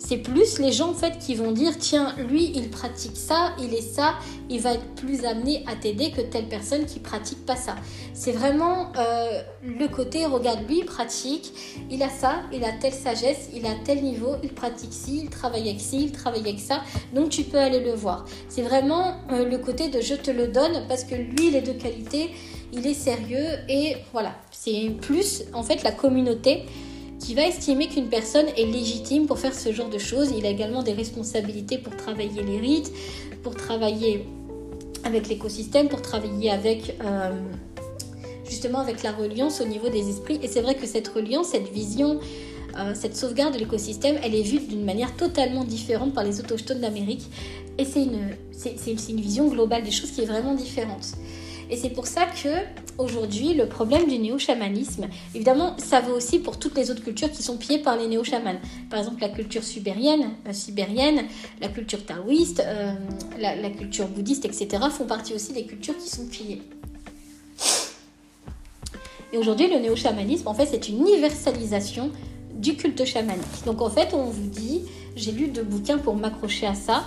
C'est 0.09 0.17
plus 0.17 0.57
les 0.57 0.71
gens 0.71 0.89
en 0.89 1.19
qui 1.19 1.35
vont 1.35 1.51
dire 1.51 1.77
tiens, 1.77 2.15
lui 2.17 2.51
il 2.55 2.71
pratique 2.71 3.15
ça, 3.15 3.53
il 3.59 3.75
est 3.75 3.81
ça, 3.81 4.15
il 4.49 4.59
va 4.59 4.73
être 4.73 4.95
plus 4.95 5.23
amené 5.23 5.63
à 5.67 5.75
t'aider 5.75 6.09
que 6.09 6.21
telle 6.21 6.47
personne 6.47 6.85
qui 6.85 6.99
pratique 6.99 7.45
pas 7.45 7.55
ça. 7.55 7.75
C'est 8.13 8.31
vraiment 8.31 8.91
euh, 8.97 9.41
le 9.61 9.87
côté 9.87 10.25
regarde 10.25 10.67
lui 10.67 10.79
il 10.79 10.85
pratique, 10.85 11.53
il 11.91 12.01
a 12.01 12.09
ça, 12.09 12.37
il 12.51 12.63
a 12.63 12.71
telle 12.71 12.93
sagesse, 12.93 13.49
il 13.53 13.67
a 13.67 13.75
tel 13.85 14.01
niveau, 14.01 14.35
il 14.41 14.53
pratique 14.53 14.93
ci, 14.93 15.19
il 15.25 15.29
travaille 15.29 15.69
avec 15.69 15.79
ci, 15.79 16.05
il 16.05 16.11
travaille 16.11 16.41
avec 16.41 16.59
ça, 16.59 16.81
donc 17.13 17.29
tu 17.29 17.43
peux 17.43 17.59
aller 17.59 17.81
le 17.81 17.91
voir. 17.91 18.25
C'est 18.47 18.63
vraiment 18.63 19.17
euh, 19.31 19.45
le 19.45 19.59
côté 19.59 19.89
de 19.89 20.01
je 20.01 20.15
te 20.15 20.31
le 20.31 20.47
donne 20.47 20.87
parce 20.87 21.03
que 21.03 21.13
lui 21.13 21.49
il 21.49 21.55
est 21.55 21.61
de 21.61 21.73
qualité 21.73 22.31
il 22.73 22.85
est 22.85 22.93
sérieux 22.93 23.47
et 23.67 23.97
voilà, 24.11 24.35
c'est 24.51 24.91
plus 25.01 25.43
en 25.53 25.63
fait 25.63 25.83
la 25.83 25.91
communauté 25.91 26.63
qui 27.19 27.35
va 27.35 27.45
estimer 27.45 27.87
qu'une 27.87 28.07
personne 28.07 28.45
est 28.57 28.65
légitime 28.65 29.27
pour 29.27 29.39
faire 29.39 29.53
ce 29.53 29.73
genre 29.73 29.89
de 29.89 29.97
choses. 29.97 30.31
Il 30.37 30.45
a 30.45 30.49
également 30.49 30.83
des 30.83 30.93
responsabilités 30.93 31.77
pour 31.77 31.95
travailler 31.97 32.41
les 32.41 32.59
rites, 32.59 32.91
pour 33.43 33.55
travailler 33.55 34.25
avec 35.03 35.27
l'écosystème, 35.27 35.89
pour 35.89 36.01
travailler 36.01 36.49
avec 36.49 36.95
euh, 37.03 37.31
justement 38.45 38.79
avec 38.79 39.03
la 39.03 39.11
reliance 39.11 39.59
au 39.59 39.65
niveau 39.65 39.89
des 39.89 40.09
esprits. 40.09 40.39
Et 40.41 40.47
c'est 40.47 40.61
vrai 40.61 40.75
que 40.75 40.85
cette 40.85 41.09
reliance, 41.09 41.47
cette 41.47 41.69
vision 41.71 42.19
euh, 42.77 42.93
cette 42.93 43.15
sauvegarde 43.15 43.53
de 43.55 43.59
l'écosystème, 43.59 44.17
elle 44.23 44.35
est 44.35 44.43
vue 44.43 44.59
d'une 44.59 44.85
manière 44.85 45.15
totalement 45.15 45.63
différente 45.63 46.13
par 46.13 46.23
les 46.23 46.39
autochtones 46.39 46.79
d'Amérique. 46.79 47.23
Et 47.77 47.85
c'est 47.85 48.03
une, 48.03 48.35
c'est, 48.51 48.75
une 49.09 49.19
vision 49.19 49.47
globale 49.47 49.83
des 49.83 49.91
choses 49.91 50.11
qui 50.11 50.21
est 50.21 50.25
vraiment 50.25 50.53
différente. 50.53 51.13
Et 51.69 51.77
c'est 51.77 51.89
pour 51.89 52.07
ça 52.07 52.25
que 52.25 52.49
aujourd'hui, 52.97 53.53
le 53.53 53.67
problème 53.67 54.07
du 54.07 54.17
néo-chamanisme, 54.17 55.07
évidemment, 55.35 55.75
ça 55.77 56.01
vaut 56.01 56.13
aussi 56.13 56.39
pour 56.39 56.57
toutes 56.57 56.75
les 56.75 56.89
autres 56.89 57.03
cultures 57.03 57.31
qui 57.31 57.43
sont 57.43 57.57
pillées 57.57 57.79
par 57.79 57.95
les 57.95 58.07
néo-chamans. 58.07 58.59
Par 58.89 58.99
exemple, 58.99 59.21
la 59.21 59.29
culture 59.29 59.63
sibérienne, 59.63 60.31
euh, 60.47 60.53
sibérienne 60.53 61.25
la 61.61 61.67
culture 61.67 62.03
taoïste, 62.05 62.63
euh, 62.65 62.93
la, 63.39 63.55
la, 63.55 63.69
culture 63.69 64.07
bouddhiste, 64.07 64.45
etc., 64.45 64.67
font 64.89 65.05
partie 65.05 65.33
aussi 65.33 65.53
des 65.53 65.65
cultures 65.65 65.97
qui 65.97 66.09
sont 66.09 66.25
pillées. 66.25 66.63
Et 69.31 69.37
aujourd'hui, 69.37 69.69
le 69.69 69.79
néo-chamanisme, 69.79 70.47
en 70.47 70.55
fait, 70.55 70.65
c'est 70.65 70.89
une 70.89 71.01
universalisation 71.01 72.11
du 72.55 72.75
culte 72.75 73.05
chamanique. 73.05 73.63
Donc, 73.65 73.81
en 73.81 73.89
fait, 73.89 74.13
on 74.13 74.23
vous 74.23 74.47
dit, 74.47 74.81
j'ai 75.15 75.31
lu 75.31 75.47
deux 75.47 75.63
bouquins 75.63 75.99
pour 75.99 76.15
m'accrocher 76.15 76.65
à 76.65 76.73
ça, 76.73 77.05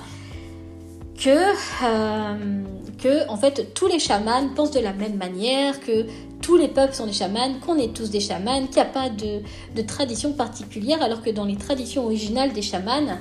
que, 1.19 1.53
euh, 1.85 2.65
que 3.03 3.29
en 3.29 3.37
fait 3.37 3.75
tous 3.75 3.89
les 3.89 3.99
chamans 3.99 4.49
pensent 4.55 4.71
de 4.71 4.81
la 4.81 4.93
même 4.93 5.17
manière, 5.17 5.81
que 5.81 6.07
tous 6.41 6.57
les 6.57 6.69
peuples 6.69 6.95
sont 6.95 7.07
des 7.07 7.13
chamans, 7.13 7.55
qu'on 7.65 7.77
est 7.77 7.95
tous 7.95 8.11
des 8.11 8.21
chamans, 8.21 8.67
qu'il 8.67 8.77
n'y 8.77 8.83
a 8.83 8.85
pas 8.85 9.09
de, 9.09 9.83
tradition 9.83 10.33
particulière, 10.33 11.03
alors 11.03 11.23
que 11.23 11.31
dans 11.31 11.45
les 11.45 11.57
traditions 11.57 12.05
originales 12.05 12.53
des 12.53 12.63
chamans, 12.63 13.19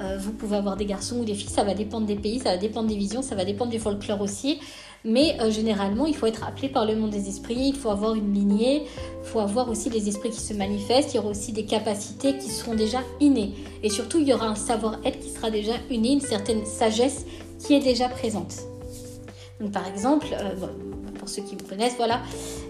euh, 0.00 0.16
vous 0.20 0.32
pouvez 0.32 0.56
avoir 0.56 0.76
des 0.76 0.84
garçons 0.84 1.18
ou 1.18 1.24
des 1.24 1.34
filles, 1.34 1.50
ça 1.50 1.64
va 1.64 1.74
dépendre 1.74 2.06
des 2.06 2.16
pays, 2.16 2.38
ça 2.38 2.50
va 2.50 2.56
dépendre 2.56 2.88
des 2.88 2.96
visions, 2.96 3.22
ça 3.22 3.34
va 3.34 3.44
dépendre 3.44 3.70
du 3.70 3.78
folklore 3.78 4.20
aussi. 4.20 4.60
Mais 5.04 5.36
euh, 5.40 5.50
généralement, 5.50 6.06
il 6.06 6.14
faut 6.14 6.26
être 6.26 6.44
appelé 6.44 6.68
par 6.68 6.84
le 6.84 6.96
monde 6.96 7.10
des 7.10 7.28
esprits, 7.28 7.68
il 7.68 7.76
faut 7.76 7.90
avoir 7.90 8.14
une 8.14 8.34
lignée, 8.34 8.82
il 9.22 9.28
faut 9.28 9.38
avoir 9.38 9.68
aussi 9.68 9.90
des 9.90 10.08
esprits 10.08 10.30
qui 10.30 10.40
se 10.40 10.54
manifestent, 10.54 11.14
il 11.14 11.16
y 11.16 11.20
aura 11.20 11.30
aussi 11.30 11.52
des 11.52 11.64
capacités 11.64 12.36
qui 12.36 12.50
seront 12.50 12.74
déjà 12.74 12.98
innées. 13.20 13.54
Et 13.82 13.90
surtout, 13.90 14.18
il 14.18 14.28
y 14.28 14.34
aura 14.34 14.46
un 14.46 14.56
savoir-être 14.56 15.20
qui 15.20 15.30
sera 15.30 15.50
déjà 15.50 15.74
uni, 15.90 16.14
une 16.14 16.20
certaine 16.20 16.64
sagesse 16.64 17.24
qui 17.64 17.74
est 17.74 17.80
déjà 17.80 18.08
présente. 18.08 18.54
Donc, 19.60 19.72
par 19.72 19.86
exemple, 19.86 20.26
euh, 20.32 20.54
pour 21.18 21.28
ceux 21.28 21.42
qui 21.42 21.56
me 21.56 21.62
connaissent, 21.62 21.96
voilà. 21.96 22.20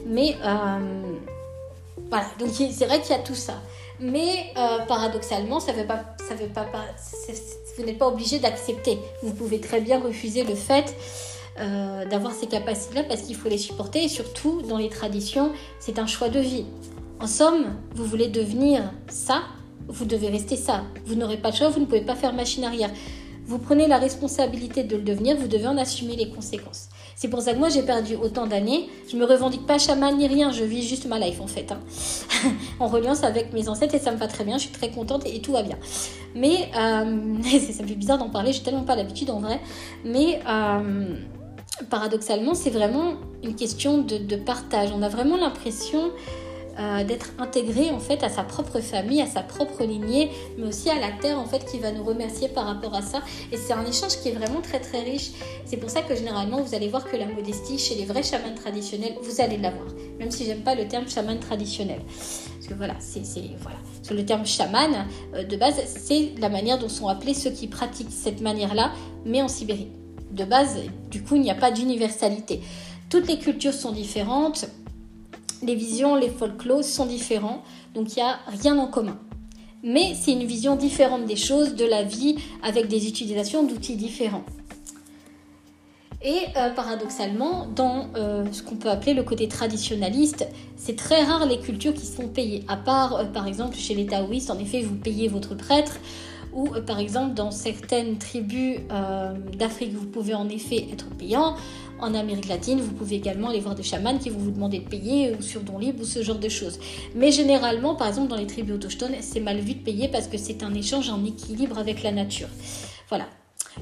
Mais 0.06 0.36
euh, 0.44 1.02
voilà, 2.08 2.26
donc 2.38 2.50
c'est 2.50 2.86
vrai 2.86 3.00
qu'il 3.00 3.10
y 3.10 3.18
a 3.18 3.22
tout 3.22 3.34
ça. 3.34 3.54
Mais 4.00 4.52
paradoxalement, 4.86 5.58
ça 5.58 5.72
pas, 5.72 6.04
ça 6.18 6.34
pas, 6.54 6.66
vous 7.76 7.84
n'êtes 7.84 7.98
pas 7.98 8.06
obligé 8.06 8.38
d'accepter. 8.38 8.98
Vous 9.22 9.32
pouvez 9.32 9.60
très 9.60 9.80
bien 9.80 10.00
refuser 10.00 10.44
le 10.44 10.54
fait 10.54 10.94
euh, 11.60 12.04
d'avoir 12.04 12.32
ces 12.32 12.46
capacités-là 12.46 13.02
parce 13.02 13.22
qu'il 13.22 13.34
faut 13.34 13.48
les 13.48 13.58
supporter 13.58 14.04
et 14.04 14.08
surtout 14.08 14.62
dans 14.62 14.78
les 14.78 14.88
traditions, 14.88 15.52
c'est 15.80 15.98
un 15.98 16.06
choix 16.06 16.28
de 16.28 16.38
vie. 16.38 16.66
En 17.18 17.26
somme, 17.26 17.74
vous 17.96 18.04
voulez 18.04 18.28
devenir 18.28 18.92
ça, 19.08 19.42
vous 19.88 20.04
devez 20.04 20.28
rester 20.28 20.54
ça. 20.54 20.84
Vous 21.04 21.16
n'aurez 21.16 21.36
pas 21.36 21.50
de 21.50 21.56
choix, 21.56 21.68
vous 21.68 21.80
ne 21.80 21.86
pouvez 21.86 22.02
pas 22.02 22.14
faire 22.14 22.32
machine 22.32 22.62
arrière. 22.62 22.90
Vous 23.48 23.58
prenez 23.58 23.86
la 23.86 23.96
responsabilité 23.96 24.84
de 24.84 24.96
le 24.96 25.02
devenir, 25.02 25.36
vous 25.36 25.48
devez 25.48 25.66
en 25.66 25.78
assumer 25.78 26.16
les 26.16 26.28
conséquences. 26.28 26.90
C'est 27.16 27.28
pour 27.28 27.40
ça 27.40 27.54
que 27.54 27.58
moi 27.58 27.70
j'ai 27.70 27.82
perdu 27.82 28.14
autant 28.14 28.46
d'années. 28.46 28.88
Je 29.10 29.16
me 29.16 29.24
revendique 29.24 29.66
pas 29.66 29.78
chaman 29.78 30.16
ni 30.16 30.26
rien, 30.26 30.52
je 30.52 30.62
vis 30.64 30.86
juste 30.86 31.06
ma 31.06 31.18
life 31.18 31.40
en 31.40 31.46
fait. 31.46 31.72
Hein. 31.72 31.80
en 32.80 32.88
reliance 32.88 33.24
avec 33.24 33.54
mes 33.54 33.68
ancêtres 33.70 33.94
et 33.94 33.98
ça 33.98 34.12
me 34.12 34.18
va 34.18 34.26
très 34.26 34.44
bien, 34.44 34.58
je 34.58 34.64
suis 34.64 34.72
très 34.72 34.90
contente 34.90 35.26
et, 35.26 35.40
tout 35.40 35.52
va 35.52 35.62
bien. 35.62 35.78
Mais 36.34 36.68
euh, 36.76 37.42
ça 37.72 37.82
me 37.82 37.88
fait 37.88 37.94
bizarre 37.94 38.18
d'en 38.18 38.28
parler, 38.28 38.52
j'ai 38.52 38.62
tellement 38.62 38.84
pas 38.84 38.96
l'habitude 38.96 39.30
en 39.30 39.40
vrai. 39.40 39.60
Mais 40.04 40.40
euh, 40.46 41.14
paradoxalement, 41.88 42.54
c'est 42.54 42.70
vraiment 42.70 43.14
une 43.42 43.54
question 43.54 43.98
de, 43.98 44.36
partage. 44.36 44.90
On 44.94 45.02
a 45.02 45.08
vraiment 45.08 45.38
l'impression 45.38 46.10
euh, 46.78 47.04
d'être 47.04 47.30
intégré 47.38 47.90
en 47.90 47.98
fait 47.98 48.22
à 48.22 48.28
sa 48.28 48.42
propre 48.42 48.80
famille, 48.80 49.20
à 49.20 49.26
sa 49.26 49.42
propre 49.42 49.84
lignée, 49.84 50.30
mais 50.56 50.66
aussi 50.66 50.90
à 50.90 50.98
la 50.98 51.10
terre 51.20 51.38
en 51.38 51.46
fait 51.46 51.64
qui 51.70 51.78
va 51.78 51.92
nous 51.92 52.04
remercier 52.04 52.48
par 52.48 52.66
rapport 52.66 52.94
à 52.94 53.02
ça. 53.02 53.22
Et 53.52 53.56
c'est 53.56 53.72
un 53.72 53.84
échange 53.84 54.20
qui 54.22 54.28
est 54.28 54.32
vraiment 54.32 54.60
très 54.60 54.80
très 54.80 55.02
riche. 55.02 55.32
C'est 55.64 55.76
pour 55.76 55.90
ça 55.90 56.02
que 56.02 56.14
généralement 56.14 56.62
vous 56.62 56.74
allez 56.74 56.88
voir 56.88 57.04
que 57.04 57.16
la 57.16 57.26
modestie 57.26 57.78
chez 57.78 57.94
les 57.94 58.04
vrais 58.04 58.22
chamans 58.22 58.54
traditionnels, 58.54 59.14
vous 59.22 59.40
allez 59.40 59.56
l'avoir. 59.56 59.88
Même 60.18 60.30
si 60.30 60.44
j'aime 60.44 60.62
pas 60.62 60.74
le 60.74 60.86
terme 60.88 61.08
chaman 61.08 61.38
traditionnel, 61.38 62.00
parce 62.06 62.66
que 62.66 62.74
voilà, 62.74 62.94
c'est 62.98 63.22
voilà. 63.60 63.78
Sur 64.02 64.14
le 64.14 64.24
terme 64.24 64.46
chaman 64.46 65.06
euh, 65.34 65.44
de 65.44 65.56
base, 65.56 65.80
c'est 65.86 66.32
la 66.38 66.48
manière 66.48 66.78
dont 66.78 66.88
sont 66.88 67.08
appelés 67.08 67.34
ceux 67.34 67.50
qui 67.50 67.66
pratiquent 67.66 68.12
cette 68.12 68.40
manière-là, 68.40 68.92
mais 69.24 69.42
en 69.42 69.48
Sibérie 69.48 69.88
de 70.30 70.44
base, 70.44 70.76
du 71.10 71.22
coup, 71.22 71.36
il 71.36 71.42
n'y 71.42 71.50
a 71.50 71.54
pas 71.54 71.70
d'universalité. 71.70 72.60
Toutes 73.10 73.26
les 73.26 73.38
cultures 73.38 73.72
sont 73.72 73.92
différentes, 73.92 74.66
les 75.62 75.74
visions, 75.74 76.14
les 76.14 76.28
folklores 76.28 76.84
sont 76.84 77.06
différents, 77.06 77.62
donc 77.94 78.16
il 78.16 78.16
n'y 78.16 78.22
a 78.22 78.38
rien 78.46 78.78
en 78.78 78.86
commun. 78.86 79.18
Mais 79.82 80.14
c'est 80.14 80.32
une 80.32 80.44
vision 80.44 80.76
différente 80.76 81.24
des 81.24 81.36
choses, 81.36 81.74
de 81.74 81.84
la 81.84 82.02
vie, 82.02 82.36
avec 82.62 82.88
des 82.88 83.08
utilisations 83.08 83.62
d'outils 83.62 83.96
différents. 83.96 84.44
Et 86.20 86.46
euh, 86.56 86.70
paradoxalement, 86.70 87.68
dans 87.76 88.08
euh, 88.16 88.44
ce 88.50 88.62
qu'on 88.62 88.74
peut 88.74 88.90
appeler 88.90 89.14
le 89.14 89.22
côté 89.22 89.46
traditionnaliste, 89.46 90.48
c'est 90.76 90.96
très 90.96 91.22
rare 91.22 91.46
les 91.46 91.60
cultures 91.60 91.94
qui 91.94 92.06
sont 92.06 92.26
payées. 92.26 92.64
À 92.66 92.76
part, 92.76 93.14
euh, 93.14 93.24
par 93.24 93.46
exemple, 93.46 93.76
chez 93.76 93.94
les 93.94 94.06
taoïstes, 94.06 94.50
en 94.50 94.58
effet, 94.58 94.82
vous 94.82 94.96
payez 94.96 95.28
votre 95.28 95.54
prêtre, 95.54 95.98
ou 96.52 96.68
euh, 96.74 96.80
par 96.80 96.98
exemple 96.98 97.34
dans 97.34 97.50
certaines 97.50 98.18
tribus 98.18 98.78
euh, 98.90 99.32
d'Afrique, 99.56 99.92
vous 99.94 100.06
pouvez 100.06 100.34
en 100.34 100.48
effet 100.48 100.86
être 100.92 101.08
payant. 101.10 101.56
En 102.00 102.14
Amérique 102.14 102.46
latine, 102.46 102.80
vous 102.80 102.92
pouvez 102.92 103.16
également 103.16 103.48
aller 103.48 103.58
voir 103.58 103.74
des 103.74 103.82
chamans 103.82 104.18
qui 104.18 104.30
vont 104.30 104.38
vous 104.38 104.52
demander 104.52 104.78
de 104.78 104.88
payer 104.88 105.34
ou 105.36 105.42
sur 105.42 105.62
don 105.62 105.78
libre 105.78 106.02
ou 106.02 106.04
ce 106.04 106.22
genre 106.22 106.38
de 106.38 106.48
choses. 106.48 106.78
Mais 107.16 107.32
généralement, 107.32 107.96
par 107.96 108.06
exemple, 108.06 108.28
dans 108.28 108.36
les 108.36 108.46
tribus 108.46 108.76
autochtones, 108.76 109.16
c'est 109.20 109.40
mal 109.40 109.58
vu 109.58 109.74
de 109.74 109.82
payer 109.82 110.06
parce 110.06 110.28
que 110.28 110.38
c'est 110.38 110.62
un 110.62 110.74
échange 110.74 111.10
en 111.10 111.24
équilibre 111.24 111.76
avec 111.76 112.04
la 112.04 112.12
nature. 112.12 112.48
Voilà. 113.08 113.26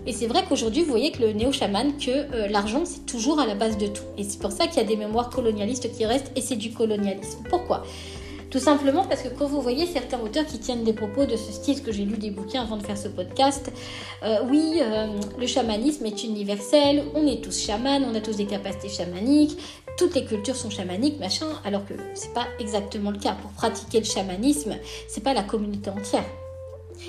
Et 0.06 0.12
c'est 0.12 0.26
vrai 0.26 0.44
qu'aujourd'hui, 0.48 0.82
vous 0.82 0.90
voyez 0.90 1.10
que 1.10 1.22
le 1.22 1.32
néo-chaman, 1.32 1.96
que 1.96 2.10
euh, 2.10 2.48
l'argent, 2.48 2.84
c'est 2.84 3.06
toujours 3.06 3.40
à 3.40 3.46
la 3.46 3.54
base 3.54 3.78
de 3.78 3.86
tout. 3.86 4.04
Et 4.18 4.24
c'est 4.24 4.38
pour 4.38 4.52
ça 4.52 4.66
qu'il 4.66 4.78
y 4.78 4.84
a 4.84 4.88
des 4.88 4.96
mémoires 4.96 5.30
colonialistes 5.30 5.90
qui 5.92 6.04
restent 6.04 6.32
et 6.36 6.40
c'est 6.40 6.56
du 6.56 6.72
colonialisme. 6.72 7.40
Pourquoi? 7.48 7.84
Tout 8.56 8.62
simplement 8.62 9.04
parce 9.04 9.20
que 9.20 9.28
quand 9.28 9.44
vous 9.44 9.60
voyez 9.60 9.84
certains 9.84 10.18
auteurs 10.18 10.46
qui 10.46 10.58
tiennent 10.58 10.82
des 10.82 10.94
propos 10.94 11.26
de 11.26 11.36
ce 11.36 11.52
style, 11.52 11.82
que 11.82 11.92
j'ai 11.92 12.06
lu 12.06 12.16
des 12.16 12.30
bouquins 12.30 12.62
avant 12.62 12.78
de 12.78 12.82
faire 12.82 12.96
ce 12.96 13.08
podcast, 13.08 13.70
euh, 14.22 14.38
oui, 14.48 14.78
euh, 14.80 15.08
le 15.38 15.46
chamanisme 15.46 16.06
est 16.06 16.24
universel, 16.24 17.04
on 17.14 17.26
est 17.26 17.44
tous 17.44 17.66
chamans, 17.66 18.00
on 18.10 18.14
a 18.14 18.20
tous 18.22 18.36
des 18.36 18.46
capacités 18.46 18.88
chamaniques, 18.88 19.58
toutes 19.98 20.14
les 20.14 20.24
cultures 20.24 20.56
sont 20.56 20.70
chamaniques, 20.70 21.20
machin, 21.20 21.48
alors 21.66 21.84
que 21.84 21.92
c'est 22.14 22.32
pas 22.32 22.46
exactement 22.58 23.10
le 23.10 23.18
cas. 23.18 23.36
Pour 23.42 23.50
pratiquer 23.50 23.98
le 23.98 24.06
chamanisme, 24.06 24.74
c'est 25.06 25.22
pas 25.22 25.34
la 25.34 25.42
communauté 25.42 25.90
entière. 25.90 26.24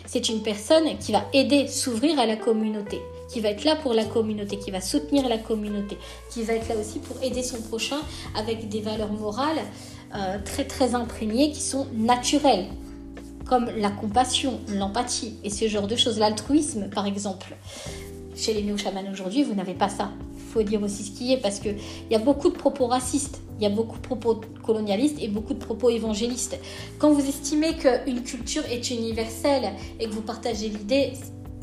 C'est 0.06 0.28
une 0.28 0.44
personne 0.44 0.98
qui 1.00 1.14
va 1.14 1.24
aider, 1.32 1.70
s'ouvrir 1.70 2.20
à 2.20 2.26
la 2.26 2.36
communauté, 2.36 3.00
qui 3.30 3.40
va 3.40 3.52
être 3.52 3.64
là 3.64 3.78
pour 3.78 3.94
la 3.94 4.04
communauté, 4.04 4.60
qui 4.60 4.70
va 4.70 4.82
soutenir 4.82 5.30
la 5.30 5.38
communauté, 5.38 5.98
qui 6.30 6.44
va 6.44 6.56
être 6.56 6.68
là 6.68 6.76
aussi 6.76 7.00
pour 7.00 7.24
aider 7.24 7.42
son 7.42 7.62
prochain 7.62 8.00
avec 8.36 8.68
des 8.68 8.82
valeurs 8.82 9.14
morales 9.14 9.62
euh, 10.16 10.38
très 10.44 10.64
très 10.64 10.96
imprégnées 10.96 11.52
qui 11.52 11.62
sont 11.62 11.88
naturelles, 11.94 12.68
comme 13.46 13.70
la 13.78 13.90
compassion, 13.90 14.60
l'empathie 14.74 15.36
et 15.44 15.50
ce 15.50 15.68
genre 15.68 15.88
de 15.88 15.96
choses, 15.96 16.20
l'altruisme 16.20 16.90
par 16.90 17.06
exemple. 17.06 17.56
Chez 18.36 18.54
les 18.54 18.62
néo-chamans 18.62 19.12
aujourd'hui, 19.12 19.44
vous 19.44 19.56
n'avez 19.56 19.74
pas 19.74 19.90
ça. 19.90 20.12
Il 20.36 20.52
faut 20.54 20.64
dire 20.64 20.82
aussi 20.82 21.04
ce 21.04 21.12
qui 21.12 21.34
est 21.34 21.38
parce 21.38 21.60
qu'il 21.60 21.78
y 22.10 22.16
a 22.16 22.20
beaucoup 22.20 22.50
de 22.50 22.56
propos 22.56 22.88
racistes, 22.88 23.42
il 23.60 23.64
y 23.64 23.66
a 23.66 23.70
beaucoup 23.70 23.98
de 23.98 24.02
propos 24.02 24.42
colonialistes 24.64 25.18
et 25.20 25.28
beaucoup 25.28 25.54
de 25.54 25.60
propos 25.60 25.90
évangélistes. 25.90 26.58
Quand 27.00 27.12
vous 27.12 27.28
estimez 27.28 27.76
qu'une 27.76 28.24
culture 28.24 28.64
est 28.72 28.90
universelle 28.92 29.72
et 30.00 30.06
que 30.06 30.12
vous 30.12 30.22
partagez 30.22 30.70
l'idée, 30.70 31.14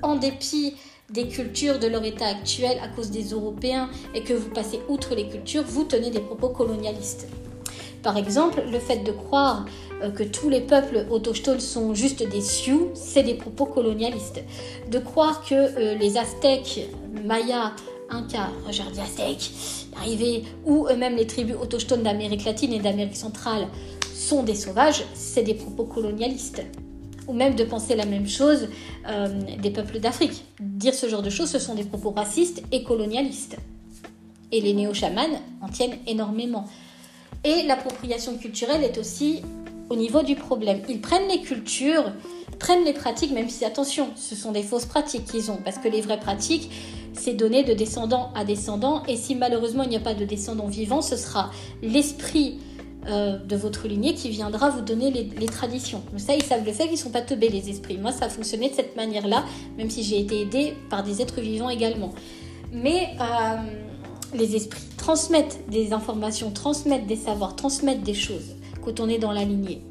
en 0.03 0.16
dépit 0.16 0.74
des 1.11 1.28
cultures 1.28 1.78
de 1.78 1.86
leur 1.86 2.05
état 2.05 2.26
actuel 2.26 2.78
à 2.82 2.88
cause 2.88 3.11
des 3.11 3.30
Européens 3.30 3.88
et 4.14 4.22
que 4.22 4.34
vous 4.34 4.51
passez 4.51 4.80
outre 4.88 5.14
les 5.14 5.28
cultures, 5.28 5.62
vous 5.62 5.84
tenez 5.84 6.11
des 6.11 6.20
propos 6.20 6.49
colonialistes. 6.49 7.28
Par 8.05 8.19
exemple, 8.19 8.63
le 8.71 8.79
fait 8.79 8.99
de 8.99 9.11
croire 9.13 9.65
euh, 10.03 10.11
que 10.11 10.23
tous 10.23 10.51
les 10.51 10.61
peuples 10.61 11.07
autochtones 11.11 11.59
sont 11.59 11.95
juste 11.95 12.23
des 12.29 12.43
Sioux, 12.43 12.91
c'est 12.93 13.23
des 13.23 13.35
propos 13.35 13.65
colonialistes. 13.65 14.43
De 14.91 14.99
croire 14.99 15.43
que 15.43 15.55
euh, 15.55 15.95
les 15.95 16.19
Aztèques, 16.19 16.87
Mayas, 17.25 17.73
Incas, 18.11 18.51
dis 18.71 19.01
Aztèques, 19.01 19.51
arrivés, 19.99 20.45
ou 20.67 20.87
même 20.95 21.17
les 21.17 21.27
tribus 21.27 21.57
autochtones 21.61 22.03
d'Amérique 22.03 22.45
latine 22.45 22.75
et 22.75 22.79
d'Amérique 22.79 23.17
centrale 23.17 23.69
sont 24.15 24.43
des 24.43 24.55
sauvages, 24.55 25.03
c'est 25.15 25.43
des 25.43 25.55
propos 25.55 25.85
colonialistes. 25.85 26.63
Ou 27.27 27.33
même 27.33 27.55
de 27.55 27.65
penser 27.65 27.97
la 27.97 28.05
même 28.05 28.29
chose 28.29 28.69
euh, 29.09 29.29
des 29.63 29.71
peuples 29.71 29.99
d'Afrique. 29.99 30.45
Dire 30.61 30.93
ce 30.93 31.09
genre 31.09 31.23
de 31.23 31.31
choses, 31.31 31.49
ce 31.49 31.59
sont 31.59 31.75
des 31.75 31.85
propos 31.85 32.11
racistes 32.11 32.63
et 32.71 32.83
colonialistes. 32.83 33.57
Et 34.53 34.61
les 34.61 34.75
néo-chamans 34.75 35.41
en 35.63 35.69
tiennent 35.69 35.97
énormément. 36.07 36.67
Et 37.45 37.62
l'appropriation 37.66 38.36
culturelle 38.36 38.82
est 38.82 38.99
aussi 38.99 39.42
au 39.90 39.97
niveau 39.97 40.22
du 40.22 40.34
problème. 40.34 40.80
Ils 40.88 41.01
prennent 41.01 41.28
les 41.28 41.40
cultures, 41.40 42.12
prennent 42.59 42.84
les 42.84 42.92
pratiques, 42.95 43.32
même 43.32 43.51
si 43.51 43.64
attention, 43.64 44.09
ce 44.16 44.34
sont 44.34 44.53
des 44.53 44.62
fausses 44.62 44.86
pratiques 44.86 45.26
qu'ils 45.26 45.51
ont, 45.51 45.59
parce 45.62 45.78
que 45.78 45.88
les 45.88 46.01
vraies 46.01 46.20
pratiques, 46.20 46.70
c'est 47.12 47.34
donné 47.34 47.62
de 47.62 47.74
descendant 47.74 48.30
à 48.34 48.45
descendant, 48.45 49.03
et 49.07 49.16
si 49.16 49.34
malheureusement 49.34 49.82
il 49.82 49.90
n'y 49.90 49.97
a 49.97 50.01
pas 50.01 50.14
de 50.14 50.24
descendant 50.24 50.66
vivant, 50.66 51.03
ce 51.03 51.16
sera 51.16 51.51
l'esprit 51.82 52.59
euh, 53.07 53.36
de 53.36 53.57
votre 53.57 53.86
lignée 53.86 54.14
qui 54.14 54.30
viendra 54.30 54.70
vous 54.70 54.80
donner 54.80 55.11
les, 55.11 55.47
traditions. 55.47 56.03
Mais 56.14 56.18
ça, 56.18 56.34
ils 56.34 56.42
savent 56.42 56.64
le 56.64 56.72
faire, 56.72 56.86
ils 56.86 56.92
ne 56.92 56.97
sont 56.97 57.11
pas 57.11 57.20
teubés 57.20 57.51
les 57.51 57.68
esprits. 57.68 57.99
Moi, 57.99 58.12
ça 58.12 58.24
a 58.24 58.28
fonctionné 58.30 58.70
de 58.70 58.74
cette 58.74 58.97
manière-là, 58.97 59.45
même 59.76 59.90
si 59.90 60.03
j'ai 60.03 60.20
été 60.20 60.40
aidée 60.40 60.74
par 60.88 61.03
des 61.03 61.20
êtres 61.20 61.42
vivants 61.42 61.68
également. 61.68 62.14
Mais 62.72 63.11
euh, 63.20 63.57
les 64.35 64.57
esprits 64.57 64.82
transmettent 64.97 65.61
des 65.68 65.93
informations, 65.93 66.51
transmettent 66.51 67.07
des 67.07 67.16
savoirs, 67.16 67.57
transmettent 67.57 68.03
des 68.03 68.14
choses 68.14 68.57
quand 68.85 69.01
on 69.01 69.09
est 69.09 69.18
dans 69.18 69.32
la 69.32 69.45
lignée. 69.45 69.82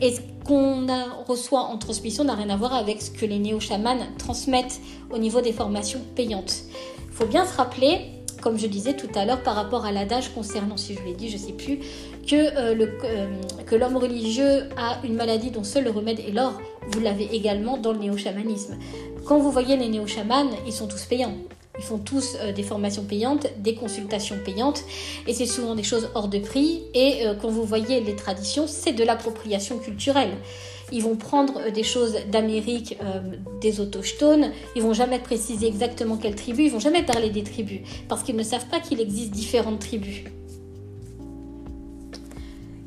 Et 0.00 0.14
ce 0.14 0.20
qu'on 0.44 0.86
reçoit 1.26 1.60
en 1.60 1.76
transmission 1.78 2.24
n'a 2.24 2.34
rien 2.34 2.50
à 2.50 2.56
voir 2.56 2.74
avec 2.74 3.02
ce 3.02 3.10
que 3.10 3.26
les 3.26 3.38
néo-chamans 3.38 3.98
transmettent 4.16 4.80
au 5.10 5.18
niveau 5.18 5.40
des 5.40 5.52
formations 5.52 6.00
payantes. 6.14 6.62
Il 7.10 7.14
faut 7.14 7.26
bien 7.26 7.44
se 7.44 7.56
rappeler, 7.56 8.12
comme 8.40 8.58
je 8.58 8.66
disais 8.66 8.94
tout 8.94 9.08
à 9.14 9.24
l'heure 9.24 9.42
par 9.42 9.56
rapport 9.56 9.84
à 9.84 9.92
l'adage 9.92 10.32
concernant, 10.32 10.76
si 10.76 10.94
je 10.94 11.02
l'ai 11.02 11.14
dit, 11.14 11.28
je 11.28 11.36
ne 11.36 11.42
sais 11.42 11.52
plus, 11.52 11.80
que, 12.26 12.36
euh, 12.36 12.86
euh, 13.04 13.26
que 13.66 13.74
l'homme 13.74 13.96
religieux 13.96 14.68
a 14.76 14.98
une 15.04 15.14
maladie 15.14 15.50
dont 15.50 15.64
seul 15.64 15.84
le 15.84 15.90
remède 15.90 16.20
est 16.20 16.30
l'or. 16.30 16.60
Vous 16.92 17.00
l'avez 17.00 17.28
également 17.34 17.76
dans 17.76 17.92
le 17.92 17.98
néo-chamanisme. 17.98 18.78
Quand 19.26 19.38
vous 19.38 19.50
voyez 19.50 19.76
les 19.76 19.88
néo-chamans, 19.88 20.50
ils 20.66 20.72
sont 20.72 20.86
tous 20.86 21.04
payants. 21.04 21.34
Ils 21.78 21.84
font 21.84 21.98
tous 21.98 22.36
euh, 22.40 22.52
des 22.52 22.62
formations 22.62 23.04
payantes, 23.04 23.46
des 23.58 23.74
consultations 23.74 24.36
payantes, 24.44 24.82
et 25.26 25.32
c'est 25.32 25.46
souvent 25.46 25.74
des 25.74 25.82
choses 25.82 26.10
hors 26.14 26.28
de 26.28 26.38
prix. 26.38 26.82
Et 26.94 27.26
euh, 27.26 27.34
quand 27.34 27.48
vous 27.48 27.64
voyez 27.64 28.00
les 28.00 28.16
traditions, 28.16 28.66
c'est 28.66 28.92
de 28.92 29.04
l'appropriation 29.04 29.78
culturelle. 29.78 30.36
Ils 30.90 31.02
vont 31.02 31.16
prendre 31.16 31.58
euh, 31.58 31.70
des 31.70 31.82
choses 31.82 32.16
d'Amérique, 32.30 32.98
des 33.60 33.80
autochtones. 33.80 34.52
Ils 34.74 34.82
vont 34.82 34.94
jamais 34.94 35.18
préciser 35.18 35.66
exactement 35.66 36.16
quelle 36.16 36.34
tribu. 36.34 36.64
Ils 36.64 36.72
vont 36.72 36.80
jamais 36.80 37.02
parler 37.02 37.30
des 37.30 37.42
tribus 37.42 37.80
parce 38.08 38.22
qu'ils 38.22 38.36
ne 38.36 38.42
savent 38.42 38.66
pas 38.66 38.80
qu'il 38.80 39.00
existe 39.00 39.30
différentes 39.30 39.80
tribus. 39.80 40.24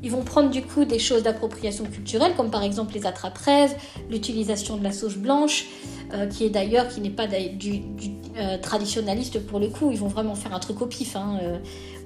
Ils 0.02 0.10
vont 0.10 0.22
prendre 0.22 0.50
du 0.50 0.62
coup 0.62 0.84
des 0.84 0.98
choses 0.98 1.22
d'appropriation 1.22 1.84
culturelle, 1.84 2.32
comme 2.36 2.50
par 2.50 2.62
exemple 2.62 2.94
les 2.94 3.06
attrape-rêves, 3.06 3.74
l'utilisation 4.10 4.76
de 4.76 4.82
la 4.82 4.90
sauce 4.90 5.16
blanche, 5.16 5.66
euh, 6.12 6.26
qui 6.26 6.44
est 6.44 6.50
d'ailleurs, 6.50 6.88
qui 6.88 7.00
n'est 7.00 7.10
pas 7.10 7.26
du, 7.26 7.82
euh, 8.36 8.58
traditionnaliste 8.58 9.46
pour 9.46 9.60
le 9.60 9.68
coup. 9.68 9.90
Ils 9.92 9.98
vont 9.98 10.08
vraiment 10.08 10.34
faire 10.34 10.52
un 10.54 10.58
truc 10.58 10.82
au 10.82 10.86
pif, 10.86 11.14
hein, 11.14 11.38
euh, 11.42 11.58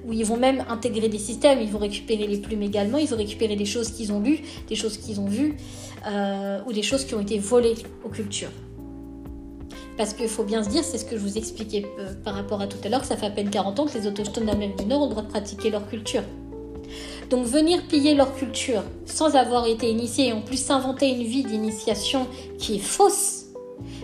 où 0.05 0.13
ils 0.13 0.25
vont 0.25 0.37
même 0.37 0.63
intégrer 0.69 1.09
des 1.09 1.17
systèmes, 1.17 1.59
ils 1.59 1.71
vont 1.71 1.79
récupérer 1.79 2.27
les 2.27 2.37
plumes 2.37 2.61
également, 2.61 2.99
ils 2.99 3.07
vont 3.07 3.17
récupérer 3.17 3.55
des 3.55 3.65
choses 3.65 3.89
qu'ils 3.91 4.11
ont 4.11 4.19
lues, 4.19 4.39
des 4.69 4.75
choses 4.75 4.97
qu'ils 4.97 5.19
ont 5.19 5.27
vues, 5.27 5.57
ou 6.65 6.71
des 6.71 6.83
choses 6.83 7.03
qui 7.03 7.15
ont 7.15 7.19
été 7.19 7.37
volées 7.37 7.75
aux 8.05 8.09
cultures. 8.09 8.51
Parce 9.97 10.13
qu'il 10.13 10.29
faut 10.29 10.43
bien 10.43 10.63
se 10.63 10.69
dire, 10.69 10.83
c'est 10.83 10.99
ce 10.99 11.03
que 11.03 11.17
je 11.17 11.21
vous 11.21 11.37
expliquais 11.37 11.85
par 12.23 12.35
rapport 12.35 12.61
à 12.61 12.67
tout 12.67 12.77
à 12.85 12.87
l'heure, 12.87 13.01
que 13.01 13.07
ça 13.07 13.17
fait 13.17 13.25
à 13.25 13.31
peine 13.31 13.49
40 13.49 13.79
ans 13.79 13.85
que 13.87 13.97
les 13.97 14.07
autochtones 14.07 14.45
d'Amérique 14.45 14.77
du 14.77 14.85
Nord 14.85 15.01
ont 15.01 15.05
le 15.05 15.11
droit 15.11 15.23
de 15.23 15.29
pratiquer 15.29 15.69
leur 15.69 15.89
culture. 15.89 16.23
Donc 17.29 17.45
venir 17.45 17.81
piller 17.87 18.15
leur 18.15 18.35
culture 18.35 18.83
sans 19.05 19.35
avoir 19.35 19.65
été 19.67 19.89
initié 19.89 20.27
et 20.27 20.33
en 20.33 20.41
plus 20.41 20.57
s'inventer 20.57 21.09
une 21.09 21.23
vie 21.23 21.43
d'initiation 21.43 22.27
qui 22.57 22.75
est 22.75 22.79
fausse, 22.79 23.47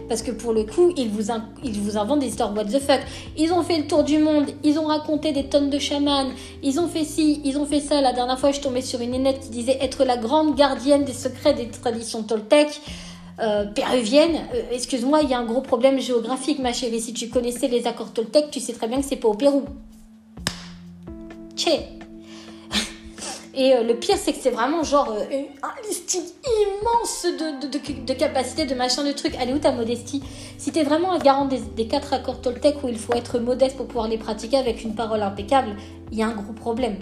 parce 0.09 0.21
que 0.21 0.32
pour 0.32 0.53
le 0.53 0.63
coup, 0.63 0.93
ils 0.97 1.09
vous, 1.09 1.32
ils 1.63 1.80
vous 1.80 1.97
inventent 1.97 2.19
des 2.19 2.28
histoires 2.28 2.53
what 2.55 2.65
the 2.65 2.80
fuck. 2.80 2.99
Ils 3.38 3.53
ont 3.53 3.63
fait 3.63 3.78
le 3.78 3.88
tour 3.88 4.03
du 4.03 4.17
monde, 4.17 4.45
ils 4.63 4.78
ont 4.78 4.86
raconté 4.86 5.32
des 5.32 5.45
tonnes 5.45 5.69
de 5.69 5.80
chamans, 5.80 6.30
ils 6.61 6.80
ont 6.80 6.88
fait 6.88 7.05
ci, 7.05 7.41
ils 7.43 7.57
ont 7.57 7.65
fait 7.65 7.80
ça. 7.80 8.01
La 8.01 8.13
dernière 8.13 8.38
fois, 8.38 8.51
je 8.51 8.59
tombais 8.59 8.82
sur 8.82 9.01
une 9.01 9.11
nénette 9.11 9.39
qui 9.39 9.49
disait 9.49 9.78
être 9.82 10.03
la 10.03 10.17
grande 10.17 10.55
gardienne 10.55 11.05
des 11.05 11.13
secrets 11.13 11.53
des 11.53 11.67
traditions 11.67 12.24
toltèques. 12.24 12.82
Euh, 13.39 13.65
péruvienne, 13.65 14.41
euh, 14.53 14.61
excuse-moi, 14.71 15.21
il 15.24 15.30
y 15.30 15.34
a 15.34 15.39
un 15.39 15.45
gros 15.45 15.61
problème 15.61 15.99
géographique, 15.99 16.59
ma 16.59 16.71
chérie. 16.71 17.01
Si 17.01 17.13
tu 17.13 17.30
connaissais 17.30 17.67
les 17.67 17.88
accords 17.88 18.13
toltèques, 18.13 18.51
tu 18.51 18.59
sais 18.59 18.74
très 18.74 18.88
bien 18.88 18.99
que 18.99 19.05
c'est 19.05 19.15
pas 19.15 19.30
au 19.30 19.34
Pérou. 19.34 19.63
Tché, 21.55 21.80
et 23.56 23.76
euh, 23.76 23.84
le 23.84 23.95
pire, 23.95 24.18
c'est 24.18 24.34
que 24.34 24.39
c'est 24.41 24.49
vraiment 24.49 24.84
genre 24.84 25.12
euh, 25.12 25.43
un 25.62 25.88
listing 25.88 26.24
immense 26.43 27.26
de, 27.26 27.68
de, 27.68 28.04
de, 28.04 28.14
capacité, 28.14 28.66
de 28.66 28.74
machin, 28.74 29.04
de 29.04 29.12
trucs. 29.12 29.36
Allez 29.36 29.54
où 29.54 29.60
ta 29.60 29.72
modestie? 29.72 30.24
Si 30.58 30.72
t'es 30.72 30.84
vraiment 30.84 31.12
un 31.12 31.20
garant 31.20 31.45
des, 31.45 31.88
quatre 31.88 32.14
accords 32.14 32.41
Toltec 32.41 32.84
où 32.84 32.88
il 32.88 32.97
faut 32.97 33.14
être 33.14 33.38
modeste 33.38 33.78
pour 33.78 33.86
pouvoir 33.86 34.08
les 34.08 34.18
pratiquer 34.18 34.58
avec 34.58 34.84
une 34.84 34.95
parole 34.95 35.22
impeccable, 35.22 35.76
il 36.12 36.18
y 36.18 36.24
a 36.24 36.28
un 36.28 36.34
gros 36.34 36.54
problème. 36.54 36.97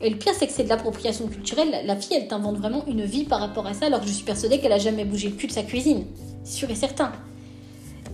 Et 0.00 0.10
le 0.10 0.16
pire, 0.16 0.32
c'est 0.36 0.48
que 0.48 0.52
c'est 0.52 0.64
de 0.64 0.68
l'appropriation 0.68 1.28
culturelle. 1.28 1.82
La 1.84 1.94
fille, 1.94 2.16
elle 2.16 2.26
t'invente 2.26 2.56
vraiment 2.56 2.84
une 2.86 3.04
vie 3.04 3.24
par 3.24 3.38
rapport 3.38 3.66
à 3.66 3.74
ça, 3.74 3.86
alors 3.86 4.00
que 4.00 4.06
je 4.06 4.12
suis 4.12 4.24
persuadée 4.24 4.58
qu'elle 4.58 4.72
a 4.72 4.78
jamais 4.78 5.04
bougé 5.04 5.28
le 5.28 5.36
cul 5.36 5.46
de 5.46 5.52
sa 5.52 5.62
cuisine. 5.62 6.06
C'est 6.42 6.58
sûr 6.58 6.70
et 6.70 6.76
certain. 6.76 7.12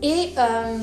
Et 0.02 0.30
euh, 0.36 0.78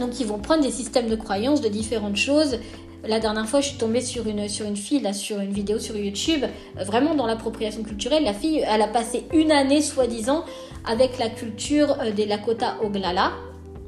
donc, 0.00 0.20
ils 0.20 0.26
vont 0.26 0.38
prendre 0.38 0.62
des 0.62 0.70
systèmes 0.70 1.08
de 1.08 1.16
croyances 1.16 1.60
de 1.60 1.68
différentes 1.68 2.16
choses 2.16 2.58
la 3.04 3.20
dernière 3.20 3.48
fois, 3.48 3.60
je 3.60 3.68
suis 3.68 3.78
tombée 3.78 4.00
sur 4.00 4.26
une, 4.26 4.48
sur 4.48 4.66
une 4.66 4.76
fille, 4.76 5.00
là, 5.00 5.12
sur 5.12 5.40
une 5.40 5.52
vidéo 5.52 5.78
sur 5.78 5.96
YouTube, 5.96 6.44
euh, 6.78 6.84
vraiment 6.84 7.14
dans 7.14 7.26
l'appropriation 7.26 7.82
culturelle. 7.82 8.24
La 8.24 8.34
fille, 8.34 8.64
elle 8.66 8.82
a 8.82 8.88
passé 8.88 9.24
une 9.32 9.52
année, 9.52 9.82
soi-disant, 9.82 10.44
avec 10.84 11.18
la 11.18 11.28
culture 11.28 11.96
euh, 12.00 12.10
des 12.10 12.26
Lakota 12.26 12.76
Oglala. 12.82 13.32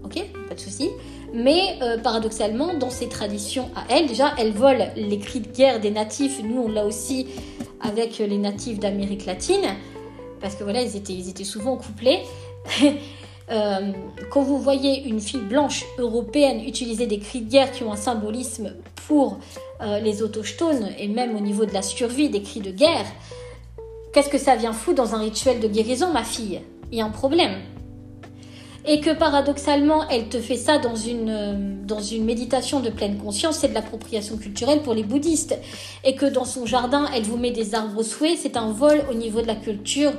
Ok, 0.05 0.23
pas 0.49 0.55
de 0.55 0.61
souci. 0.61 0.91
Mais 1.35 1.79
euh, 1.83 1.99
paradoxalement, 1.99 2.75
dans 2.75 2.91
ses 2.91 3.09
traditions 3.09 3.71
à 3.75 3.93
elle, 3.95 4.07
déjà, 4.07 4.33
elle 4.39 4.53
vole 4.53 4.85
les 4.97 5.19
cris 5.19 5.41
de 5.41 5.49
guerre 5.49 5.81
des 5.81 5.91
natifs. 5.91 6.41
Nous, 6.43 6.63
on 6.63 6.69
l'a 6.69 6.85
aussi 6.85 7.27
avec 7.81 8.19
les 8.19 8.39
natifs 8.39 8.79
d'Amérique 8.79 9.27
latine, 9.27 9.65
parce 10.41 10.55
que 10.55 10.65
voilà, 10.65 10.83
ils 10.83 10.97
étaient, 10.97 11.13
ils 11.13 11.29
étaient 11.29 11.45
souvent 11.45 11.77
couplés. 11.77 12.21
Quand 13.49 14.43
vous 14.43 14.59
voyez 14.59 15.09
une 15.09 15.21
fille 15.21 15.41
blanche 15.41 15.85
européenne 15.97 16.61
utiliser 16.67 17.07
des 17.07 17.19
cris 17.19 17.41
de 17.41 17.51
guerre 17.51 17.73
qui 17.73 17.83
ont 17.83 17.93
un 17.93 17.97
symbolisme 17.97 18.75
pour 19.09 19.39
euh, 19.81 19.99
les 20.01 20.23
autochtones 20.23 20.91
et 20.99 21.09
même 21.09 21.35
au 21.35 21.41
niveau 21.41 21.65
de 21.65 21.73
la 21.73 21.81
survie 21.83 22.29
des 22.29 22.43
cris 22.43 22.61
de 22.61 22.71
guerre, 22.71 23.07
qu'est-ce 24.13 24.29
que 24.29 24.39
ça 24.39 24.55
vient 24.55 24.75
foutre 24.75 25.03
dans 25.03 25.15
un 25.15 25.21
rituel 25.21 25.61
de 25.61 25.67
guérison, 25.67 26.13
ma 26.13 26.25
fille? 26.25 26.61
Il 26.93 26.99
y 26.99 27.01
a 27.01 27.07
un 27.07 27.11
problème. 27.11 27.55
Et 28.87 29.01
que 29.01 29.15
paradoxalement, 29.15 30.07
elle 30.09 30.29
te 30.29 30.39
fait 30.39 30.57
ça 30.57 30.79
dans 30.79 30.95
une, 30.95 31.31
euh, 31.31 31.75
dans 31.85 32.01
une 32.01 32.25
méditation 32.25 32.81
de 32.81 32.91
pleine 32.91 33.17
conscience, 33.17 33.59
c'est 33.59 33.69
de 33.69 33.75
l'appropriation 33.75 34.37
culturelle 34.37 34.83
pour 34.83 34.93
les 34.93 35.05
bouddhistes. 35.05 35.59
Et 36.05 36.15
que 36.15 36.27
dans 36.27 36.45
son 36.45 36.67
jardin, 36.67 37.07
elle 37.15 37.23
vous 37.23 37.39
met 37.39 37.51
des 37.51 37.75
arbres 37.75 37.99
au 37.99 38.03
souhait, 38.03 38.37
c'est 38.37 38.59
un 38.59 38.71
vol 38.71 39.03
au 39.11 39.15
niveau 39.15 39.41
de 39.41 39.47
la 39.47 39.57
culture 39.57 40.13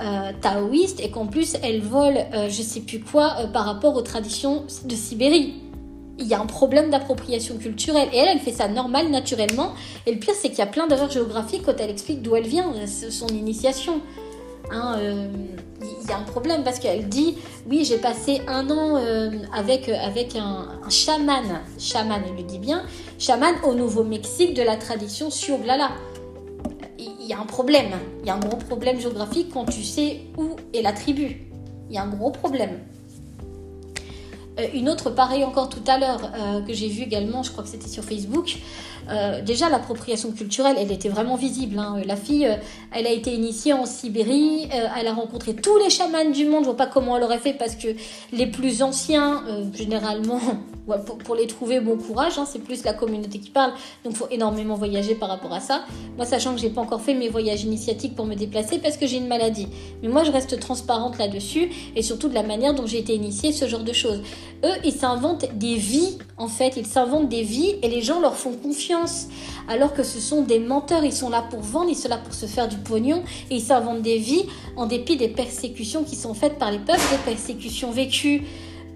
euh, 0.00 0.30
taoïste 0.40 1.00
et 1.00 1.10
qu'en 1.10 1.26
plus 1.26 1.56
elle 1.62 1.82
vole 1.82 2.16
euh, 2.32 2.48
je 2.48 2.62
sais 2.62 2.80
plus 2.80 3.00
quoi 3.00 3.34
par 3.52 3.66
rapport 3.66 3.96
aux 3.96 4.02
traditions 4.02 4.64
de 4.84 4.94
Sibérie. 4.94 5.69
Il 6.20 6.26
y 6.26 6.34
a 6.34 6.40
un 6.40 6.46
problème 6.46 6.90
d'appropriation 6.90 7.56
culturelle 7.56 8.08
et 8.12 8.18
elle, 8.18 8.28
elle 8.28 8.38
fait 8.40 8.52
ça 8.52 8.68
normal, 8.68 9.08
naturellement. 9.08 9.72
Et 10.06 10.12
le 10.12 10.18
pire, 10.18 10.34
c'est 10.34 10.50
qu'il 10.50 10.58
y 10.58 10.62
a 10.62 10.66
plein 10.66 10.86
d'erreurs 10.86 11.10
géographiques 11.10 11.62
quand 11.64 11.78
elle 11.78 11.90
explique 11.90 12.22
d'où 12.22 12.36
elle 12.36 12.46
vient, 12.46 12.72
son 12.86 13.28
initiation. 13.28 14.00
Hein, 14.70 14.98
il 15.80 16.08
y 16.08 16.12
a 16.12 16.18
un 16.18 16.22
problème 16.22 16.62
parce 16.62 16.78
qu'elle 16.78 17.08
dit 17.08 17.38
oui 17.68 17.84
j'ai 17.84 17.96
passé 17.96 18.40
un 18.46 18.70
an 18.70 19.02
avec, 19.52 19.88
avec 19.88 20.36
un, 20.36 20.68
un, 20.84 20.90
chaman 20.90 21.42
chaman 21.76 22.22
elle 22.24 22.36
le 22.36 22.42
dit 22.44 22.60
bien 22.60 22.84
chaman 23.18 23.54
au 23.64 23.74
Nouveau-Mexique 23.74 24.54
de 24.54 24.62
la 24.62 24.76
tradition 24.76 25.28
Sioglala 25.28 25.90
il 27.30 27.34
y 27.34 27.38
a 27.38 27.40
un 27.40 27.46
problème. 27.46 27.92
Il 28.22 28.26
y 28.26 28.30
a 28.30 28.34
un 28.34 28.40
gros 28.40 28.56
problème 28.56 29.00
géographique 29.00 29.50
quand 29.52 29.64
tu 29.64 29.84
sais 29.84 30.22
où 30.36 30.56
est 30.74 30.82
la 30.82 30.92
tribu. 30.92 31.46
Il 31.88 31.94
y 31.94 31.98
a 31.98 32.02
un 32.02 32.08
gros 32.08 32.30
problème. 32.30 32.80
Euh, 34.60 34.66
une 34.74 34.88
autre 34.88 35.10
pareille 35.10 35.44
encore 35.44 35.68
tout 35.68 35.82
à 35.86 35.98
l'heure 35.98 36.30
euh, 36.34 36.60
que 36.62 36.72
j'ai 36.72 36.88
vue 36.88 37.02
également, 37.02 37.42
je 37.42 37.50
crois 37.50 37.64
que 37.64 37.70
c'était 37.70 37.88
sur 37.88 38.04
Facebook. 38.04 38.56
Euh, 39.08 39.42
déjà 39.42 39.68
l'appropriation 39.68 40.32
culturelle, 40.32 40.76
elle 40.78 40.92
était 40.92 41.08
vraiment 41.08 41.36
visible. 41.36 41.78
Hein. 41.78 41.96
La 42.04 42.16
fille, 42.16 42.48
elle 42.92 43.06
a 43.06 43.10
été 43.10 43.32
initiée 43.32 43.72
en 43.72 43.86
Sibérie, 43.86 44.68
elle 44.98 45.06
a 45.06 45.12
rencontré 45.12 45.54
tous 45.54 45.76
les 45.78 45.90
chamans 45.90 46.30
du 46.30 46.44
monde. 46.46 46.60
Je 46.60 46.66
vois 46.66 46.76
pas 46.76 46.86
comment 46.86 47.16
elle 47.16 47.24
aurait 47.24 47.38
fait 47.38 47.54
parce 47.54 47.74
que 47.74 47.88
les 48.32 48.46
plus 48.46 48.82
anciens, 48.82 49.42
généralement, 49.74 50.40
pour, 51.24 51.34
les 51.34 51.46
trouver, 51.46 51.80
bon 51.80 51.96
courage. 51.96 52.38
Hein. 52.38 52.44
c'est 52.46 52.58
plus 52.58 52.84
la 52.84 52.92
communauté 52.92 53.38
qui 53.38 53.50
parle, 53.50 53.72
donc 54.04 54.12
il 54.12 54.16
faut 54.16 54.28
énormément 54.30 54.74
voyager 54.74 55.14
par 55.14 55.28
rapport 55.28 55.52
à 55.52 55.60
ça. 55.60 55.84
Moi, 56.16 56.26
sachant 56.26 56.54
que 56.54 56.60
j'ai 56.60 56.70
pas 56.70 56.80
encore 56.80 57.00
fait 57.00 57.14
mes 57.14 57.28
voyages 57.28 57.64
initiatiques 57.64 58.14
pour 58.14 58.26
me 58.26 58.34
déplacer 58.34 58.78
parce 58.78 58.96
que 58.96 59.06
j'ai 59.06 59.18
une 59.18 59.28
maladie, 59.28 59.68
mais 60.02 60.08
moi, 60.08 60.24
je 60.24 60.30
reste 60.30 60.58
transparente 60.60 61.18
là-dessus 61.18 61.70
et 61.96 62.02
surtout 62.02 62.28
de 62.28 62.34
la 62.34 62.42
manière 62.42 62.74
dont 62.74 62.86
j'ai 62.86 62.98
été 62.98 63.14
initiée, 63.14 63.52
ce 63.52 63.66
genre 63.66 63.84
de 63.84 63.92
choses. 63.92 64.22
Eux, 64.64 64.74
ils 64.84 64.92
s'inventent 64.92 65.46
des 65.54 65.76
vies, 65.76 66.18
en 66.36 66.48
fait, 66.48 66.74
ils 66.76 66.86
s'inventent 66.86 67.28
des 67.28 67.42
vies 67.42 67.76
et 67.82 67.88
les 67.88 68.02
gens 68.02 68.20
leur 68.20 68.36
font 68.36 68.52
confiance. 68.52 68.89
Alors 69.68 69.94
que 69.94 70.02
ce 70.02 70.18
sont 70.18 70.42
des 70.42 70.58
menteurs, 70.58 71.04
ils 71.04 71.12
sont 71.12 71.30
là 71.30 71.42
pour 71.48 71.60
vendre, 71.60 71.90
ils 71.90 71.96
sont 71.96 72.08
là 72.08 72.18
pour 72.18 72.34
se 72.34 72.46
faire 72.46 72.68
du 72.68 72.76
pognon 72.76 73.22
et 73.50 73.56
ils 73.56 73.60
s'inventent 73.60 74.02
des 74.02 74.18
vies 74.18 74.46
en 74.76 74.86
dépit 74.86 75.16
des 75.16 75.28
persécutions 75.28 76.02
qui 76.02 76.16
sont 76.16 76.34
faites 76.34 76.58
par 76.58 76.72
les 76.72 76.78
peuples, 76.78 77.00
des 77.10 77.30
persécutions 77.32 77.90
vécues 77.90 78.42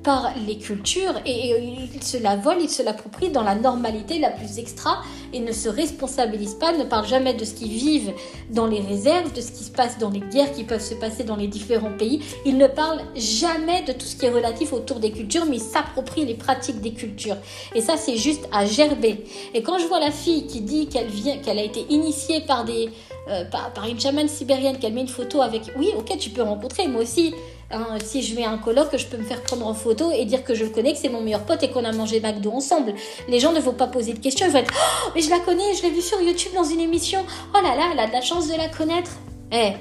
par 0.05 0.33
les 0.47 0.59
cultures 0.59 1.15
et, 1.27 1.55
il 1.95 2.03
se 2.03 2.19
la 2.19 2.37
vole, 2.37 2.59
il 2.61 2.69
se 2.69 2.83
l'approprie 2.83 3.31
dans 3.31 3.43
la 3.43 3.55
normalité 3.55 4.19
la 4.19 4.31
plus 4.31 4.59
extra 4.59 5.03
et 5.33 5.41
ne 5.41 5.53
se 5.53 5.69
responsabilise 5.69 6.55
pas, 6.55 6.73
ne 6.73 6.85
parle 6.85 7.07
jamais 7.07 7.35
de 7.35 7.45
ce 7.45 7.55
qu'ils 7.55 7.73
vivent 7.73 8.13
dans 8.51 8.67
les 8.67 8.81
réserves, 8.81 9.33
de 9.33 9.41
ce 9.41 9.51
qui 9.51 9.65
se 9.65 9.71
passe 9.71 9.99
dans 9.99 10.11
les 10.11 10.21
guerres 10.21 10.53
qui 10.53 10.65
peuvent 10.65 10.81
se 10.81 10.95
passer 10.95 11.25
dans 11.25 11.37
les 11.37 11.49
différents 11.49 11.97
pays. 11.97 12.23
Il 12.45 12.59
ne 12.59 12.67
parle 12.67 13.01
jamais 13.17 13.83
de 13.83 13.93
tout 13.93 14.07
ce 14.07 14.17
qui 14.17 14.27
est 14.27 14.31
relatif 14.31 14.73
autour 14.73 15.01
des 15.01 15.11
cultures, 15.11 15.47
mais 15.47 15.57
il 15.57 15.63
s'approprie 15.63 16.25
les 16.25 16.35
pratiques 16.35 16.81
des 16.81 16.93
cultures. 16.93 17.37
Et 17.75 17.81
ça, 17.81 17.97
c'est 17.97 18.17
juste 18.17 18.47
à 18.53 18.67
gerber. 18.67 19.25
Et 19.55 19.63
quand 19.63 19.79
je 19.79 19.87
vois 19.87 20.01
la 20.01 20.11
fille 20.11 20.47
qui 20.47 20.61
dit 20.61 20.87
qu'elle 20.87 21.09
vient, 21.09 21.39
qu'elle 21.39 21.59
a 21.59 21.65
été 21.65 21.87
initiée 21.89 22.43
par 22.43 22.65
des, 22.65 22.91
euh, 23.29 23.45
par, 23.45 23.87
une 23.89 23.99
chamane 23.99 24.29
sibérienne, 24.29 24.79
qu'elle 24.79 24.93
met 24.93 25.01
une 25.01 25.09
photo 25.09 25.41
avec, 25.41 25.63
oui, 25.77 25.91
ok, 25.97 26.19
tu 26.19 26.31
peux 26.31 26.43
rencontrer, 26.43 26.89
moi 26.89 27.03
aussi. 27.03 27.35
Hein, 27.71 27.97
si 28.05 28.23
je 28.23 28.37
mets 28.37 28.45
un 28.45 28.59
colloque, 28.59 28.97
je 28.97 29.07
peux 29.07 29.17
me 29.17 29.25
faire 29.25 29.43
prendre 29.43 29.67
en 29.67 29.73
photo 29.75 30.11
et 30.13 30.27
dire 30.27 30.45
que 30.45 30.55
je 30.55 30.65
le 30.65 30.71
connais, 30.71 30.93
que 30.93 30.99
c'est 30.99 31.09
mon 31.09 31.23
meilleur 31.23 31.45
pote 31.45 31.63
et 31.63 31.71
qu'on 31.71 31.85
a 31.85 31.93
mangé 31.93 32.21
McDo 32.21 32.51
ensemble. 32.53 32.95
Les 33.29 33.41
gens 33.41 33.53
ne 33.53 33.61
vont 33.61 33.73
pas 33.73 33.87
poser 33.87 34.13
de 34.13 34.19
questions, 34.19 34.47
ils 34.47 34.53
vont 34.53 34.59
être 34.59 34.75
oh, 34.75 35.11
mais 35.15 35.23
je 35.23 35.31
la 35.31 35.39
connais, 35.41 35.75
je 35.75 35.83
l'ai 35.83 35.91
vue 35.91 36.03
sur 36.03 36.21
YouTube 36.21 36.53
dans 36.55 36.65
une 36.65 36.81
émission. 36.81 37.25
Oh 37.55 37.63
là 37.63 37.75
là, 37.75 37.91
elle 37.93 37.99
a 37.99 38.07
de 38.07 38.13
la 38.13 38.21
chance 38.21 38.49
de 38.49 38.57
la 38.57 38.69
connaître. 38.69 39.13
Eh, 39.51 39.73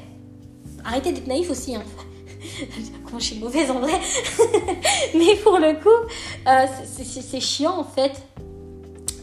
arrêtez 0.85 1.11
d'être 1.11 1.27
naïf 1.27 1.51
aussi. 1.51 1.75
Hein. 1.75 1.83
Comment 3.05 3.19
je 3.19 3.25
suis 3.25 3.39
mauvaise 3.39 3.69
en 3.69 3.79
vrai. 3.79 3.99
mais 5.13 5.35
pour 5.35 5.57
le 5.59 5.73
coup, 5.73 6.07
euh, 6.47 6.65
c'est 6.85 7.41
chiant 7.41 7.77
en 7.77 7.83
fait. 7.83 8.13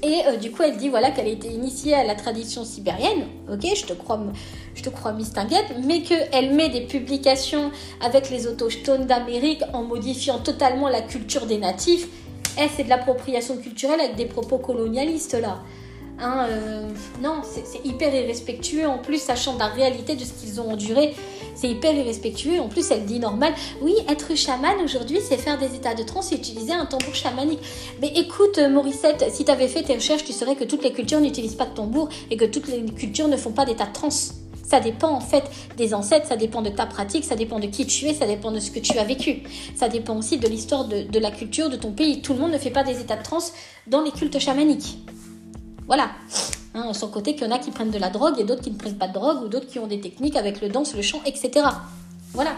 Et 0.02 0.22
euh, 0.26 0.36
du 0.36 0.50
coup, 0.50 0.62
elle 0.62 0.76
dit 0.76 0.88
voilà 0.88 1.10
qu'elle 1.10 1.26
a 1.26 1.30
été 1.30 1.48
initiée 1.48 1.94
à 1.94 2.04
la 2.04 2.14
tradition 2.14 2.64
sibérienne. 2.64 3.26
Ok, 3.52 3.66
je 3.74 3.84
te 3.84 3.92
crois, 3.92 4.20
je 4.74 4.82
te 4.82 4.88
crois 4.88 5.12
mistinguette, 5.12 5.74
mais 5.84 6.02
qu'elle 6.02 6.54
met 6.54 6.68
des 6.68 6.82
publications 6.82 7.70
avec 8.00 8.30
les 8.30 8.46
autochtones 8.46 9.06
d'Amérique 9.06 9.62
en 9.72 9.82
modifiant 9.82 10.38
totalement 10.38 10.88
la 10.88 11.02
culture 11.02 11.46
des 11.46 11.58
natifs. 11.58 12.08
Eh, 12.58 12.68
c'est 12.74 12.84
de 12.84 12.88
l'appropriation 12.88 13.56
culturelle 13.58 14.00
avec 14.00 14.16
des 14.16 14.26
propos 14.26 14.58
colonialistes 14.58 15.34
là. 15.34 15.62
Hein, 16.22 16.46
euh, 16.50 16.88
non, 17.22 17.40
c'est 17.42 17.82
hyper 17.84 18.14
irrespectueux 18.14 18.86
en 18.86 18.98
plus, 18.98 19.22
sachant 19.22 19.56
la 19.56 19.68
réalité 19.68 20.16
de 20.16 20.24
ce 20.24 20.32
qu'ils 20.32 20.60
ont 20.60 20.70
enduré. 20.70 21.14
C'est 21.60 21.68
hyper 21.68 21.92
irrespectueux. 21.92 22.58
En 22.58 22.68
plus, 22.68 22.90
elle 22.90 23.04
dit 23.04 23.18
normal. 23.18 23.52
Oui, 23.82 23.92
être 24.08 24.34
chaman 24.34 24.80
aujourd'hui, 24.82 25.18
c'est 25.20 25.36
faire 25.36 25.58
des 25.58 25.74
états 25.74 25.94
de 25.94 26.02
transe 26.02 26.32
et 26.32 26.36
utiliser 26.36 26.72
un 26.72 26.86
tambour 26.86 27.14
chamanique. 27.14 27.60
Mais 28.00 28.10
écoute, 28.16 28.56
euh, 28.56 28.70
Morissette, 28.70 29.26
si 29.30 29.44
tu 29.44 29.50
avais 29.50 29.68
fait 29.68 29.82
tes 29.82 29.94
recherches, 29.94 30.24
tu 30.24 30.32
saurais 30.32 30.56
que 30.56 30.64
toutes 30.64 30.82
les 30.82 30.92
cultures 30.92 31.20
n'utilisent 31.20 31.56
pas 31.56 31.66
de 31.66 31.74
tambour 31.74 32.08
et 32.30 32.38
que 32.38 32.46
toutes 32.46 32.68
les 32.68 32.82
cultures 32.86 33.28
ne 33.28 33.36
font 33.36 33.52
pas 33.52 33.66
d'état 33.66 33.84
de 33.84 33.92
transe. 33.92 34.36
Ça 34.64 34.80
dépend 34.80 35.10
en 35.10 35.20
fait 35.20 35.44
des 35.76 35.92
ancêtres, 35.92 36.28
ça 36.28 36.36
dépend 36.36 36.62
de 36.62 36.70
ta 36.70 36.86
pratique, 36.86 37.24
ça 37.24 37.36
dépend 37.36 37.58
de 37.58 37.66
qui 37.66 37.84
tu 37.86 38.06
es, 38.06 38.14
ça 38.14 38.26
dépend 38.26 38.52
de 38.52 38.60
ce 38.60 38.70
que 38.70 38.78
tu 38.78 38.96
as 38.98 39.04
vécu. 39.04 39.42
Ça 39.74 39.90
dépend 39.90 40.16
aussi 40.16 40.38
de 40.38 40.48
l'histoire 40.48 40.86
de, 40.86 41.02
de 41.02 41.18
la 41.18 41.30
culture 41.30 41.68
de 41.68 41.76
ton 41.76 41.92
pays. 41.92 42.22
Tout 42.22 42.32
le 42.32 42.38
monde 42.38 42.52
ne 42.52 42.58
fait 42.58 42.70
pas 42.70 42.84
des 42.84 43.00
états 43.00 43.16
de 43.16 43.22
transe 43.22 43.52
dans 43.86 44.00
les 44.00 44.12
cultes 44.12 44.38
chamaniques. 44.38 44.96
Voilà. 45.86 46.12
Hein, 46.72 46.92
sans 46.92 47.08
côté 47.08 47.34
qu'il 47.34 47.46
y 47.46 47.50
en 47.50 47.52
a 47.52 47.58
qui 47.58 47.72
prennent 47.72 47.90
de 47.90 47.98
la 47.98 48.10
drogue 48.10 48.38
et 48.38 48.44
d'autres 48.44 48.62
qui 48.62 48.70
ne 48.70 48.76
prennent 48.76 48.96
pas 48.96 49.08
de 49.08 49.14
drogue 49.14 49.42
ou 49.42 49.48
d'autres 49.48 49.66
qui 49.66 49.80
ont 49.80 49.88
des 49.88 50.00
techniques 50.00 50.36
avec 50.36 50.60
le 50.60 50.68
danse, 50.68 50.94
le 50.94 51.02
chant, 51.02 51.20
etc. 51.26 51.66
Voilà. 52.32 52.52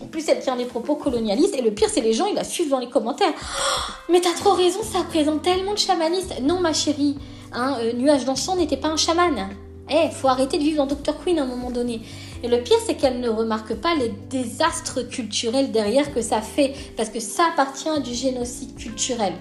En 0.00 0.06
plus, 0.06 0.28
elle 0.28 0.40
tient 0.40 0.56
des 0.56 0.64
propos 0.64 0.94
colonialistes 0.94 1.54
et 1.56 1.62
le 1.62 1.72
pire, 1.72 1.88
c'est 1.90 2.00
les 2.00 2.12
gens, 2.12 2.26
ils 2.26 2.34
la 2.34 2.44
suivent 2.44 2.70
dans 2.70 2.78
les 2.78 2.88
commentaires. 2.88 3.32
Oh, 3.36 3.92
mais 4.10 4.20
t'as 4.20 4.32
trop 4.34 4.52
raison, 4.52 4.80
ça 4.82 5.02
présente 5.08 5.42
tellement 5.42 5.74
de 5.74 5.78
chamanistes. 5.78 6.40
Non, 6.42 6.60
ma 6.60 6.72
chérie, 6.72 7.16
hein, 7.52 7.76
euh, 7.80 7.92
Nuage 7.92 8.24
d'encens 8.24 8.56
n'était 8.56 8.76
pas 8.76 8.88
un 8.88 8.96
chaman. 8.96 9.48
Eh, 9.90 10.10
faut 10.10 10.28
arrêter 10.28 10.58
de 10.58 10.62
vivre 10.62 10.84
dans 10.84 10.94
Dr. 10.94 11.18
Queen 11.24 11.38
à 11.38 11.42
un 11.42 11.46
moment 11.46 11.70
donné. 11.70 12.02
Et 12.42 12.48
le 12.48 12.62
pire, 12.62 12.76
c'est 12.86 12.94
qu'elle 12.94 13.20
ne 13.20 13.28
remarque 13.28 13.74
pas 13.74 13.94
les 13.94 14.12
désastres 14.30 15.08
culturels 15.08 15.72
derrière 15.72 16.12
que 16.12 16.22
ça 16.22 16.40
fait, 16.40 16.74
parce 16.96 17.08
que 17.08 17.20
ça 17.20 17.48
appartient 17.52 17.88
à 17.88 17.98
du 17.98 18.14
génocide 18.14 18.76
culturel. 18.76 19.32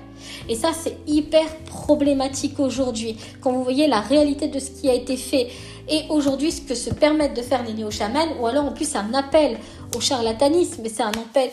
Et 0.50 0.56
ça, 0.56 0.72
c'est 0.74 0.98
hyper 1.08 1.46
problématique 1.66 2.60
aujourd'hui. 2.60 3.18
Quand 3.42 3.52
vous 3.52 3.64
voyez 3.64 3.88
la 3.88 4.02
réalité 4.02 4.48
de 4.48 4.60
ce 4.60 4.72
qui 4.72 4.90
a 4.90 4.94
été 4.94 5.18
fait 5.18 5.48
et 5.90 6.04
aujourd'hui 6.10 6.52
ce 6.52 6.62
que 6.62 6.76
se 6.76 6.90
permettent 6.90 7.36
de 7.36 7.42
faire 7.42 7.64
les 7.64 7.74
néo-chamans, 7.74 8.28
ou 8.40 8.48
alors 8.48 8.66
en 8.66 8.72
plus 8.72 8.96
un 8.96 9.14
appel 9.14 9.58
au 9.96 10.00
charlatanisme, 10.00 10.82
mais 10.84 10.90
c'est 10.90 11.04
un 11.04 11.12
appel. 11.12 11.50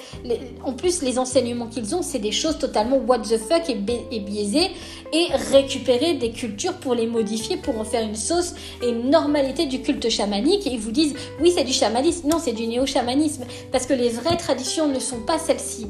En 0.64 0.72
plus, 0.72 1.03
les 1.03 1.18
enseignements 1.18 1.66
qu'ils 1.66 1.95
ont, 1.95 2.03
c'est 2.03 2.18
des 2.18 2.32
choses 2.32 2.59
totalement 2.59 2.97
what 2.97 3.20
the 3.20 3.39
fuck 3.39 3.68
et, 3.68 3.80
et 4.11 4.20
biaisées, 4.20 4.70
et 5.12 5.26
récupérer 5.53 6.14
des 6.14 6.32
cultures 6.32 6.74
pour 6.74 6.95
les 6.95 7.07
modifier, 7.07 7.57
pour 7.57 7.78
en 7.78 7.85
faire 7.85 8.03
une 8.03 8.16
sauce 8.16 8.55
et 8.82 8.89
une 8.89 9.11
normalité 9.11 9.66
du 9.66 9.80
culte 9.80 10.09
chamanique. 10.09 10.66
Et 10.66 10.70
ils 10.70 10.80
vous 10.80 10.91
disent, 10.91 11.14
oui, 11.41 11.53
c'est 11.55 11.64
du 11.64 11.72
chamanisme. 11.72 12.28
Non, 12.28 12.39
c'est 12.39 12.53
du 12.53 12.66
néo-chamanisme, 12.66 13.45
parce 13.70 13.87
que 13.87 13.95
les 13.95 14.11
vraies 14.11 14.37
traditions 14.37 14.89
ne 14.89 14.99
sont 14.99 15.20
pas 15.20 15.39
celles-ci. 15.39 15.87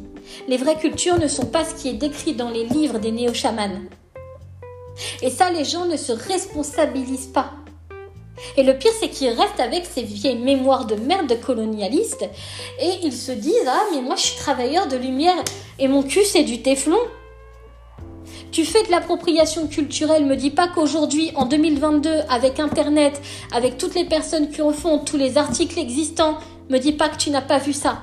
Les 0.49 0.57
vraies 0.57 0.79
cultures 0.79 1.19
ne 1.19 1.29
sont 1.29 1.47
pas 1.47 1.65
ce 1.65 1.75
qui 1.75 1.89
est 1.89 1.95
décrit 1.95 2.35
dans 2.35 2.51
les 2.51 2.65
livres 2.65 2.99
des 2.99 3.13
néo-chamans. 3.13 3.81
Et 5.23 5.31
ça, 5.31 5.51
les 5.51 5.65
gens 5.65 5.87
ne 5.87 5.97
se 5.97 6.13
responsabilisent 6.13 7.33
pas. 7.33 7.53
Et 8.57 8.63
le 8.63 8.77
pire, 8.77 8.91
c'est 8.99 9.09
qu'ils 9.09 9.29
restent 9.31 9.61
avec 9.61 9.87
ces 9.87 10.03
vieilles 10.03 10.39
mémoires 10.39 10.87
de 10.87 10.97
merde 10.97 11.29
de 11.29 11.35
colonialistes 11.35 12.29
et 12.81 12.91
ils 13.03 13.13
se 13.13 13.33
disent 13.33 13.67
Ah, 13.67 13.85
mais 13.93 14.01
moi 14.01 14.17
je 14.17 14.23
suis 14.23 14.37
travailleur 14.37 14.87
de 14.87 14.97
lumière 14.97 15.43
et 15.79 15.89
mon 15.89 16.03
cul 16.03 16.25
c'est 16.25 16.43
du 16.43 16.63
téflon. 16.63 16.99
Tu 18.51 18.65
fais 18.65 18.85
de 18.85 18.91
l'appropriation 18.91 19.67
culturelle, 19.67 20.27
me 20.27 20.37
dis 20.37 20.51
pas 20.51 20.69
qu'aujourd'hui, 20.69 21.33
en 21.35 21.45
2022, 21.45 22.11
avec 22.29 22.61
Internet, 22.61 23.21
avec 23.53 23.79
toutes 23.79 23.97
les 23.97 24.05
personnes 24.05 24.49
qui 24.51 24.63
en 24.63 24.73
font, 24.73 24.99
tous 25.01 25.17
les 25.17 25.39
articles 25.39 25.79
existants, 25.79 26.39
me 26.71 26.79
dis 26.79 26.93
pas 26.93 27.09
que 27.09 27.17
tu 27.17 27.31
n'as 27.31 27.43
pas 27.43 27.59
vu 27.59 27.73
ça 27.73 28.03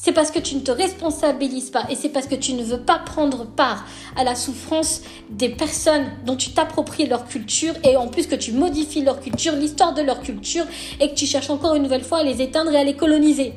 c'est 0.00 0.12
parce 0.12 0.30
que 0.30 0.38
tu 0.38 0.54
ne 0.54 0.60
te 0.60 0.70
responsabilises 0.70 1.70
pas 1.70 1.84
et 1.90 1.96
c'est 1.96 2.08
parce 2.08 2.28
que 2.28 2.36
tu 2.36 2.52
ne 2.54 2.62
veux 2.62 2.80
pas 2.80 3.00
prendre 3.00 3.44
part 3.44 3.84
à 4.16 4.22
la 4.22 4.36
souffrance 4.36 5.02
des 5.28 5.48
personnes 5.48 6.06
dont 6.24 6.36
tu 6.36 6.52
t'appropries 6.52 7.08
leur 7.08 7.26
culture 7.26 7.74
et 7.82 7.96
en 7.96 8.06
plus 8.06 8.28
que 8.28 8.36
tu 8.36 8.52
modifies 8.52 9.02
leur 9.02 9.20
culture, 9.20 9.54
l'histoire 9.54 9.94
de 9.94 10.02
leur 10.02 10.20
culture 10.20 10.64
et 11.00 11.10
que 11.10 11.14
tu 11.14 11.26
cherches 11.26 11.50
encore 11.50 11.74
une 11.74 11.82
nouvelle 11.82 12.04
fois 12.04 12.18
à 12.18 12.22
les 12.22 12.40
éteindre 12.40 12.70
et 12.72 12.76
à 12.76 12.84
les 12.84 12.94
coloniser. 12.94 13.54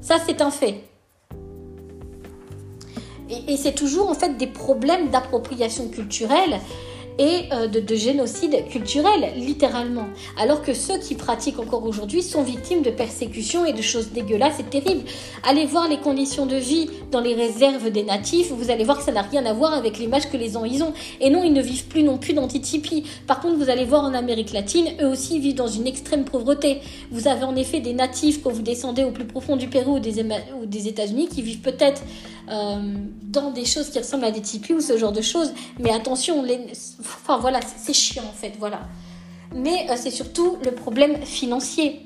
Ça, 0.00 0.16
c'est 0.26 0.40
un 0.40 0.50
fait. 0.50 0.82
Et, 3.48 3.56
c'est 3.56 3.72
toujours 3.72 4.10
en 4.10 4.14
fait 4.14 4.36
des 4.36 4.46
problèmes 4.46 5.10
d'appropriation 5.10 5.88
culturelle 5.88 6.58
et 7.18 7.44
euh, 7.52 7.66
de, 7.66 7.94
génocide 7.94 8.66
culturel, 8.68 9.32
littéralement. 9.36 10.06
Alors 10.38 10.62
que 10.62 10.74
ceux 10.74 10.98
qui 10.98 11.14
pratiquent 11.14 11.58
encore 11.58 11.84
aujourd'hui 11.84 12.22
sont 12.22 12.42
victimes 12.42 12.82
de 12.82 12.90
persécutions 12.90 13.64
et 13.64 13.72
de 13.72 13.82
choses 13.82 14.10
dégueulasses 14.12 14.60
et 14.60 14.64
terribles. 14.64 15.04
Allez 15.44 15.66
voir 15.66 15.88
les 15.88 15.98
conditions 15.98 16.46
de 16.46 16.56
vie 16.56 16.88
dans 17.10 17.20
les 17.20 17.34
réserves 17.34 17.90
des 17.90 18.02
natifs, 18.02 18.50
vous 18.50 18.70
allez 18.70 18.84
voir 18.84 18.98
que 18.98 19.04
ça 19.04 19.12
n'a 19.12 19.22
rien 19.22 19.44
à 19.46 19.52
voir 19.52 19.74
avec 19.74 19.98
l'image 19.98 20.30
que 20.30 20.36
les 20.36 20.50
gens 20.50 20.64
y 20.64 20.82
ont. 20.82 20.92
Et 21.20 21.30
non, 21.30 21.42
ils 21.44 21.52
ne 21.52 21.62
vivent 21.62 21.86
plus 21.86 22.02
non 22.02 22.18
plus 22.18 22.32
d'anti-tipi. 22.32 23.04
Par 23.26 23.40
contre, 23.40 23.56
vous 23.56 23.70
allez 23.70 23.84
voir 23.84 24.04
en 24.04 24.14
Amérique 24.14 24.52
latine, 24.52 24.86
eux 25.00 25.08
aussi 25.08 25.38
vivent 25.38 25.54
dans 25.54 25.66
une 25.66 25.86
extrême 25.86 26.24
pauvreté. 26.24 26.80
Vous 27.10 27.28
avez 27.28 27.44
en 27.44 27.56
effet 27.56 27.80
des 27.80 27.92
natifs, 27.92 28.42
quand 28.42 28.50
vous 28.50 28.62
descendez 28.62 29.04
au 29.04 29.10
plus 29.10 29.24
profond 29.24 29.56
du 29.56 29.68
Pérou 29.68 29.96
ou 29.96 30.00
des, 30.00 30.20
ou 30.20 30.66
des 30.66 30.88
États-Unis, 30.88 31.28
qui 31.28 31.42
vivent 31.42 31.60
peut-être 31.60 32.02
euh, 32.50 32.80
dans 33.22 33.50
des 33.50 33.64
choses 33.64 33.90
qui 33.90 33.98
ressemblent 33.98 34.24
à 34.24 34.30
des 34.30 34.40
tipis 34.40 34.74
ou 34.74 34.80
ce 34.80 34.98
genre 34.98 35.12
de 35.12 35.22
choses. 35.22 35.52
Mais 35.78 35.90
attention, 35.90 36.42
les... 36.42 36.58
enfin 37.04 37.38
voilà, 37.38 37.60
c'est 37.62 37.94
chiant 37.94 38.24
en 38.24 38.32
fait, 38.32 38.54
voilà. 38.58 38.80
Mais 39.54 39.86
euh, 39.90 39.94
c'est 39.96 40.10
surtout 40.10 40.56
le 40.64 40.72
problème 40.72 41.16
financier. 41.22 42.00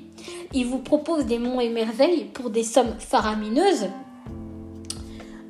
Ils 0.53 0.65
vous 0.65 0.79
proposent 0.79 1.25
des 1.25 1.39
monts 1.39 1.59
et 1.59 1.69
merveilles 1.69 2.25
pour 2.25 2.49
des 2.49 2.63
sommes 2.63 2.95
faramineuses 2.99 3.87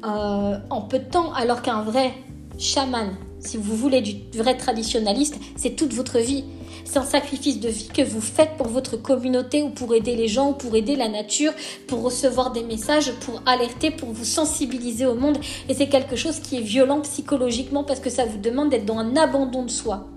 euh, 0.06 0.58
en 0.70 0.82
peu 0.82 1.00
de 1.00 1.10
temps, 1.10 1.34
alors 1.34 1.62
qu'un 1.62 1.82
vrai 1.82 2.14
chaman, 2.60 3.16
si 3.40 3.58
vous 3.58 3.76
voulez 3.76 4.02
du 4.02 4.18
vrai 4.34 4.58
traditionnaliste, 4.58 5.38
c'est 5.56 5.76
toute 5.76 5.94
votre 5.94 6.20
vie. 6.20 6.44
C'est 6.86 6.98
un 6.98 7.06
sacrifice 7.06 7.60
de 7.60 7.70
vie 7.70 7.90
que 7.94 8.02
vous 8.02 8.22
faites 8.22 8.56
pour 8.58 8.68
votre 8.68 8.98
communauté 8.98 9.62
ou 9.62 9.70
pour 9.70 9.94
aider 9.94 10.16
les 10.16 10.28
gens 10.28 10.52
ou 10.52 10.54
pour 10.54 10.76
aider 10.76 10.96
la 10.96 11.10
nature, 11.10 11.52
pour 11.88 12.02
recevoir 12.02 12.52
des 12.52 12.64
messages, 12.64 13.12
pour 13.22 13.42
alerter, 13.46 13.92
pour 13.92 14.10
vous 14.10 14.26
sensibiliser 14.26 15.06
au 15.06 15.16
monde. 15.16 15.38
Et 15.70 15.74
c'est 15.74 15.90
quelque 15.90 16.16
chose 16.16 16.40
qui 16.40 16.58
est 16.58 16.62
violent 16.62 17.02
psychologiquement 17.02 17.84
parce 17.84 18.00
que 18.00 18.10
ça 18.10 18.26
vous 18.26 18.38
demande 18.38 18.70
d'être 18.70 18.86
dans 18.86 18.98
un 18.98 19.16
abandon 19.16 19.64
de 19.64 19.72
soi. 19.72 20.08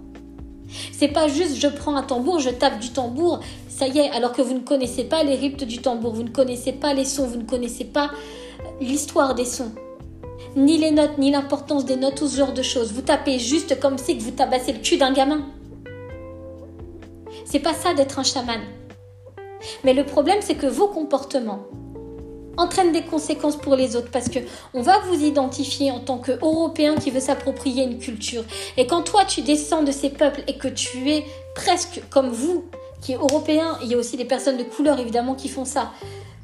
C'est 0.92 1.08
pas 1.08 1.26
juste 1.26 1.56
je 1.56 1.66
prends 1.66 1.96
un 1.96 2.02
tambour, 2.02 2.38
je 2.38 2.50
tape 2.50 2.78
du 2.78 2.90
tambour, 2.90 3.40
ça 3.68 3.88
y 3.88 3.98
est, 3.98 4.10
alors 4.10 4.32
que 4.32 4.42
vous 4.42 4.54
ne 4.54 4.60
connaissez 4.60 5.02
pas 5.02 5.24
les 5.24 5.34
rythmes 5.34 5.66
du 5.66 5.78
tambour, 5.78 6.12
vous 6.12 6.22
ne 6.22 6.30
connaissez 6.30 6.72
pas 6.72 6.94
les 6.94 7.04
sons, 7.04 7.26
vous 7.26 7.38
ne 7.38 7.46
connaissez 7.46 7.84
pas 7.84 8.12
l'histoire 8.80 9.34
des 9.34 9.44
sons 9.44 9.72
ni 10.56 10.78
les 10.78 10.90
notes, 10.90 11.18
ni 11.18 11.30
l'importance 11.30 11.84
des 11.84 11.96
notes 11.96 12.20
ou 12.20 12.28
ce 12.28 12.36
genre 12.36 12.52
de 12.52 12.62
choses. 12.62 12.92
Vous 12.92 13.02
tapez 13.02 13.38
juste 13.38 13.78
comme 13.80 13.98
si 13.98 14.18
vous 14.18 14.30
tabassez 14.30 14.72
le 14.72 14.80
cul 14.80 14.96
d'un 14.96 15.12
gamin. 15.12 15.46
C'est 17.44 17.60
pas 17.60 17.74
ça 17.74 17.94
d'être 17.94 18.18
un 18.18 18.24
chaman. 18.24 18.60
Mais 19.84 19.94
le 19.94 20.04
problème, 20.04 20.38
c'est 20.40 20.54
que 20.54 20.66
vos 20.66 20.88
comportements 20.88 21.64
entraînent 22.56 22.92
des 22.92 23.02
conséquences 23.02 23.56
pour 23.56 23.74
les 23.74 23.96
autres 23.96 24.10
parce 24.10 24.28
que 24.28 24.38
on 24.74 24.82
va 24.82 24.98
vous 25.00 25.24
identifier 25.24 25.90
en 25.90 26.00
tant 26.00 26.18
qu'Européen 26.18 26.96
qui 26.96 27.10
veut 27.10 27.20
s'approprier 27.20 27.84
une 27.84 27.98
culture. 27.98 28.44
Et 28.76 28.86
quand 28.86 29.02
toi, 29.02 29.24
tu 29.24 29.42
descends 29.42 29.82
de 29.82 29.92
ces 29.92 30.10
peuples 30.10 30.42
et 30.46 30.58
que 30.58 30.68
tu 30.68 31.10
es 31.10 31.24
presque 31.54 32.02
comme 32.10 32.28
vous, 32.28 32.64
qui 33.00 33.12
est 33.12 33.16
européen, 33.16 33.78
il 33.82 33.88
y 33.88 33.94
a 33.94 33.96
aussi 33.96 34.16
des 34.16 34.24
personnes 34.24 34.58
de 34.58 34.62
couleur 34.62 35.00
évidemment 35.00 35.34
qui 35.34 35.48
font 35.48 35.64
ça. 35.64 35.92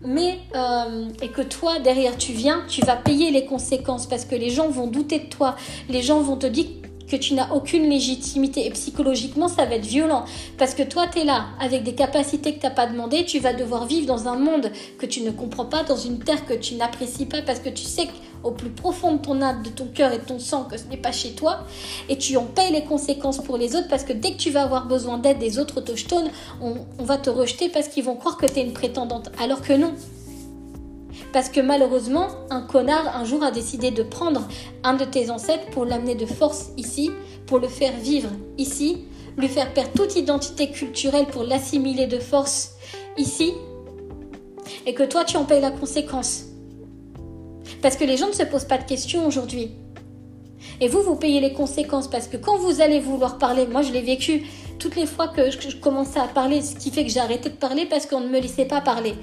Mais 0.07 0.39
euh, 0.55 1.09
et 1.21 1.29
que 1.29 1.43
toi 1.43 1.81
derrière 1.81 2.17
tu 2.17 2.33
viens, 2.33 2.65
tu 2.69 2.81
vas 2.83 2.97
payer 2.97 3.31
les 3.31 3.45
conséquences 3.45 4.07
parce 4.07 4.25
que 4.25 4.37
les 4.37 4.51
gens 4.51 4.69
vont 4.69 4.87
douter 4.87 5.19
de 5.19 5.27
toi, 5.27 5.57
les 5.89 6.01
gens 6.01 6.21
vont 6.21 6.37
te 6.37 6.47
dire 6.47 6.67
que 7.09 7.17
tu 7.17 7.35
n'as 7.35 7.53
aucune 7.53 7.89
légitimité. 7.89 8.67
Et 8.67 8.71
psychologiquement 8.71 9.49
ça 9.49 9.65
va 9.65 9.75
être 9.77 9.87
violent. 9.87 10.25
Parce 10.59 10.75
que 10.75 10.83
toi 10.83 11.07
tu 11.07 11.21
es 11.21 11.25
là 11.25 11.47
avec 11.61 11.83
des 11.83 11.95
capacités 11.95 12.55
que 12.55 12.61
tu 12.61 12.67
n'as 12.67 12.73
pas 12.73 12.87
demandé, 12.87 13.25
tu 13.25 13.39
vas 13.41 13.53
devoir 13.53 13.87
vivre 13.87 14.07
dans 14.07 14.29
un 14.29 14.37
monde 14.37 14.71
que 14.99 15.07
tu 15.07 15.23
ne 15.23 15.31
comprends 15.31 15.67
pas, 15.67 15.83
dans 15.83 15.97
une 15.97 16.19
terre 16.21 16.47
que 16.47 16.55
tu 16.55 16.77
n'apprécies 16.77 17.27
pas 17.27 17.43
parce 17.43 17.61
que 17.61 17.69
tu 17.69 17.85
sais 17.85 18.09
au 18.47 18.53
plus 18.53 18.71
profond 18.71 19.15
de 19.15 19.19
ton 19.19 19.43
âme, 19.43 19.63
de 19.63 19.71
ton 19.71 19.87
cœur 19.87 20.13
et 20.13 20.19
de 20.19 20.25
ton 20.25 20.39
sang 20.39 20.65
que 20.65 20.77
ce 20.77 20.85
n'est 20.85 20.97
pas 20.97 21.13
chez 21.13 21.33
toi 21.33 21.61
et 22.09 22.17
tu 22.17 22.37
en 22.37 22.45
payes 22.45 22.73
les 22.73 22.85
conséquences 22.85 23.39
pour 23.39 23.57
les 23.57 23.75
autres 23.75 23.89
parce 23.89 24.05
que 24.05 24.13
dès 24.13 24.33
que 24.33 24.39
tu 24.39 24.51
vas 24.51 24.63
avoir 24.63 24.87
besoin 24.87 25.19
d'aide 25.19 25.39
des 25.39 25.59
autres 25.59 25.79
autochtones, 25.79 26.31
on, 26.63 26.75
on 26.99 27.05
va 27.05 27.19
te 27.19 27.31
rejeter 27.31 27.69
parce 27.69 27.89
qu'ils 27.89 28.05
vont 28.05 28.17
croire 28.17 28.37
que 28.37 28.47
tu 28.47 28.61
es 28.61 28.63
une 28.63 28.73
prétendante 28.73 29.31
alors 29.41 29.63
que 29.63 29.73
non. 29.73 29.95
Parce 31.33 31.49
que 31.49 31.61
malheureusement, 31.61 32.29
un 32.51 32.63
connard 32.63 33.17
un 33.17 33.25
jour 33.25 33.43
a 33.43 33.51
décidé 33.51 33.91
de 33.91 34.03
prendre 34.03 34.47
un 34.85 34.95
de 34.95 35.05
tes 35.05 35.31
ancêtres 35.31 35.67
pour 35.71 35.85
l'amener 35.85 36.15
de 36.15 36.27
force 36.27 36.71
ici, 36.77 37.11
pour 37.47 37.59
le 37.59 37.69
faire 37.69 37.93
vivre 37.99 38.31
ici, 38.59 39.05
lui 39.37 39.49
faire 39.49 39.73
perdre 39.75 39.91
toute 39.95 40.17
identité 40.17 40.71
culturelle 40.71 41.27
pour 41.27 41.45
l'assimiler 41.45 42.07
de 42.07 42.19
force 42.19 42.77
ici, 43.19 43.53
et 44.87 44.95
que 44.95 45.03
toi 45.03 45.25
tu 45.25 45.37
en 45.37 45.45
payes 45.45 45.61
la 45.61 45.71
conséquence. 45.71 46.46
Parce 47.87 47.95
que 47.95 48.05
les 48.05 48.17
gens 48.17 48.27
ne 48.27 48.33
se 48.33 48.43
posent 48.43 48.65
pas 48.65 48.79
de 48.79 48.83
questions 48.83 49.29
aujourd'hui. 49.29 49.71
Et 50.81 50.89
vous, 50.89 51.03
vous 51.03 51.15
payez 51.15 51.41
les 51.41 51.53
conséquences 51.53 52.11
parce 52.11 52.27
que 52.27 52.37
quand 52.37 52.59
vous 52.59 52.81
allez 52.81 52.99
vouloir 52.99 53.39
parler, 53.39 53.65
moi 53.65 53.83
je 53.83 53.93
l'ai 53.93 54.03
vécu 54.03 54.43
toutes 54.81 54.97
les 54.97 55.07
fois 55.07 55.29
que 55.29 55.53
je 55.53 55.77
commençais 55.77 56.19
à 56.19 56.27
parler, 56.27 56.63
ce 56.63 56.75
qui 56.75 56.91
fait 56.91 57.05
que 57.05 57.11
j'ai 57.13 57.21
arrêté 57.21 57.49
de 57.49 57.55
parler 57.55 57.87
parce 57.87 58.07
qu'on 58.07 58.19
ne 58.19 58.29
me 58.29 58.41
laissait 58.41 58.65
pas 58.65 58.81
parler. 58.81 59.15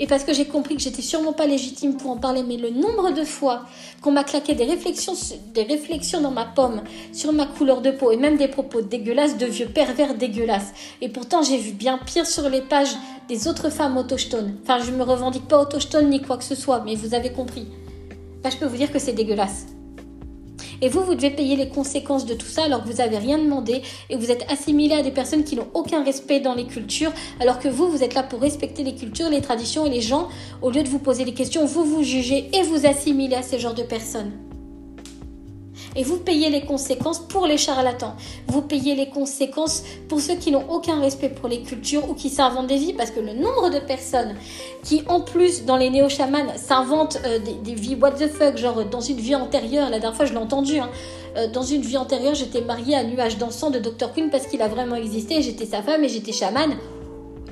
Et 0.00 0.06
parce 0.06 0.24
que 0.24 0.32
j'ai 0.32 0.44
compris 0.44 0.76
que 0.76 0.82
j'étais 0.82 1.02
sûrement 1.02 1.32
pas 1.32 1.46
légitime 1.46 1.96
pour 1.96 2.10
en 2.10 2.16
parler, 2.16 2.42
mais 2.46 2.56
le 2.56 2.70
nombre 2.70 3.10
de 3.10 3.24
fois 3.24 3.62
qu'on 4.00 4.12
m'a 4.12 4.24
claqué 4.24 4.54
des 4.54 4.64
réflexions, 4.64 5.14
des 5.54 5.64
réflexions 5.64 6.20
dans 6.20 6.30
ma 6.30 6.44
pomme 6.44 6.82
sur 7.12 7.32
ma 7.32 7.46
couleur 7.46 7.80
de 7.80 7.90
peau 7.90 8.12
et 8.12 8.16
même 8.16 8.36
des 8.36 8.48
propos 8.48 8.80
dégueulasses 8.80 9.36
de 9.36 9.46
vieux 9.46 9.66
pervers 9.66 10.14
dégueulasses. 10.14 10.72
Et 11.00 11.08
pourtant, 11.08 11.42
j'ai 11.42 11.58
vu 11.58 11.72
bien 11.72 11.98
pire 11.98 12.26
sur 12.26 12.48
les 12.48 12.62
pages 12.62 12.94
des 13.28 13.48
autres 13.48 13.70
femmes 13.70 13.96
autochtones. 13.96 14.56
Enfin, 14.62 14.78
je 14.84 14.92
me 14.92 15.02
revendique 15.02 15.48
pas 15.48 15.60
autochtone 15.60 16.10
ni 16.10 16.22
quoi 16.22 16.38
que 16.38 16.44
ce 16.44 16.54
soit, 16.54 16.82
mais 16.84 16.94
vous 16.94 17.14
avez 17.14 17.32
compris. 17.32 17.66
Bah, 18.42 18.50
je 18.50 18.56
peux 18.56 18.66
vous 18.66 18.76
dire 18.76 18.92
que 18.92 18.98
c'est 18.98 19.12
dégueulasse. 19.12 19.77
Et 20.82 20.88
vous, 20.88 21.02
vous 21.02 21.14
devez 21.14 21.30
payer 21.30 21.56
les 21.56 21.68
conséquences 21.68 22.26
de 22.26 22.34
tout 22.34 22.46
ça 22.46 22.64
alors 22.64 22.82
que 22.82 22.88
vous 22.88 22.98
n'avez 22.98 23.18
rien 23.18 23.38
demandé 23.38 23.82
et 24.10 24.16
vous 24.16 24.30
êtes 24.30 24.44
assimilé 24.50 24.94
à 24.94 25.02
des 25.02 25.10
personnes 25.10 25.44
qui 25.44 25.56
n'ont 25.56 25.68
aucun 25.74 26.04
respect 26.04 26.40
dans 26.40 26.54
les 26.54 26.66
cultures, 26.66 27.12
alors 27.40 27.58
que 27.58 27.68
vous, 27.68 27.88
vous 27.88 28.02
êtes 28.02 28.14
là 28.14 28.22
pour 28.22 28.40
respecter 28.40 28.84
les 28.84 28.94
cultures, 28.94 29.30
les 29.30 29.40
traditions 29.40 29.86
et 29.86 29.90
les 29.90 30.00
gens. 30.00 30.28
Au 30.62 30.70
lieu 30.70 30.82
de 30.82 30.88
vous 30.88 30.98
poser 30.98 31.24
des 31.24 31.34
questions, 31.34 31.64
vous 31.66 31.84
vous 31.84 32.02
jugez 32.02 32.48
et 32.52 32.62
vous 32.62 32.86
assimilez 32.86 33.36
à 33.36 33.42
ce 33.42 33.58
genre 33.58 33.74
de 33.74 33.82
personnes 33.82 34.32
et 35.98 36.04
vous 36.04 36.18
payez 36.18 36.48
les 36.48 36.60
conséquences 36.60 37.18
pour 37.18 37.44
les 37.48 37.58
charlatans. 37.58 38.14
Vous 38.46 38.62
payez 38.62 38.94
les 38.94 39.08
conséquences 39.08 39.82
pour 40.08 40.20
ceux 40.20 40.36
qui 40.36 40.52
n'ont 40.52 40.64
aucun 40.70 41.00
respect 41.00 41.28
pour 41.28 41.48
les 41.48 41.62
cultures 41.62 42.08
ou 42.08 42.14
qui 42.14 42.30
s'inventent 42.30 42.68
des 42.68 42.76
vies 42.76 42.92
parce 42.92 43.10
que 43.10 43.18
le 43.18 43.32
nombre 43.32 43.68
de 43.68 43.80
personnes 43.80 44.36
qui 44.84 45.02
en 45.08 45.20
plus 45.20 45.64
dans 45.64 45.76
les 45.76 45.90
néo-chamans 45.90 46.56
s'inventent 46.56 47.18
euh, 47.26 47.40
des, 47.40 47.74
vies 47.74 47.96
what 47.96 48.12
the 48.12 48.28
fuck, 48.28 48.56
genre 48.56 48.84
dans 48.84 49.00
une 49.00 49.16
vie 49.16 49.34
antérieure, 49.34 49.90
la 49.90 49.98
dernière 49.98 50.16
fois 50.16 50.24
je 50.24 50.32
l'ai 50.32 50.38
entendu, 50.38 50.78
hein, 50.78 50.88
euh, 51.36 51.48
dans 51.48 51.64
une 51.64 51.82
vie 51.82 51.96
antérieure 51.96 52.36
j'étais 52.36 52.60
mariée 52.60 52.94
à 52.94 53.02
Nuage 53.02 53.36
dansant 53.36 53.70
de 53.70 53.80
Dr. 53.80 54.12
Queen 54.14 54.30
parce 54.30 54.46
qu'il 54.46 54.62
a 54.62 54.68
vraiment 54.68 54.94
existé, 54.94 55.42
j'étais 55.42 55.66
sa 55.66 55.82
femme 55.82 56.04
et 56.04 56.08
j'étais 56.08 56.32
chamane. 56.32 56.76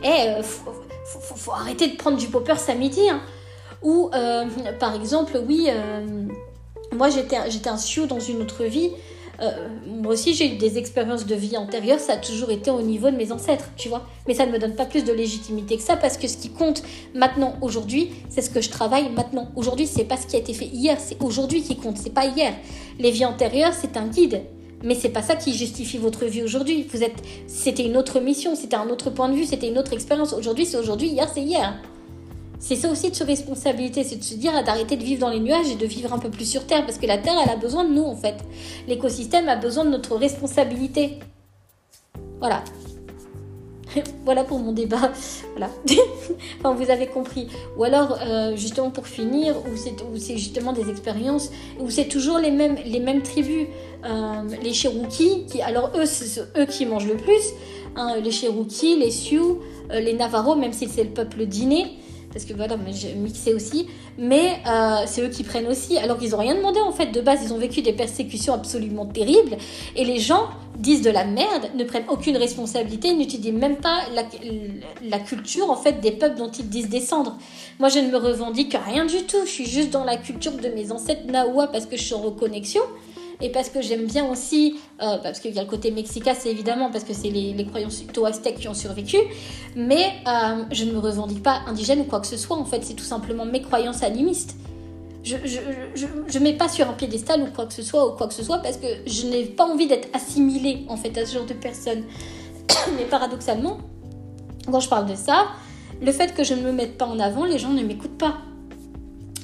Eh, 0.05 0.41
faut, 0.45 1.53
arrêter 1.53 1.89
de 1.89 1.97
prendre 1.97 2.17
du 2.17 2.29
popper 2.29 2.59
samedi. 2.59 3.11
Hein. 3.11 3.21
Ou 3.83 4.09
euh, 4.15 4.45
par 4.79 4.95
exemple, 4.95 5.43
oui 5.49 5.69
moi, 6.97 7.09
j'étais, 7.11 7.69
un 7.69 7.77
sioux 7.77 8.07
dans 8.07 8.21
une 8.21 8.43
autre 8.43 8.65
vie. 8.65 8.91
Euh, 9.41 9.69
moi 9.87 10.15
aussi, 10.15 10.35
j'ai 10.35 10.55
eu 10.55 10.57
des 10.57 10.79
expériences 10.79 11.27
de 11.27 11.35
vie 11.35 11.57
antérieures. 11.57 12.01
Ça 12.01 12.15
a 12.15 12.17
toujours 12.17 12.51
été 12.51 12.71
au 12.71 12.81
niveau 12.81 13.11
de 13.11 13.17
mes 13.17 13.33
ancêtres, 13.33 13.67
tu 13.77 13.89
vois. 13.89 14.07
Mais 14.27 14.35
ça 14.35 14.47
ne 14.47 14.53
me 14.53 14.59
donne 14.59 14.75
pas 14.75 14.87
plus 14.87 15.05
de 15.05 15.13
légitimité 15.13 15.77
que 15.77 15.83
ça 15.83 15.97
parce 15.97 16.17
que 16.17 16.27
ce 16.27 16.37
qui 16.39 16.51
compte 16.51 16.83
maintenant, 17.15 17.55
aujourd'hui, 17.61 18.11
c'est 18.31 18.43
ce 18.43 18.51
que 18.51 18.61
je 18.61 18.71
travaille 18.71 19.11
maintenant. 19.11 19.49
Aujourd'hui, 19.55 19.87
c'est 19.87 20.05
pas 20.05 20.17
ce 20.17 20.27
qui 20.27 20.37
a 20.37 20.39
été 20.39 20.55
fait 20.55 20.67
hier, 20.67 20.97
c'est 20.99 21.23
aujourd'hui 21.23 21.63
qui 21.63 21.77
compte, 21.77 21.99
c'est 21.99 22.15
pas 22.15 22.27
hier. 22.27 22.55
Les 22.99 23.11
vies 23.11 23.27
antérieures, 23.27 23.75
c'est 23.75 23.97
un 23.97 24.07
guide. 24.07 24.43
Mais 24.83 24.95
c'est 24.95 25.09
pas 25.09 25.23
ça 25.23 25.37
qui 25.37 25.55
justifie 25.55 25.99
votre 25.99 26.27
vie 26.27 26.43
aujourd'hui. 26.43 26.87
Vous 26.93 27.03
êtes, 27.03 27.17
c'était 27.47 27.85
une 27.85 27.97
autre 27.97 28.21
mission, 28.21 28.55
c'était 28.55 28.77
un 28.77 28.89
autre 28.89 29.11
point 29.11 29.29
de 29.29 29.35
vue, 29.35 29.45
c'était 29.45 29.69
une 29.69 29.79
autre 29.79 29.93
expérience. 29.93 30.33
Aujourd'hui, 30.33 30.67
c'est 30.67 30.77
aujourd'hui, 30.77 31.09
hier, 31.09 31.29
c'est 31.33 31.43
hier. 31.43 31.75
C'est 32.59 32.77
ça 32.77 32.91
aussi 32.91 33.11
de 33.11 33.15
se 33.15 33.25
responsabilité, 33.25 34.03
c'est 34.03 34.17
de 34.17 34.25
se 34.25 34.35
dire 34.35 34.53
d'arrêter 34.65 34.97
de 34.97 35.05
vivre 35.05 35.21
dans 35.21 35.31
les 35.31 35.41
nuages 35.41 35.69
et 35.71 35.77
de 35.77 35.87
vivre 35.87 36.13
un 36.13 36.19
peu 36.19 36.31
plus 36.31 36.49
sur 36.49 36.67
Terre, 36.67 36.85
parce 36.87 36.99
que 36.99 37.07
la 37.07 37.19
Terre, 37.19 37.35
elle 37.43 37.51
a 37.51 37.57
besoin 37.57 37.85
de 37.85 37.93
nous 37.93 38.05
en 38.05 38.17
fait. 38.17 38.37
L'écosystème 38.89 39.49
a 39.49 39.57
besoin 39.57 39.85
de 39.85 39.91
notre 39.91 40.17
responsabilité. 40.17 41.19
Voilà. 42.39 42.63
voilà 44.25 44.45
pour 44.45 44.59
mon 44.59 44.73
débat. 44.73 45.13
Voilà. 45.53 45.71
enfin, 46.59 46.75
vous 46.75 46.91
avez 46.91 47.07
compris. 47.07 47.49
Ou 47.77 47.85
alors, 47.85 48.19
euh, 48.23 48.57
justement, 48.57 48.91
pour 48.91 49.07
finir, 49.07 49.55
où 49.57 50.17
c'est 50.17 50.37
justement 50.37 50.73
des 50.73 50.91
expériences, 50.91 51.51
où 51.81 51.91
c'est 51.91 52.09
toujours 52.09 52.39
les 52.39 52.51
mêmes, 52.51 52.77
les 52.85 53.01
mêmes 53.01 53.23
tribus. 53.23 53.67
Euh, 54.05 54.43
les 54.63 54.73
Cherokees, 54.73 55.47
qui, 55.51 55.63
alors 55.63 55.91
eux, 55.97 56.07
c'est 56.07 56.41
eux 56.57 56.67
qui 56.67 56.87
mangent 56.87 57.09
le 57.09 57.17
plus. 57.17 57.53
Hein, 57.97 58.17
les 58.23 58.31
Cherokees, 58.31 58.97
les 58.99 59.11
Sioux, 59.11 59.61
euh, 59.91 60.01
les 60.01 60.13
Navarros, 60.13 60.55
même 60.55 60.73
si 60.73 60.89
c'est 60.89 61.05
le 61.05 61.11
peuple 61.11 61.47
dîner 61.47 61.87
parce 62.37 62.45
que 62.45 62.53
voilà, 62.53 62.77
j'ai 62.93 63.15
mixé 63.15 63.55
aussi, 63.55 63.87
mais 64.19 64.59
euh, 64.67 65.05
c'est 65.07 65.23
eux 65.23 65.31
qui 65.31 65.43
prennent 65.43 65.69
aussi, 65.69 65.97
alors 65.97 66.19
qu'ils 66.19 66.33
n'ont 66.33 66.37
rien 66.37 66.55
demandé 66.55 66.79
en 66.81 66.93
fait. 66.93 67.07
De 67.07 67.23
base, 67.23 67.41
ils 67.43 67.55
ont 67.55 67.57
vécu 67.57 67.81
des 67.81 67.95
persécutions 67.95 68.53
absolument 68.53 69.07
terribles, 69.07 69.57
et 69.97 70.05
les 70.05 70.19
gens 70.19 70.49
disent 70.79 71.01
de 71.01 71.09
la 71.09 71.25
merde, 71.25 71.71
ne 71.75 71.83
prennent 71.85 72.05
aucune 72.11 72.37
responsabilité, 72.37 73.15
n'étudient 73.15 73.55
même 73.55 73.77
pas 73.77 74.01
la, 74.13 75.19
culture 75.19 75.71
en 75.71 75.77
fait 75.77 76.03
des 76.03 76.11
peuples 76.11 76.37
dont 76.37 76.51
ils 76.51 76.69
disent 76.69 76.91
descendre. 76.91 77.39
Moi, 77.79 77.89
je 77.89 78.01
ne 78.01 78.11
me 78.11 78.19
revendique 78.19 78.77
rien 78.85 79.07
du 79.07 79.23
tout. 79.23 79.47
Je 79.47 79.51
suis 79.51 79.67
juste 79.67 79.89
dans 79.89 80.05
la 80.05 80.19
culture 80.19 80.53
de 80.53 80.69
mes 80.69 80.93
ancêtres 80.93 81.27
Nahua 81.29 81.69
parce 81.69 81.87
que 81.87 81.97
je 81.97 82.03
suis 82.03 82.15
en 82.15 82.21
reconnexion 82.21 82.83
et 83.41 83.51
parce 83.51 83.69
que 83.69 83.83
j'aime 83.83 84.07
bien 84.07 84.27
aussi, 84.31 84.77
euh, 85.03 85.19
parce 85.23 85.41
qu'il 85.41 85.55
y 85.55 85.59
a 85.59 85.63
le 85.63 85.69
côté 85.69 85.91
mexicain, 85.91 86.33
c'est 86.39 86.51
évidemment 86.51 86.91
parce 86.91 87.05
que 87.05 87.13
c'est 87.13 87.31
les, 87.31 87.67
croyances 87.67 88.03
aztèques 88.25 88.59
qui 88.59 88.69
ont 88.69 88.75
survécu, 88.75 89.19
mais 89.75 90.05
euh, 90.27 90.65
je 90.71 90.85
ne 90.85 90.93
me 90.93 90.99
revendique 90.99 91.43
pas 91.43 91.61
indigène 91.67 92.01
ou 92.01 92.05
quoi 92.05 92.21
que 92.21 92.27
ce 92.27 92.37
soit, 92.37 92.57
en 92.57 92.65
fait, 92.65 92.83
c'est 92.85 92.95
tout 92.95 93.05
simplement 93.05 93.45
mes 93.45 93.61
croyances 93.61 94.03
animistes. 94.03 94.57
Je 95.23 95.35
ne 95.37 96.39
mets 96.39 96.53
pas 96.53 96.69
sur 96.69 96.89
un 96.89 96.93
piédestal 96.93 97.43
ou 97.43 97.47
quoi 97.55 97.67
que 97.67 97.75
ce 97.75 97.83
soit, 97.83 98.07
ou 98.07 98.17
quoi 98.17 98.29
que 98.29 98.35
ce 98.35 98.45
soit, 98.45 98.59
parce 98.59 98.77
que 98.77 98.87
je 99.07 99.27
n'ai 99.27 99.45
pas 99.45 99.65
envie 99.65 99.89
d'être 99.89 100.09
assimilée, 100.15 100.85
en 100.89 100.97
fait, 100.97 101.17
à 101.19 101.27
ce 101.27 101.35
genre 101.35 101.47
de 101.47 101.55
personnes. 101.55 102.05
mais 102.97 103.05
paradoxalement, 103.05 103.79
quand 104.71 104.81
je 104.81 104.89
parle 104.89 105.07
de 105.07 105.15
ça, 105.15 105.49
le 106.01 106.13
fait 106.13 106.35
que 106.35 106.45
je 106.45 106.55
ne 106.55 106.63
me 106.63 106.73
mette 106.73 106.97
pas 106.97 107.07
en 107.07 107.19
avant, 107.19 107.45
les 107.45 107.59
gens 107.59 107.71
ne 107.71 107.83
m'écoutent 107.83 108.19
pas 108.19 108.39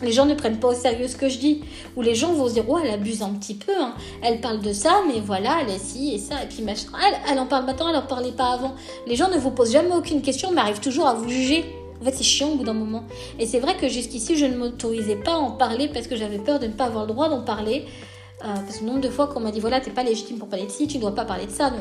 les 0.03 0.13
gens 0.13 0.27
ne 0.27 0.35
prennent 0.35 0.59
pas 0.59 0.69
au 0.69 0.75
sérieux 0.75 1.09
ce 1.09 1.17
que 1.17 1.29
je 1.29 1.39
dis. 1.39 1.63
Ou 1.97 2.03
les 2.03 2.15
gens 2.15 2.33
vont 2.33 2.49
se 2.49 2.55
dire, 2.55 2.65
elle 2.83 2.91
abuse 2.91 3.23
un 3.23 3.31
petit 3.31 3.55
peu, 3.55 3.73
hein. 3.79 3.95
elle 4.23 4.41
parle 4.41 4.61
de 4.61 4.73
ça, 4.73 5.03
mais 5.07 5.21
voilà, 5.21 5.59
elle 5.63 5.71
est 5.71 5.79
ci 5.79 6.15
et 6.15 6.19
ça, 6.19 6.43
et 6.43 6.47
puis. 6.47 6.65
Elle, 7.29 7.39
en 7.39 7.47
parle 7.47 7.67
maintenant, 7.67 7.89
elle 7.91 7.97
en 7.97 8.03
parlait 8.03 8.33
pas 8.33 8.53
avant. 8.53 8.75
Les 9.07 9.17
gens 9.17 9.29
ne 9.29 9.37
vous 9.37 9.51
posent 9.51 9.73
jamais 9.73 9.95
aucune 9.95 10.23
question, 10.23 10.51
mais 10.53 10.61
arrivent 10.61 10.81
toujours 10.81 11.07
à 11.07 11.15
vous 11.15 11.29
juger. 11.29 11.65
En 12.01 12.05
fait, 12.05 12.13
c'est 12.13 12.25
chiant 12.25 12.51
au 12.51 12.57
bout 12.57 12.65
d'un 12.65 12.73
moment. 12.73 13.05
Et 13.39 13.47
c'est 13.47 13.61
vrai 13.61 13.77
que 13.77 13.89
jusqu'ici, 13.89 14.37
je 14.37 14.45
ne 14.45 14.57
m'autorisais 14.57 15.17
pas 15.17 15.35
à 15.35 15.39
en 15.39 15.53
parler 15.53 15.89
parce 15.89 16.07
que 16.07 16.17
j'avais 16.17 16.39
peur 16.39 16.59
de 16.59 16.67
ne 16.67 16.73
pas 16.73 16.87
avoir 16.87 17.07
le 17.07 17.13
droit 17.13 17.29
d'en 17.29 17.43
parler. 17.43 17.85
Euh, 18.45 18.55
parce 18.55 18.79
que 18.79 18.85
nombre 18.85 19.01
de 19.01 19.09
fois 19.09 19.29
qu'on 19.29 19.39
m'a 19.39 19.53
dit, 19.53 19.61
voilà, 19.61 19.81
t'es 19.81 19.93
pas 19.93 20.03
légitime 20.03 20.39
pour 20.39 20.49
parler 20.49 20.67
de 20.67 20.71
ci, 20.71 20.89
tu 20.89 20.97
ne 20.97 21.03
dois 21.03 21.15
pas 21.15 21.25
parler 21.25 21.47
de 21.47 21.53
ça. 21.53 21.73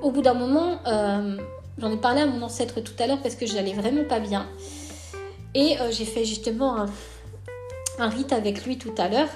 Au 0.00 0.10
bout 0.10 0.22
d'un 0.22 0.34
moment, 0.34 0.78
euh, 0.86 1.36
j'en 1.78 1.90
ai 1.90 1.98
parlé 1.98 2.22
à 2.22 2.26
mon 2.26 2.40
ancêtre 2.42 2.80
tout 2.80 2.94
à 2.98 3.06
l'heure 3.06 3.20
parce 3.22 3.34
que 3.34 3.44
j'allais 3.44 3.74
vraiment 3.74 4.04
pas 4.04 4.20
bien. 4.20 4.46
Et 5.54 5.78
euh, 5.80 5.90
j'ai 5.90 6.06
fait 6.06 6.24
justement 6.24 6.86
un 7.98 8.08
rite 8.08 8.32
avec 8.32 8.64
lui 8.64 8.78
tout 8.78 8.94
à 8.98 9.08
l'heure. 9.08 9.28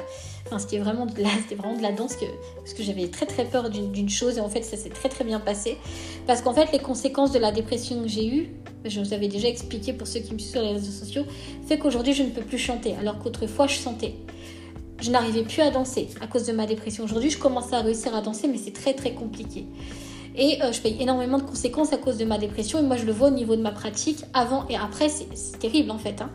Enfin, 0.46 0.58
c'était 0.58 0.78
vraiment 0.78 1.06
de 1.06 1.20
la, 1.20 1.28
vraiment 1.56 1.76
de 1.76 1.82
la 1.82 1.92
danse 1.92 2.16
que, 2.16 2.24
parce 2.56 2.74
que 2.74 2.82
j'avais 2.82 3.08
très 3.08 3.26
très 3.26 3.44
peur 3.44 3.70
d'une 3.70 4.08
chose 4.08 4.38
et 4.38 4.40
en 4.40 4.48
fait 4.48 4.62
ça 4.62 4.76
s'est 4.76 4.90
très 4.90 5.08
très 5.08 5.24
bien 5.24 5.40
passé. 5.40 5.76
Parce 6.26 6.42
qu'en 6.42 6.54
fait 6.54 6.70
les 6.72 6.78
conséquences 6.78 7.32
de 7.32 7.38
la 7.38 7.52
dépression 7.52 8.02
que 8.02 8.08
j'ai 8.08 8.26
eue, 8.26 8.48
je 8.84 9.00
vous 9.00 9.12
avais 9.12 9.28
déjà 9.28 9.48
expliqué 9.48 9.92
pour 9.92 10.06
ceux 10.06 10.20
qui 10.20 10.32
me 10.32 10.38
suivent 10.38 10.52
sur 10.52 10.62
les 10.62 10.72
réseaux 10.72 10.92
sociaux, 10.92 11.24
fait 11.66 11.78
qu'aujourd'hui 11.78 12.12
je 12.12 12.22
ne 12.22 12.30
peux 12.30 12.42
plus 12.42 12.58
chanter 12.58 12.94
alors 13.00 13.18
qu'autrefois 13.18 13.66
je 13.66 13.74
chantais. 13.74 14.14
Je 15.00 15.10
n'arrivais 15.10 15.42
plus 15.42 15.60
à 15.60 15.70
danser 15.70 16.08
à 16.22 16.26
cause 16.26 16.46
de 16.46 16.52
ma 16.52 16.66
dépression. 16.66 17.04
Aujourd'hui 17.04 17.30
je 17.30 17.38
commence 17.38 17.72
à 17.72 17.80
réussir 17.80 18.14
à 18.14 18.22
danser 18.22 18.48
mais 18.48 18.58
c'est 18.58 18.72
très 18.72 18.94
très 18.94 19.12
compliqué. 19.12 19.66
Et 20.38 20.58
je 20.70 20.80
paye 20.82 20.96
énormément 21.00 21.38
de 21.38 21.44
conséquences 21.44 21.94
à 21.94 21.96
cause 21.96 22.18
de 22.18 22.26
ma 22.26 22.36
dépression. 22.36 22.78
Et 22.78 22.82
moi, 22.82 22.98
je 22.98 23.06
le 23.06 23.12
vois 23.12 23.28
au 23.28 23.30
niveau 23.30 23.56
de 23.56 23.62
ma 23.62 23.70
pratique 23.70 24.18
avant 24.34 24.66
et 24.68 24.76
après. 24.76 25.08
C'est 25.08 25.58
terrible 25.58 25.90
en 25.90 25.96
fait. 25.96 26.20
Hein. 26.20 26.30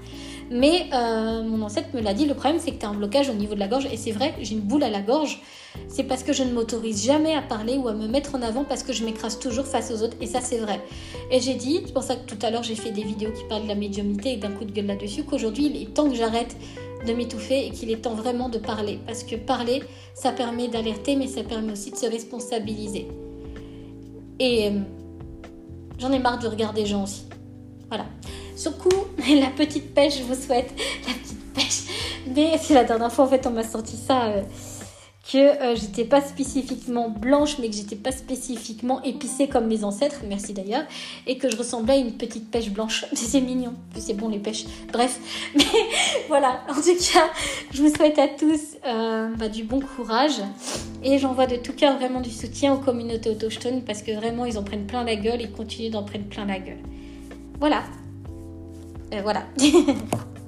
Mais 0.52 0.90
euh, 0.94 1.44
mon 1.44 1.62
ancêtre 1.62 1.88
me 1.94 2.02
l'a 2.02 2.14
dit, 2.14 2.26
le 2.26 2.34
problème 2.34 2.60
c'est 2.60 2.72
que 2.72 2.80
tu 2.80 2.86
as 2.86 2.90
un 2.90 2.94
blocage 2.94 3.30
au 3.30 3.34
niveau 3.34 3.56
de 3.56 3.60
la 3.60 3.70
gorge. 3.70 3.88
Et 3.90 3.96
c'est 3.96 4.12
vrai, 4.12 4.34
j'ai 4.42 4.54
une 4.54 4.60
boule 4.60 4.84
à 4.84 4.90
la 4.90 5.00
gorge. 5.00 5.42
C'est 5.88 6.04
parce 6.04 6.24
que 6.24 6.34
je 6.34 6.44
ne 6.44 6.52
m'autorise 6.52 7.06
jamais 7.06 7.34
à 7.34 7.42
parler 7.42 7.78
ou 7.78 7.88
à 7.88 7.94
me 7.94 8.06
mettre 8.06 8.36
en 8.36 8.42
avant 8.42 8.66
parce 8.66 8.84
que 8.84 8.92
je 8.92 9.06
m'écrase 9.06 9.40
toujours 9.40 9.66
face 9.66 9.92
aux 9.92 10.04
autres. 10.04 10.18
Et 10.20 10.28
ça 10.28 10.42
c'est 10.42 10.58
vrai. 10.58 10.82
Et 11.32 11.40
j'ai 11.40 11.54
dit, 11.54 11.82
c'est 11.86 11.94
pour 11.94 12.04
ça 12.04 12.18
que 12.18 12.26
tout 12.26 12.38
à 12.46 12.52
l'heure 12.52 12.64
j'ai 12.64 12.76
fait 12.76 12.92
des 12.92 13.04
vidéos 13.04 13.32
qui 13.32 13.46
parlent 13.46 13.64
de 13.64 13.70
la 13.70 13.76
médiumnité 13.76 14.34
et 14.34 14.38
d'un 14.38 14.52
coup 14.52 14.66
de 14.66 14.74
gueule 14.74 14.88
là-dessus, 14.88 15.24
qu'aujourd'hui 15.24 15.68
il 15.68 15.82
est 15.82 15.94
temps 15.94 16.10
que 16.10 16.16
j'arrête 16.16 16.58
de 17.08 17.14
m'étouffer 17.14 17.68
et 17.68 17.72
qu'il 17.72 17.90
est 17.90 18.02
temps 18.02 18.16
vraiment 18.16 18.50
de 18.50 18.58
parler. 18.58 19.00
Parce 19.08 19.24
que 19.24 19.38
parler, 19.38 19.82
ça 20.14 20.34
permet 20.34 20.68
d'alerter, 20.68 21.16
mais 21.16 21.28
ça 21.28 21.44
permet 21.44 21.72
aussi 21.72 21.92
de 21.92 21.96
se 21.96 22.08
responsabiliser. 22.08 23.08
Et 24.38 24.68
euh, 24.68 24.80
j'en 25.98 26.12
ai 26.12 26.20
marre 26.20 26.40
de 26.40 26.48
regarder 26.48 26.82
les 26.82 26.88
gens 26.88 27.04
aussi. 27.04 27.24
Voilà. 27.88 28.06
Sur 28.62 28.78
coup, 28.78 28.90
la 29.18 29.48
petite 29.48 29.92
pêche, 29.92 30.20
je 30.20 30.24
vous 30.24 30.40
souhaite 30.40 30.72
la 31.08 31.14
petite 31.14 31.54
pêche. 31.56 31.82
Mais 32.36 32.60
c'est 32.62 32.76
la 32.76 32.84
dernière 32.84 33.12
fois, 33.12 33.26
en 33.26 33.28
fait, 33.28 33.48
on 33.48 33.50
m'a 33.50 33.64
sorti 33.64 33.98
ça. 33.98 34.26
Euh, 34.26 34.44
que 35.32 35.38
euh, 35.38 35.76
j'étais 35.76 36.04
pas 36.04 36.22
spécifiquement 36.22 37.10
blanche, 37.10 37.58
mais 37.58 37.70
que 37.70 37.76
j'étais 37.76 37.96
pas 37.96 38.12
spécifiquement 38.12 39.02
épicée 39.02 39.48
comme 39.48 39.66
mes 39.66 39.84
ancêtres, 39.84 40.22
merci 40.28 40.54
d'ailleurs, 40.54 40.84
et 41.26 41.40
que 41.40 41.50
je 41.50 41.58
ressemblais 41.58 41.94
à 41.94 41.98
une 41.98 42.12
petite 42.12 42.52
pêche 42.52 42.70
blanche. 42.70 43.06
C'est 43.14 43.42
mignon, 43.42 43.74
c'est 43.98 44.14
bon 44.14 44.30
les 44.30 44.40
pêches. 44.40 44.66
Bref, 44.94 45.20
mais 45.56 45.64
voilà, 46.28 46.62
en 46.70 46.76
tout 46.76 47.14
cas, 47.14 47.30
je 47.72 47.82
vous 47.82 47.96
souhaite 47.96 48.20
à 48.20 48.28
tous 48.28 48.78
euh, 48.86 49.34
bah, 49.38 49.48
du 49.48 49.64
bon 49.64 49.80
courage, 49.80 50.40
et 51.04 51.18
j'envoie 51.18 51.48
de 51.48 51.56
tout 51.56 51.74
cœur 51.74 51.98
vraiment 51.98 52.22
du 52.22 52.32
soutien 52.32 52.76
aux 52.76 52.80
communautés 52.80 53.32
autochtones, 53.32 53.82
parce 53.84 54.04
que 54.04 54.12
vraiment, 54.12 54.46
ils 54.46 54.60
en 54.60 54.64
prennent 54.64 54.86
plein 54.86 55.04
la 55.04 55.16
gueule, 55.16 55.42
et 55.42 55.50
continuent 55.50 55.92
d'en 55.92 56.04
prendre 56.04 56.26
plein 56.26 56.46
la 56.46 56.60
gueule. 56.60 56.82
Voilà, 57.60 57.84
voilà. 59.20 59.44